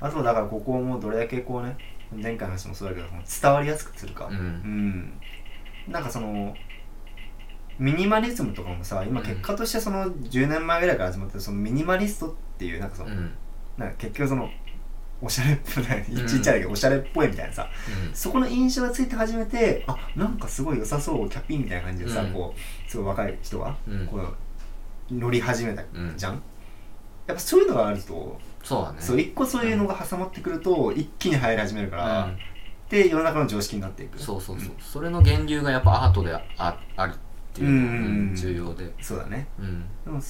[0.00, 1.76] はあとだからここもどれだけこうね
[2.12, 5.20] 前回の話もそうだけど伝わりやすくするかうんうん
[5.88, 6.54] なんかその
[7.78, 13.32] ミニマリズムとかもさ今結果としてその10年前ぐらいから始まってるそのミニマリストっていうなんかその、うん。
[13.76, 14.48] なんか結局その
[15.20, 17.68] おしゃれっぽいうんちっちゃいだけどおしゃれっぽいみたいなさ
[18.08, 18.14] うん。
[18.14, 24.06] そこの印象がついて初めてあなんかすごい良さそうキャピーみたいな感じでさ、うんこうすごい若い人がうん。
[24.06, 26.32] こう乗り始めたうんじゃん、
[27.26, 28.98] やっぱそういうのがあると、そうだね。
[28.98, 32.38] そう一個そういうのが挟まってくると一気に流行り始めるから、うん。
[32.88, 34.18] で世の中の常識になっていく。
[34.18, 36.42] そうそうそう、それの源流がやっぱアートであ
[36.96, 37.14] ある
[37.54, 39.46] っていうのがうんうん重要で、そうだね。
[39.60, 40.20] うん、でも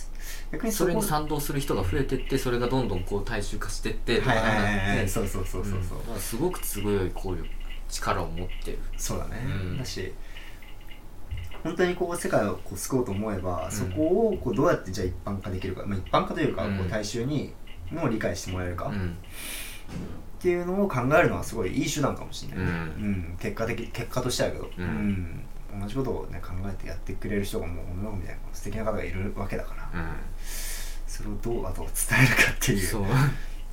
[0.52, 4.98] 逆にそれに賛同する人が増えてってそれがどんどんこう大衆化してってとかはいはいはいはない。
[4.98, 6.00] ってそうそうそうそうそう、ん。
[6.00, 7.48] だからすごく強い効力
[7.88, 8.78] 力を持ってる。
[8.98, 9.78] そうだね、うん。
[9.78, 10.12] だし
[11.62, 13.72] 本当にこう世界をこう救おうと思えば、ん。
[13.72, 16.76] そこをこうどうやってじゃあ一般化できるか、まあ、一般化というか、うん。
[16.76, 17.54] こう大衆に
[17.90, 19.16] も理解してもらえるか、っうん。
[20.40, 22.70] ていうのを考えるのはすごいいい手段かもしれない、うん。
[22.70, 23.36] うん。
[23.40, 24.84] 結果的結果としてはけど、うん。
[24.84, 25.43] うん
[25.80, 30.04] 同じことをね考えてやってくれる人がもう女の子みたいな素敵な方がいるわけだから、う
[31.06, 31.90] それをどうあと伝
[32.24, 33.04] えるかっていうんそう。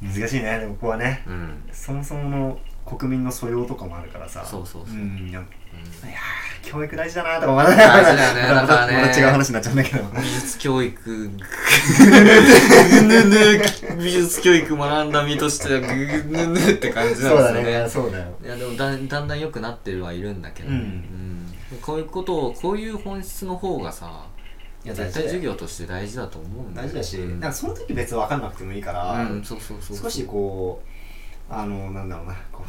[0.02, 1.64] 難しいねでもここはねうん。
[1.72, 4.96] そもそもの国民の素養とかもあるからさそうそうそう。
[4.96, 5.44] うんいや
[6.62, 9.02] 教育大事だなとかまだ大事だよね またね。
[9.02, 10.04] また違う話になっちゃうんだけど。
[10.20, 11.02] 美術教育。
[11.10, 11.30] ぐ
[13.02, 13.62] ぬぬ
[13.98, 17.84] 美術教育学んだ身としてはぐぬぬって感じなんそうだですよね。
[17.84, 18.26] ねそうだよ。
[18.44, 20.76] いやでもだんだんだん良くなってるはいるんだけど、うん。
[20.76, 21.41] うん
[21.82, 24.26] こういうことをこういう本質の方がさ
[24.84, 26.88] いや絶対授業として大事だと思うんだよ。
[26.88, 27.40] 大事だし、うん。
[27.40, 30.82] なんかその時別に分かんなくてもいいから、うんそうそうそう少しこ
[31.50, 32.64] うあのなんだろうなこ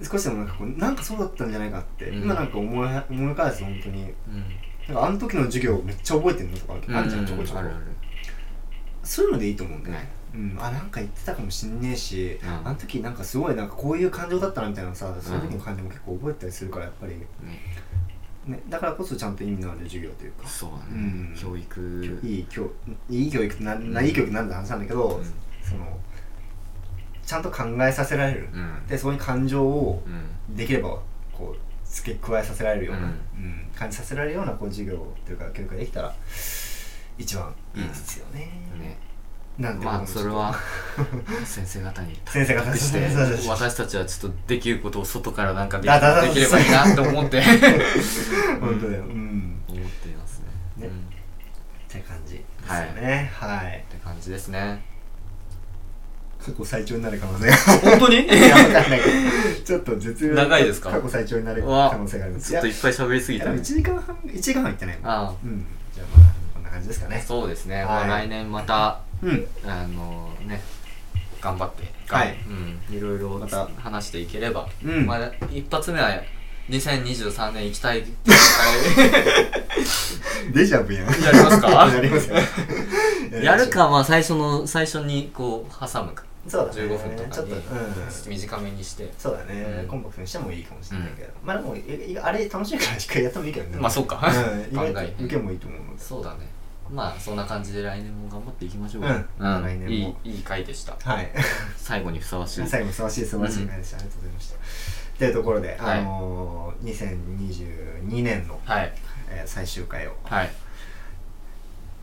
[0.00, 2.22] う少しでもなんかこうなんかそうだったんじゃないかって、うん。
[2.22, 4.12] 今なんか思い思い返すと本当にうん。
[4.86, 7.60] なんかあの時の授業めっちゃ覚えてるのとかあるじゃん、ちょこちょこ。
[9.02, 10.00] そういうのでいいと思うんだよね。
[10.00, 12.66] ね、うん、あなんか言ってたかもしんねえし、うん。
[12.68, 17.26] あの時なんかすごいなんかこういう感情だったなみたいなのさその時の感情も結構覚えてたりするからやっぱり、ね
[18.48, 20.48] ね、だからこそちゃんと意味のある授業というか。
[20.48, 21.36] そうだね、うん。
[21.38, 22.20] 教育。
[22.24, 22.70] いい教
[23.08, 25.24] いい教育ってなな、いい教育なんて話なんだけど、うん。
[25.62, 25.98] その
[27.24, 28.86] ちゃんと考えさせられる、うん。
[28.86, 30.02] でそこに感情を
[30.48, 30.56] うん。
[30.56, 30.98] できれば
[31.32, 33.06] こう付け加えさせられるような、うん。
[33.06, 36.14] うん感じさせられるようなこう授業というか教育ができたら
[37.16, 38.40] 一番いいですよね。
[38.80, 38.98] ね
[39.58, 40.54] なんてまあそれは
[41.44, 43.08] 先生方に先生方託して
[43.48, 45.88] 私たちはちょっとできることを外からなんかで
[46.32, 47.42] きればいいなと思って
[48.60, 49.02] 本当だよ。
[49.04, 49.60] うん。
[49.68, 50.38] 思っています
[50.76, 50.92] ねねうんっ
[51.88, 53.32] て感じですよね。
[53.34, 53.84] はい。
[53.88, 54.84] って感じですね
[56.40, 57.56] 過去最長になる可能性が。
[57.90, 58.16] 本当に？
[58.24, 59.64] いや、わかんないけど。
[59.64, 60.90] ちょっと絶妙長いですか？
[60.92, 65.10] 過去最長になる可能性があるんですいちょっといっぱい喋りすぎたね1時間半、1時間半いってないもん。
[65.10, 65.66] あうん。
[65.92, 67.24] じゃあまあ、こんな感じですかあね。
[67.26, 69.46] そうですね、はいまあ来年またうん。
[69.64, 70.60] あのね
[71.40, 71.84] 頑張って。
[72.08, 72.36] はい。
[72.90, 73.68] うん、いろいろまた。
[73.78, 75.06] 話していければ、うん。
[75.06, 76.10] まあ一発目は
[76.68, 78.04] 2023年行きたい。
[80.52, 81.06] デジャブやん。
[81.06, 81.68] やりますか？
[81.94, 82.36] やりますよ。
[83.42, 86.24] やるかまあ最初の最初にこう挟むか。
[86.46, 86.80] そうだね。
[86.82, 87.62] 15分とかにちょっと、うん。
[88.28, 89.12] 短めにして。
[89.18, 89.88] そうだね、うん。
[89.88, 91.76] コンパクトにしてもいいかもしれないけど、まあでも
[92.22, 93.78] あれ楽しいからしっかりやってもいいけどね。
[93.78, 94.20] まあそうか。
[94.26, 95.80] うん、意外考えと受けもいいと思う。
[95.98, 96.57] そうだね
[96.90, 99.02] まあそんな感じで来年も頑張っていきましょう。
[99.04, 99.62] うん。
[99.62, 99.88] 来年も。
[99.88, 100.96] いいいい回でした。
[101.02, 101.30] はい。
[101.76, 102.66] 最後にふさわしい。
[102.66, 105.18] 最後素晴らしい素晴らしい回でした、ありがとうございました。
[105.18, 106.00] というところで、はい。
[106.00, 108.92] あのー、2022年の、はい。
[109.30, 110.50] えー最終回をはい。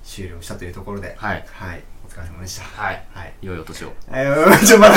[0.03, 1.43] 終了したというところではい。
[1.51, 2.63] はい、お疲れ様でした。
[2.63, 3.03] はい。
[3.11, 3.33] はい。
[3.41, 3.93] 良いお年を。
[4.09, 4.95] えー、ちょ、まだ、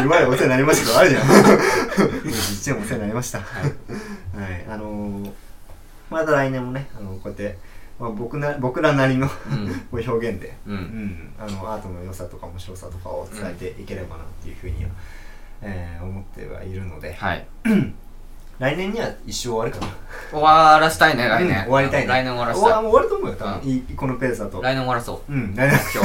[0.00, 1.22] 今までお世話になりましたけど、あるじゃん。
[2.26, 3.40] 一年お世話になりました。
[3.40, 3.46] はい。
[4.70, 5.32] あのー、
[6.10, 7.58] また来年もね、あの、こうやって、
[7.98, 9.28] まあ、僕な、僕らなりの
[9.92, 10.78] 表現で、ううん。
[10.78, 14.90] ん、あの、アートの良さとか面白さとかを伝えていければなっていうふうには、
[15.62, 17.46] えー思ってはいるので、はい。
[18.60, 19.92] 来年には一生終わるかな。
[20.30, 22.06] 終わらしたいね来年、うん終わりたいね。
[22.08, 22.82] 来年終わら終わしたい。
[22.82, 23.70] もう終わると思うよ、多分。
[23.70, 23.96] うん。
[23.96, 24.62] このペースだと。
[24.62, 25.32] 来年終わらそう。
[25.32, 25.80] うん、来年。
[25.94, 26.04] 今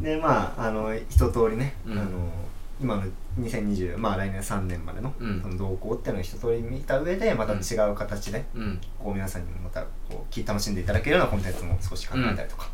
[0.00, 1.98] 日 でまああの一通りね、うん。
[1.98, 2.10] あの
[2.80, 3.02] 今の
[3.38, 5.40] 2020まあ来年3年までの,、うん。
[5.42, 7.56] その動向っていうのを一通り見た上でまた違
[7.90, 8.80] う形で、うん。
[8.98, 12.68] こう皆さんにもまたこう楽しんでいただけるようなコンテンツも少し考えたりとか、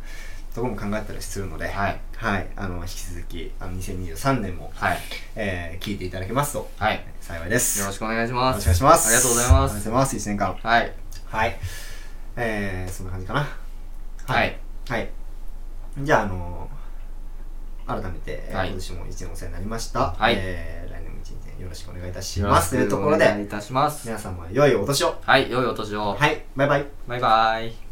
[0.53, 1.99] そこも考えたりするので、はい。
[2.15, 2.47] はい。
[2.55, 4.97] あの引き続きあの2023年も、はい。
[5.35, 7.05] えー聞いていただけますとはい。
[7.21, 7.79] 幸いです。
[7.79, 8.61] よろしくお願いしよろしくます。
[8.61, 9.07] お願いします。
[9.07, 9.55] ありがとうございます。
[9.55, 10.15] ありがとうございます。
[10.15, 10.93] 1年間はい。
[11.25, 11.59] はい。
[12.37, 13.47] えー、そんな感じかな。
[14.27, 14.57] はい。
[14.87, 15.09] はい。
[15.99, 16.69] じゃあ、あの
[17.87, 20.11] 改めて、えーはい今年も一年お世話になりました。
[20.17, 22.71] はいえー来年も一年よろしくお願いいたします。
[22.71, 25.15] というところで、いいたします皆様良いお年を。
[25.21, 26.85] はい良いお年をはい、バイバイ。
[27.07, 27.84] バイバイ